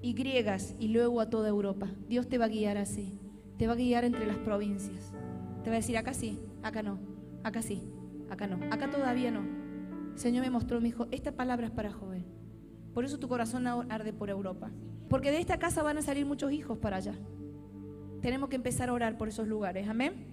y 0.00 0.14
griegas 0.14 0.74
y 0.78 0.88
luego 0.88 1.20
a 1.20 1.30
toda 1.30 1.48
Europa. 1.48 1.88
Dios 2.08 2.28
te 2.28 2.38
va 2.38 2.46
a 2.46 2.48
guiar 2.48 2.78
así. 2.78 3.18
Te 3.58 3.66
va 3.66 3.74
a 3.74 3.76
guiar 3.76 4.04
entre 4.04 4.26
las 4.26 4.38
provincias. 4.38 5.12
Te 5.62 5.70
va 5.70 5.76
a 5.76 5.78
decir, 5.78 5.96
acá 5.96 6.12
sí, 6.12 6.40
acá 6.62 6.82
no, 6.82 6.98
acá 7.42 7.62
sí, 7.62 7.82
acá 8.28 8.46
no, 8.46 8.58
acá 8.72 8.90
todavía 8.90 9.30
no. 9.30 9.63
Señor 10.14 10.44
me 10.44 10.50
mostró, 10.50 10.80
me 10.80 10.88
dijo, 10.88 11.08
esta 11.10 11.32
palabra 11.32 11.66
es 11.66 11.72
para 11.72 11.92
joven. 11.92 12.24
Por 12.92 13.04
eso 13.04 13.18
tu 13.18 13.28
corazón 13.28 13.66
arde 13.66 14.12
por 14.12 14.30
Europa. 14.30 14.70
Porque 15.08 15.30
de 15.30 15.38
esta 15.38 15.58
casa 15.58 15.82
van 15.82 15.98
a 15.98 16.02
salir 16.02 16.24
muchos 16.26 16.52
hijos 16.52 16.78
para 16.78 16.98
allá. 16.98 17.14
Tenemos 18.20 18.48
que 18.48 18.56
empezar 18.56 18.88
a 18.88 18.92
orar 18.92 19.18
por 19.18 19.28
esos 19.28 19.48
lugares. 19.48 19.88
Amén. 19.88 20.26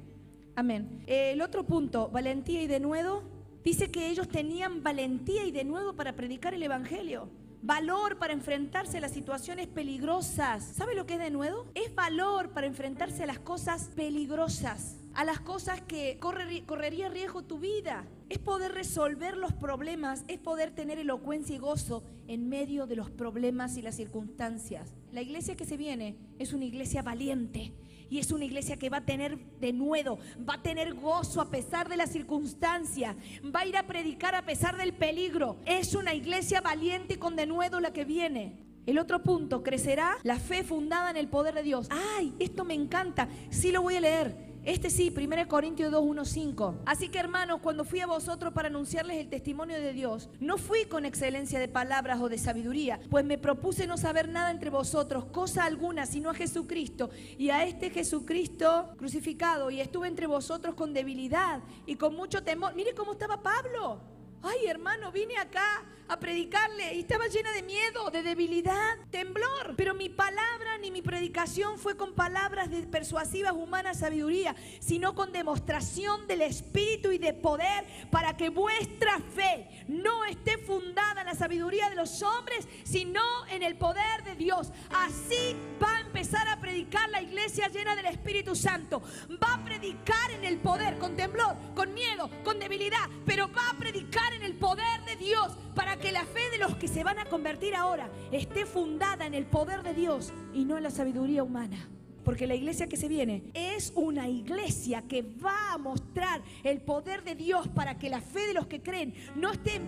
Amén. 0.56 1.04
El 1.08 1.42
otro 1.42 1.66
punto, 1.66 2.10
valentía 2.10 2.62
y 2.62 2.68
denuedo. 2.68 3.24
Dice 3.64 3.92
que 3.92 4.10
ellos 4.10 4.28
tenían 4.28 4.84
valentía 4.84 5.46
y 5.46 5.52
denuedo 5.52 5.96
para 5.96 6.16
predicar 6.16 6.54
el 6.54 6.64
Evangelio. 6.64 7.30
Valor 7.64 8.18
para 8.18 8.34
enfrentarse 8.34 8.98
a 8.98 9.02
las 9.02 9.12
situaciones 9.12 9.68
peligrosas. 9.68 10.64
¿Sabe 10.64 10.96
lo 10.96 11.06
que 11.06 11.14
es 11.14 11.20
denuedo? 11.20 11.68
Es 11.76 11.94
valor 11.94 12.50
para 12.50 12.68
enfrentarse 12.68 13.24
a 13.24 13.28
las 13.28 13.40
cosas 13.40 13.90
peligrosas 13.96 15.02
a 15.14 15.26
las 15.26 15.40
cosas 15.40 15.82
que 15.82 16.18
correría 16.20 17.10
riesgo 17.10 17.44
tu 17.44 17.60
vida. 17.60 18.06
Es 18.32 18.40
poder 18.40 18.72
resolver 18.72 19.36
los 19.36 19.52
problemas, 19.52 20.24
es 20.30 20.40
poder 20.40 20.72
tener 20.72 20.98
elocuencia 20.98 21.54
y 21.54 21.60
gozo 21.60 22.02
en 22.30 22.48
medio 22.48 22.88
de 22.88 22.96
los 22.96 23.12
problemas 23.12 23.76
y 23.76 23.82
las 23.82 23.96
circunstancias. 23.96 24.96
La 25.12 25.22
iglesia 25.22 25.58
que 25.58 25.66
se 25.66 25.76
viene 25.76 26.16
es 26.40 26.54
una 26.54 26.64
iglesia 26.64 27.02
valiente 27.02 27.74
y 28.10 28.20
es 28.20 28.32
una 28.32 28.46
iglesia 28.46 28.78
que 28.78 28.90
va 28.90 29.00
a 29.00 29.06
tener 29.06 29.38
de 29.60 29.74
nuevo, 29.74 30.18
va 30.50 30.54
a 30.54 30.62
tener 30.62 30.94
gozo 30.94 31.42
a 31.42 31.52
pesar 31.52 31.90
de 31.90 31.98
las 31.98 32.10
circunstancias, 32.10 33.18
va 33.54 33.60
a 33.60 33.66
ir 33.66 33.76
a 33.76 33.86
predicar 33.86 34.34
a 34.34 34.46
pesar 34.46 34.78
del 34.78 34.94
peligro. 34.94 35.58
Es 35.66 35.94
una 35.94 36.14
iglesia 36.14 36.62
valiente 36.62 37.16
y 37.16 37.18
con 37.18 37.36
denuedo 37.36 37.82
la 37.82 37.92
que 37.92 38.06
viene. 38.06 38.64
El 38.86 38.98
otro 38.98 39.24
punto, 39.24 39.62
crecerá 39.62 40.18
la 40.24 40.40
fe 40.40 40.64
fundada 40.64 41.12
en 41.12 41.18
el 41.18 41.28
poder 41.28 41.54
de 41.54 41.64
Dios. 41.64 41.90
Ay, 41.90 42.34
esto 42.40 42.64
me 42.64 42.76
encanta, 42.76 43.28
sí 43.50 43.74
lo 43.74 43.82
voy 43.82 43.98
a 43.98 44.00
leer. 44.00 44.51
Este 44.64 44.92
sí, 44.92 45.12
1 45.16 45.48
Corintios 45.48 45.92
2, 45.92 46.04
1, 46.06 46.24
5. 46.24 46.76
Así 46.86 47.10
que 47.10 47.18
hermanos, 47.18 47.62
cuando 47.64 47.84
fui 47.84 48.00
a 48.00 48.06
vosotros 48.06 48.54
para 48.54 48.68
anunciarles 48.68 49.18
el 49.18 49.28
testimonio 49.28 49.82
de 49.82 49.92
Dios, 49.92 50.30
no 50.40 50.60
fui 50.60 50.86
con 50.86 51.04
excelencia 51.04 51.60
de 51.60 51.68
palabras 51.68 52.22
o 52.22 52.30
de 52.30 52.38
sabiduría, 52.38 53.00
pues 53.10 53.26
me 53.26 53.40
propuse 53.40 53.88
no 53.88 53.98
saber 53.98 54.30
nada 54.30 54.52
entre 54.52 54.70
vosotros, 54.70 55.26
cosa 55.26 55.64
alguna, 55.64 56.06
sino 56.06 56.30
a 56.30 56.36
Jesucristo 56.36 57.10
y 57.40 57.50
a 57.50 57.66
este 57.66 57.90
Jesucristo 57.90 58.94
crucificado. 58.98 59.72
Y 59.72 59.82
estuve 59.82 60.08
entre 60.08 60.28
vosotros 60.28 60.76
con 60.76 60.94
debilidad 60.94 61.62
y 61.88 61.96
con 61.96 62.16
mucho 62.16 62.44
temor. 62.44 62.76
Mire 62.76 62.94
cómo 62.94 63.14
estaba 63.14 63.42
Pablo. 63.42 64.21
Ay, 64.44 64.66
hermano, 64.66 65.12
vine 65.12 65.38
acá 65.38 65.84
a 66.08 66.20
predicarle 66.20 66.96
y 66.96 67.02
estaba 67.02 67.28
llena 67.28 67.52
de 67.54 67.62
miedo, 67.62 68.10
de 68.10 68.24
debilidad, 68.24 68.98
temblor. 69.12 69.76
Pero 69.78 69.94
mi 69.94 70.10
palabra 70.10 70.78
ni 70.80 70.90
mi 70.90 71.02
predicación 71.02 71.78
fue 71.78 71.96
con 71.96 72.14
palabras 72.14 72.70
de 72.70 72.82
persuasivas 72.84 73.54
humanas 73.54 74.00
sabiduría, 74.00 74.56
sino 74.80 75.14
con 75.14 75.32
demostración 75.32 76.28
del 76.28 76.42
Espíritu 76.42 77.12
y 77.12 77.18
de 77.18 77.34
poder 77.34 77.86
para 78.10 78.36
que 78.36 78.50
vuestra 78.50 79.20
fe 79.20 79.70
no 79.88 80.26
esté 80.26 80.58
fundada 80.58 81.22
en 81.22 81.28
la 81.28 81.36
sabiduría 81.36 81.90
de 81.90 81.96
los 81.96 82.22
hombres, 82.24 82.68
sino 82.84 83.22
en 83.52 83.64
el 83.64 83.78
poder 83.78 84.24
de 84.24 84.36
Dios. 84.36 84.72
Así 84.90 85.56
va 85.82 85.98
a 85.98 86.02
a 86.22 86.60
predicar 86.60 87.10
la 87.10 87.22
iglesia 87.22 87.68
llena 87.68 87.96
del 87.96 88.06
Espíritu 88.06 88.56
Santo. 88.56 89.02
Va 89.42 89.56
a 89.56 89.64
predicar 89.64 90.30
en 90.32 90.46
el 90.46 90.58
poder, 90.58 91.00
con 91.00 91.16
temblor, 91.16 91.56
con 91.74 91.94
miedo, 91.96 92.30
con 92.44 92.60
debilidad, 92.60 93.10
pero 93.26 93.48
va 93.52 93.72
a 93.72 93.78
predicar 93.78 94.32
en 94.34 94.44
el 94.44 94.54
poder 94.54 95.04
de 95.06 95.16
Dios 95.16 95.58
para 95.74 95.98
que 95.98 96.12
la 96.12 96.26
fe 96.26 96.50
de 96.52 96.60
los 96.60 96.76
que 96.76 96.88
se 96.88 97.04
van 97.04 97.18
a 97.18 97.26
convertir 97.26 97.76
ahora 97.76 98.08
esté 98.32 98.68
fundada 98.68 99.26
en 99.26 99.34
el 99.34 99.46
poder 99.46 99.82
de 99.82 99.96
Dios 99.96 100.32
y 100.54 100.64
no 100.64 100.78
en 100.78 100.84
la 100.84 100.92
sabiduría 100.92 101.44
humana. 101.44 101.90
Porque 102.24 102.48
la 102.48 102.56
iglesia 102.56 102.88
que 102.88 102.98
se 102.98 103.08
viene 103.08 103.44
es 103.54 103.92
una 103.96 104.28
iglesia 104.28 105.04
que 105.08 105.22
va 105.22 105.74
a 105.74 105.78
mostrar 105.78 106.42
el 106.64 106.82
poder 106.82 107.24
de 107.24 107.36
Dios 107.36 107.68
para 107.70 107.98
que 107.98 108.10
la 108.10 108.22
fe 108.22 108.48
de 108.48 108.54
los 108.54 108.68
que 108.68 108.82
creen 108.82 109.14
no 109.36 109.52
esté 109.52 109.76
en 109.76 109.88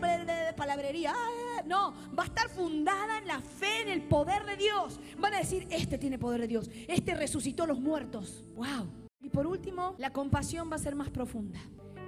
palabrería. 0.55 1.13
Ah, 1.15 1.63
no, 1.65 1.93
va 2.17 2.23
a 2.23 2.27
estar 2.27 2.49
fundada 2.49 3.19
en 3.19 3.27
la 3.27 3.39
fe, 3.39 3.81
en 3.81 3.89
el 3.89 4.01
poder 4.01 4.45
de 4.45 4.57
Dios. 4.57 4.99
Van 5.19 5.33
a 5.33 5.39
decir, 5.39 5.67
este 5.69 5.97
tiene 5.97 6.17
poder 6.17 6.41
de 6.41 6.47
Dios, 6.47 6.69
este 6.87 7.13
resucitó 7.15 7.63
a 7.63 7.67
los 7.67 7.79
muertos. 7.79 8.43
¡Wow! 8.55 8.87
Y 9.21 9.29
por 9.29 9.47
último, 9.47 9.95
la 9.97 10.11
compasión 10.11 10.69
va 10.71 10.75
a 10.75 10.79
ser 10.79 10.95
más 10.95 11.09
profunda. 11.09 11.59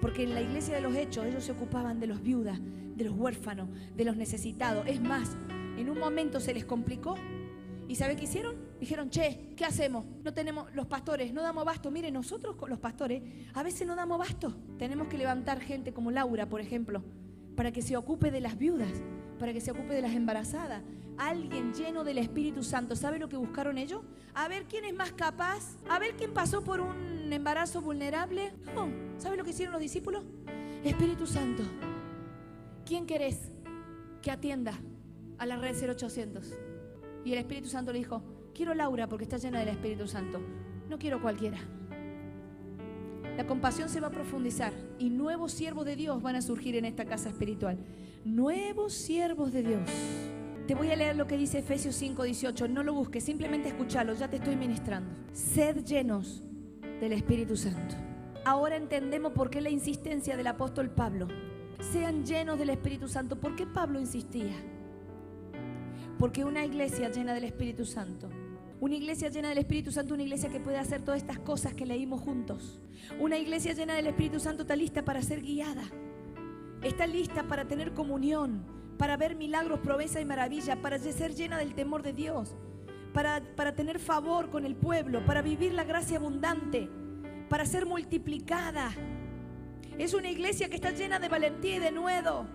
Porque 0.01 0.23
en 0.23 0.33
la 0.33 0.41
iglesia 0.41 0.75
de 0.75 0.81
los 0.81 0.95
hechos 0.95 1.25
ellos 1.25 1.43
se 1.43 1.53
ocupaban 1.53 1.99
de 1.99 2.07
los 2.07 2.21
viudas, 2.21 2.59
de 2.61 3.03
los 3.05 3.15
huérfanos, 3.15 3.69
de 3.95 4.03
los 4.03 4.17
necesitados. 4.17 4.85
Es 4.87 5.01
más, 5.01 5.37
en 5.77 5.89
un 5.89 5.97
momento 5.97 6.39
se 6.39 6.53
les 6.53 6.65
complicó. 6.65 7.15
¿Y 7.87 7.95
sabe 7.95 8.15
qué 8.15 8.25
hicieron? 8.25 8.55
Dijeron, 8.79 9.09
che, 9.09 9.53
¿qué 9.55 9.65
hacemos? 9.65 10.05
No 10.23 10.33
tenemos, 10.33 10.73
los 10.75 10.85
pastores, 10.87 11.33
no 11.33 11.41
damos 11.41 11.63
basto. 11.65 11.91
Mire, 11.91 12.11
nosotros 12.11 12.55
los 12.67 12.79
pastores 12.79 13.23
a 13.53 13.63
veces 13.63 13.87
no 13.87 13.95
damos 13.95 14.19
basto. 14.19 14.55
Tenemos 14.77 15.07
que 15.07 15.17
levantar 15.17 15.61
gente 15.61 15.93
como 15.93 16.11
Laura, 16.11 16.47
por 16.47 16.59
ejemplo, 16.59 17.03
para 17.55 17.71
que 17.71 17.81
se 17.81 17.95
ocupe 17.95 18.31
de 18.31 18.41
las 18.41 18.57
viudas, 18.57 18.91
para 19.39 19.53
que 19.53 19.61
se 19.61 19.71
ocupe 19.71 19.93
de 19.93 20.01
las 20.01 20.13
embarazadas. 20.13 20.83
Alguien 21.17 21.73
lleno 21.73 22.03
del 22.03 22.17
Espíritu 22.17 22.63
Santo. 22.63 22.95
¿Sabe 22.95 23.19
lo 23.19 23.29
que 23.29 23.37
buscaron 23.37 23.77
ellos? 23.77 24.01
A 24.33 24.49
ver 24.49 24.65
quién 24.65 24.83
es 24.83 24.93
más 24.93 25.13
capaz. 25.13 25.77
A 25.89 25.97
ver 25.97 26.15
quién 26.17 26.33
pasó 26.33 26.63
por 26.63 26.81
un 26.81 27.31
embarazo 27.31 27.81
vulnerable. 27.81 28.51
No. 28.75 28.89
¿Sabe 29.17 29.37
lo 29.37 29.45
que 29.45 29.51
hicieron 29.51 29.71
los 29.71 29.81
discípulos? 29.81 30.23
Espíritu 30.83 31.25
Santo, 31.25 31.63
¿quién 32.85 33.07
querés 33.07 33.51
que 34.21 34.29
atienda 34.29 34.73
a 35.39 35.45
la 35.47 35.57
red 35.57 35.75
0800? 35.75 36.53
Y 37.23 37.31
el 37.31 37.39
Espíritu 37.39 37.69
Santo 37.69 37.91
le 37.91 37.97
dijo, 37.97 38.21
quiero 38.55 38.73
Laura 38.73 39.07
porque 39.07 39.25
está 39.25 39.37
llena 39.37 39.59
del 39.59 39.69
Espíritu 39.69 40.07
Santo. 40.07 40.39
No 40.89 40.97
quiero 40.97 41.21
cualquiera. 41.21 41.59
La 43.37 43.45
compasión 43.45 43.89
se 43.89 43.99
va 43.99 44.07
a 44.07 44.11
profundizar 44.11 44.71
y 44.97 45.09
nuevos 45.09 45.51
siervos 45.51 45.85
de 45.85 45.97
Dios 45.97 46.21
van 46.23 46.37
a 46.37 46.41
surgir 46.41 46.75
en 46.77 46.85
esta 46.85 47.05
casa 47.05 47.29
espiritual. 47.29 47.77
Nuevos 48.23 48.93
siervos 48.93 49.51
de 49.51 49.61
Dios. 49.61 49.89
Te 50.67 50.73
voy 50.73 50.89
a 50.89 50.95
leer 50.95 51.17
lo 51.17 51.27
que 51.27 51.37
dice 51.37 51.59
Efesios 51.59 51.95
5:18. 52.01 52.69
No 52.69 52.81
lo 52.81 52.93
busques, 52.93 53.23
simplemente 53.25 53.67
escúchalo, 53.67 54.13
ya 54.13 54.29
te 54.29 54.37
estoy 54.37 54.55
ministrando. 54.55 55.11
Sed 55.33 55.83
llenos 55.83 56.41
del 57.01 57.11
Espíritu 57.11 57.57
Santo. 57.57 57.95
Ahora 58.45 58.77
entendemos 58.77 59.33
por 59.33 59.49
qué 59.49 59.59
la 59.59 59.69
insistencia 59.69 60.37
del 60.37 60.47
apóstol 60.47 60.89
Pablo. 60.89 61.27
Sean 61.91 62.25
llenos 62.25 62.57
del 62.57 62.69
Espíritu 62.69 63.09
Santo. 63.09 63.35
¿Por 63.35 63.55
qué 63.55 63.67
Pablo 63.67 63.99
insistía? 63.99 64.55
Porque 66.17 66.45
una 66.45 66.63
iglesia 66.65 67.11
llena 67.11 67.33
del 67.33 67.43
Espíritu 67.43 67.85
Santo 67.85 68.29
una 68.81 68.95
iglesia 68.95 69.29
llena 69.29 69.49
del 69.49 69.59
Espíritu 69.59 69.91
Santo, 69.91 70.13
una 70.13 70.23
iglesia 70.23 70.49
que 70.49 70.59
puede 70.59 70.77
hacer 70.77 71.01
todas 71.01 71.21
estas 71.21 71.39
cosas 71.39 71.73
que 71.73 71.85
leímos 71.85 72.21
juntos. 72.21 72.79
Una 73.19 73.37
iglesia 73.37 73.73
llena 73.73 73.93
del 73.93 74.07
Espíritu 74.07 74.39
Santo 74.39 74.63
está 74.63 74.75
lista 74.75 75.03
para 75.05 75.21
ser 75.21 75.41
guiada. 75.41 75.83
Está 76.81 77.07
lista 77.07 77.43
para 77.43 77.65
tener 77.65 77.93
comunión, 77.93 78.65
para 78.97 79.15
ver 79.15 79.35
milagros, 79.35 79.79
proeza 79.79 80.19
y 80.19 80.25
maravilla, 80.25 80.81
para 80.81 80.99
ser 80.99 81.33
llena 81.33 81.57
del 81.57 81.73
temor 81.73 82.03
de 82.03 82.13
Dios, 82.13 82.55
para, 83.13 83.41
para 83.55 83.75
tener 83.75 83.97
favor 83.97 84.49
con 84.49 84.65
el 84.65 84.75
pueblo, 84.75 85.25
para 85.25 85.41
vivir 85.41 85.73
la 85.73 85.85
gracia 85.85 86.17
abundante, 86.17 86.89
para 87.49 87.65
ser 87.65 87.85
multiplicada. 87.85 88.91
Es 89.97 90.13
una 90.13 90.29
iglesia 90.29 90.67
que 90.67 90.75
está 90.75 90.91
llena 90.91 91.17
de 91.19 91.29
valentía 91.29 91.77
y 91.77 91.79
de 91.79 91.91
nuevo, 91.91 92.45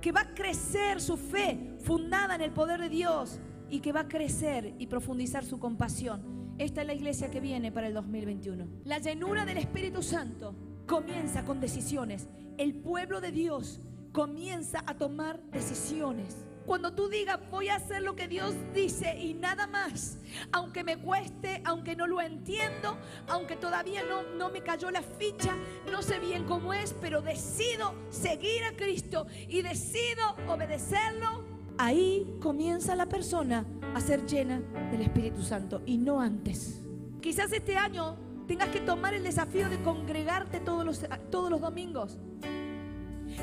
que 0.00 0.10
va 0.10 0.22
a 0.22 0.34
crecer 0.34 1.00
su 1.00 1.16
fe 1.16 1.76
fundada 1.78 2.34
en 2.34 2.40
el 2.40 2.50
poder 2.50 2.80
de 2.80 2.88
Dios 2.88 3.40
y 3.72 3.80
que 3.80 3.90
va 3.90 4.00
a 4.00 4.08
crecer 4.08 4.74
y 4.78 4.86
profundizar 4.86 5.46
su 5.46 5.58
compasión. 5.58 6.54
Esta 6.58 6.82
es 6.82 6.86
la 6.86 6.92
iglesia 6.92 7.30
que 7.30 7.40
viene 7.40 7.72
para 7.72 7.86
el 7.86 7.94
2021. 7.94 8.68
La 8.84 8.98
llenura 8.98 9.46
del 9.46 9.56
Espíritu 9.56 10.02
Santo 10.02 10.54
comienza 10.86 11.46
con 11.46 11.58
decisiones. 11.58 12.28
El 12.58 12.74
pueblo 12.74 13.22
de 13.22 13.32
Dios 13.32 13.80
comienza 14.12 14.84
a 14.86 14.98
tomar 14.98 15.42
decisiones. 15.44 16.44
Cuando 16.66 16.92
tú 16.92 17.08
digas, 17.08 17.40
voy 17.50 17.70
a 17.70 17.76
hacer 17.76 18.02
lo 18.02 18.14
que 18.14 18.28
Dios 18.28 18.54
dice 18.74 19.18
y 19.18 19.32
nada 19.32 19.66
más, 19.66 20.18
aunque 20.52 20.84
me 20.84 20.98
cueste, 20.98 21.62
aunque 21.64 21.96
no 21.96 22.06
lo 22.06 22.20
entiendo, 22.20 22.98
aunque 23.26 23.56
todavía 23.56 24.02
no, 24.04 24.22
no 24.36 24.50
me 24.50 24.62
cayó 24.62 24.90
la 24.90 25.02
ficha, 25.02 25.56
no 25.90 26.02
sé 26.02 26.18
bien 26.18 26.44
cómo 26.44 26.74
es, 26.74 26.94
pero 27.00 27.22
decido 27.22 27.94
seguir 28.10 28.64
a 28.64 28.76
Cristo 28.76 29.26
y 29.48 29.62
decido 29.62 30.36
obedecerlo, 30.46 31.41
ahí 31.82 32.36
comienza 32.40 32.94
la 32.94 33.06
persona 33.06 33.66
a 33.94 34.00
ser 34.00 34.24
llena 34.26 34.60
del 34.92 35.02
Espíritu 35.02 35.42
Santo 35.42 35.82
y 35.84 35.98
no 35.98 36.20
antes. 36.20 36.80
Quizás 37.20 37.52
este 37.52 37.76
año 37.76 38.16
tengas 38.46 38.68
que 38.68 38.80
tomar 38.80 39.14
el 39.14 39.24
desafío 39.24 39.68
de 39.68 39.82
congregarte 39.82 40.60
todos 40.60 40.84
los, 40.84 41.04
todos 41.30 41.50
los 41.50 41.60
domingos. 41.60 42.18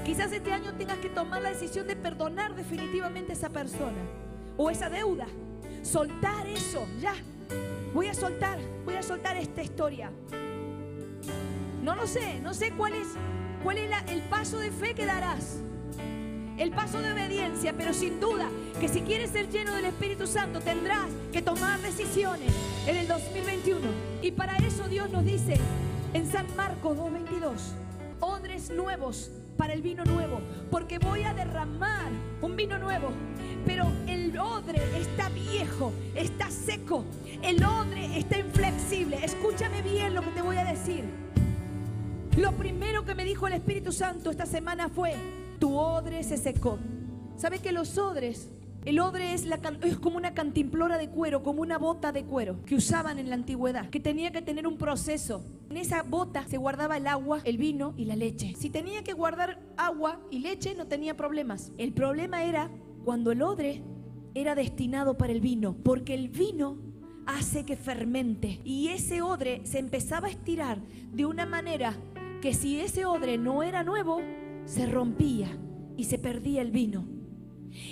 Quizás 0.06 0.32
este 0.32 0.54
año 0.54 0.74
tengas 0.76 1.00
que 1.00 1.10
tomar 1.10 1.42
la 1.42 1.50
decisión 1.50 1.86
de 1.88 1.98
perdonar 1.98 2.56
definitivamente 2.56 3.34
a 3.34 3.36
esa 3.36 3.50
persona 3.50 4.02
o 4.56 4.70
esa 4.70 4.90
deuda. 4.90 5.28
Soltar 5.82 6.48
eso, 6.48 6.88
ya. 7.02 7.16
Voy 7.94 8.08
a 8.08 8.14
soltar, 8.14 8.60
voy 8.86 8.96
a 8.96 9.04
soltar 9.04 9.36
esta 9.36 9.62
historia. 9.64 10.12
No 11.84 11.94
lo 11.94 12.08
sé, 12.08 12.40
no 12.40 12.54
sé 12.54 12.72
cuál 12.72 12.94
es, 12.94 13.08
cuál 13.64 13.80
es 13.80 13.90
el 14.08 14.22
paso 14.24 14.60
de 14.60 14.72
fe 14.72 14.94
que 14.94 15.06
darás 15.06 15.62
el 16.60 16.72
paso 16.72 17.01
de 17.01 17.14
obediencia, 17.14 17.74
pero 17.74 17.93
sin 17.93 18.20
duda 18.20 18.49
que 18.82 18.89
si 18.89 19.01
quieres 19.01 19.32
ser 19.32 19.49
lleno 19.49 19.74
del 19.74 19.86
Espíritu 19.86 20.28
Santo 20.28 20.60
tendrás 20.60 21.07
que 21.32 21.41
tomar 21.41 21.80
decisiones 21.80 22.51
en 22.86 22.97
el 22.97 23.07
2021. 23.07 23.80
Y 24.22 24.32
para 24.32 24.57
eso 24.57 24.88
Dios 24.89 25.10
nos 25.10 25.24
dice 25.24 25.55
en 26.14 26.30
San 26.30 26.45
Marcos 26.57 26.97
2.22, 26.97 27.53
odres 28.20 28.70
nuevos 28.72 29.32
para 29.55 29.74
el 29.74 29.82
vino 29.82 30.03
nuevo, 30.03 30.41
porque 30.70 30.99
voy 30.99 31.24
a 31.24 31.34
derramar 31.34 32.12
un 32.41 32.55
vino 32.57 32.78
nuevo. 32.78 33.12
Pero 33.66 33.89
el 34.07 34.38
odre 34.38 34.82
está 34.99 35.30
viejo, 35.30 35.93
está 36.14 36.51
seco, 36.51 37.05
el 37.41 37.64
odre 37.64 38.20
está 38.20 38.38
inflexible. 38.38 39.24
Escúchame 39.24 39.82
bien 39.82 40.14
lo 40.14 40.22
que 40.22 40.32
te 40.32 40.41
voy 40.41 40.57
a 40.57 40.66
decir. 40.66 41.05
Lo 42.38 42.51
primero 42.53 43.05
que 43.05 43.16
me 43.16 43.24
dijo 43.24 43.47
el 43.47 43.53
Espíritu 43.53 43.91
Santo 43.91 44.30
esta 44.32 44.45
semana 44.45 44.88
fue, 44.89 45.16
tu 45.60 45.78
odre 45.78 46.24
se 46.24 46.38
secó. 46.38 46.80
¿Sabes 47.38 47.62
que 47.62 47.72
los 47.72 47.97
odres? 47.97 48.49
El 48.86 48.99
odre 48.99 49.34
es, 49.34 49.45
la, 49.45 49.60
es, 49.84 49.97
como 49.97 50.18
una 50.18 50.34
cantimplora 50.34 50.97
de 50.97 51.10
cuero, 51.10 51.43
como 51.43 51.62
una 51.62 51.78
bota 51.78 52.14
de 52.14 52.24
cuero 52.24 52.64
que 52.66 52.76
usaban 52.76 53.20
en 53.20 53.30
la 53.30 53.36
antigüedad, 53.36 53.89
que 53.89 53.99
tenía 53.99 54.32
que 54.32 54.41
tener 54.41 54.66
un 54.66 54.78
proceso. 54.78 55.43
En 55.70 55.78
esa 55.78 56.01
bota 56.01 56.47
se 56.47 56.57
guardaba 56.57 56.97
el 56.97 57.07
agua, 57.07 57.41
el 57.43 57.57
vino 57.57 57.93
y 57.97 58.05
la 58.05 58.16
leche. 58.16 58.55
Si 58.57 58.70
tenía 58.70 59.03
que 59.03 59.14
guardar 59.14 59.60
agua 59.76 60.22
y 60.32 60.39
leche 60.39 60.76
no 60.76 60.88
tenía 60.88 61.18
problemas. 61.18 61.74
El 61.78 61.93
problema 61.93 62.43
era 62.43 62.72
cuando 63.03 63.32
el 63.32 63.41
odre 63.41 63.84
era 64.34 64.55
destinado 64.55 65.18
para 65.18 65.34
el 65.34 65.41
vino, 65.41 65.76
porque 65.84 66.14
el 66.14 66.30
vino 66.30 66.78
hace 67.26 67.66
que 67.66 67.76
fermente 67.76 68.60
y 68.64 68.88
ese 68.88 69.22
odre 69.22 69.62
se 69.66 69.80
empezaba 69.80 70.28
a 70.28 70.32
estirar 70.32 70.80
de 71.12 71.26
una 71.26 71.45
manera 71.45 71.95
que 72.41 72.53
si 72.53 72.80
ese 72.80 73.05
odre 73.05 73.38
no 73.38 73.62
era 73.62 73.84
nuevo, 73.84 74.22
se 74.70 74.86
rompía 74.86 75.49
y 75.97 76.03
se 76.03 76.20
perdía 76.20 76.61
el 76.61 76.72
vino. 76.72 77.05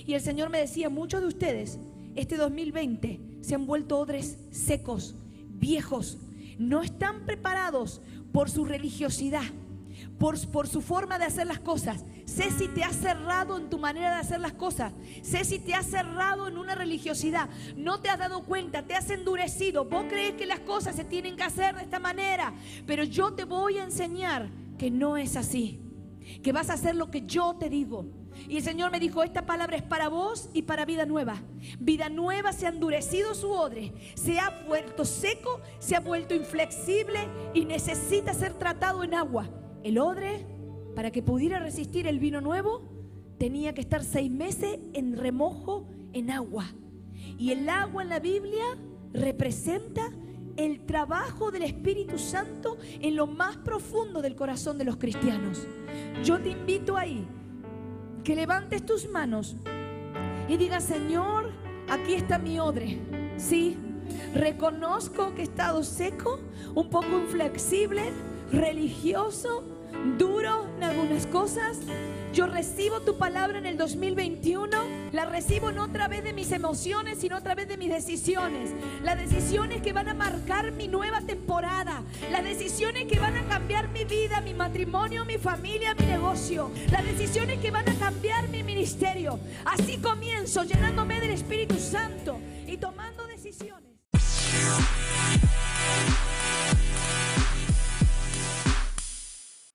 Y 0.06 0.14
el 0.14 0.22
Señor 0.22 0.50
me 0.50 0.60
decía, 0.60 0.90
muchos 0.90 1.22
de 1.22 1.28
ustedes 1.28 1.80
este 2.16 2.38
2020 2.38 3.20
se 3.42 3.56
han 3.56 3.66
vuelto 3.66 3.98
odres 4.00 4.38
secos, 4.52 5.16
viejos, 5.50 6.20
no 6.60 6.82
están 6.82 7.26
preparados 7.26 8.02
por 8.32 8.50
su 8.50 8.66
religiosidad, 8.66 9.44
por, 10.20 10.38
su 10.68 10.82
forma 10.82 11.18
de 11.18 11.26
hacer 11.26 11.48
las 11.48 11.60
cosas. 11.60 12.06
Sé 12.26 12.52
si 12.52 12.68
te 12.68 12.84
has 12.84 12.96
cerrado 12.96 13.58
en 13.58 13.70
tu 13.70 13.80
manera 13.80 14.16
de 14.16 14.22
hacer 14.22 14.40
las 14.40 14.54
cosas. 14.54 14.94
Sé 15.22 15.46
si 15.46 15.60
te 15.60 15.74
has 15.74 15.88
cerrado 15.88 16.48
en 16.48 16.58
una 16.58 16.76
religiosidad. 16.76 17.50
No 17.76 18.02
te 18.02 18.10
has 18.10 18.20
dado 18.20 18.44
cuenta, 18.44 18.84
te 18.84 18.96
has 18.96 19.10
endurecido. 19.10 19.86
Vos 19.86 20.06
crees 20.10 20.34
que 20.34 20.46
las 20.46 20.60
cosas 20.60 20.96
se 20.96 21.06
tienen 21.06 21.36
que 21.36 21.44
hacer 21.44 21.76
de 21.76 21.84
esta 21.84 22.00
manera. 22.00 22.54
Pero 22.86 23.04
yo 23.04 23.34
te 23.34 23.46
voy 23.46 23.78
a 23.78 23.84
enseñar 23.84 24.50
que 24.78 24.92
no 24.92 25.18
es 25.18 25.36
así 25.36 25.87
que 26.42 26.52
vas 26.52 26.70
a 26.70 26.74
hacer 26.74 26.96
lo 26.96 27.10
que 27.12 27.26
yo 27.26 27.56
te 27.56 27.70
digo. 27.70 28.06
Y 28.48 28.58
el 28.58 28.64
Señor 28.64 28.92
me 28.92 29.00
dijo, 29.00 29.24
esta 29.24 29.46
palabra 29.46 29.78
es 29.78 29.84
para 29.84 30.10
vos 30.10 30.50
y 30.54 30.64
para 30.64 30.86
vida 30.86 31.06
nueva. 31.06 31.42
Vida 31.80 32.10
nueva 32.10 32.54
se 32.54 32.66
ha 32.66 32.70
endurecido 32.70 33.34
su 33.34 33.52
odre, 33.52 33.94
se 34.16 34.40
ha 34.40 34.64
vuelto 34.68 35.06
seco, 35.06 35.62
se 35.80 35.96
ha 35.96 36.00
vuelto 36.00 36.36
inflexible 36.36 37.20
y 37.54 37.66
necesita 37.66 38.34
ser 38.34 38.54
tratado 38.54 39.04
en 39.04 39.14
agua. 39.14 39.50
El 39.84 39.98
odre, 39.98 40.46
para 40.96 41.12
que 41.12 41.24
pudiera 41.24 41.60
resistir 41.60 42.08
el 42.08 42.20
vino 42.20 42.42
nuevo, 42.42 42.82
tenía 43.38 43.74
que 43.74 43.82
estar 43.82 44.04
seis 44.04 44.32
meses 44.32 44.80
en 44.94 45.18
remojo 45.18 45.88
en 46.14 46.32
agua. 46.32 46.66
Y 47.38 47.52
el 47.52 47.68
agua 47.70 48.04
en 48.04 48.10
la 48.10 48.20
Biblia 48.20 48.66
representa 49.14 50.12
el 50.58 50.86
trabajo 50.86 51.52
del 51.52 51.64
Espíritu 51.64 52.18
Santo 52.18 52.78
en 53.00 53.16
lo 53.16 53.28
más 53.28 53.58
profundo 53.58 54.22
del 54.22 54.36
corazón 54.36 54.78
de 54.78 54.86
los 54.86 54.98
cristianos. 54.98 55.68
Yo 56.24 56.40
te 56.40 56.50
invito 56.50 56.98
ahí 56.98 57.26
que 58.24 58.36
levantes 58.36 58.86
tus 58.86 59.10
manos 59.10 59.56
y 60.50 60.58
digas, 60.58 60.84
Señor, 60.84 61.52
aquí 61.88 62.14
está 62.14 62.38
mi 62.38 62.60
odre. 62.60 63.00
Sí, 63.38 63.78
reconozco 64.34 65.34
que 65.36 65.42
he 65.42 65.44
estado 65.46 65.84
seco, 65.84 66.40
un 66.74 66.90
poco 66.90 67.20
inflexible, 67.20 68.12
religioso, 68.52 69.64
duro 70.18 70.66
en 70.78 70.84
algunas 70.84 71.28
cosas, 71.28 71.80
yo 72.34 72.46
recibo 72.46 73.02
tu 73.02 73.18
palabra 73.18 73.58
en 73.58 73.66
el 73.66 73.78
2021, 73.78 74.70
la 75.12 75.26
recibo 75.26 75.72
no 75.72 75.86
a 75.86 75.88
través 75.88 76.24
de 76.24 76.34
mis 76.34 76.52
emociones, 76.52 77.20
sino 77.20 77.36
a 77.36 77.42
través 77.42 77.68
de 77.68 77.78
mis 77.78 77.90
decisiones. 77.90 78.72
Las 79.04 79.18
decisiones 79.18 79.82
que 79.82 79.94
van 79.94 80.10
a 80.10 80.14
marcar 80.14 80.72
mi 80.72 80.88
nueva 80.88 81.22
temporada, 81.22 82.04
las 82.32 82.44
decisiones 82.44 83.06
que 83.06 83.20
van 83.20 83.38
a 83.38 83.48
cambiar 83.48 83.88
mi 83.90 84.04
vida, 84.06 84.42
mi 84.42 84.54
matrimonio, 84.54 85.26
mi 85.26 85.38
familia, 85.38 85.96
mi 85.96 86.06
negocio, 86.06 86.70
las 86.92 87.04
decisiones 87.06 87.60
que 87.60 87.72
van 87.72 87.90
a 87.90 87.96
cambiar 87.96 88.50
mi 88.50 88.62
ministerio. 88.62 89.40
Así 89.66 89.98
comienzo 89.98 90.64
llenándome 90.64 91.20
del 91.20 91.32
Espíritu 91.32 91.80
Santo 91.80 92.40
y 92.68 92.78
tomando 92.78 93.26
decisiones. 93.26 93.88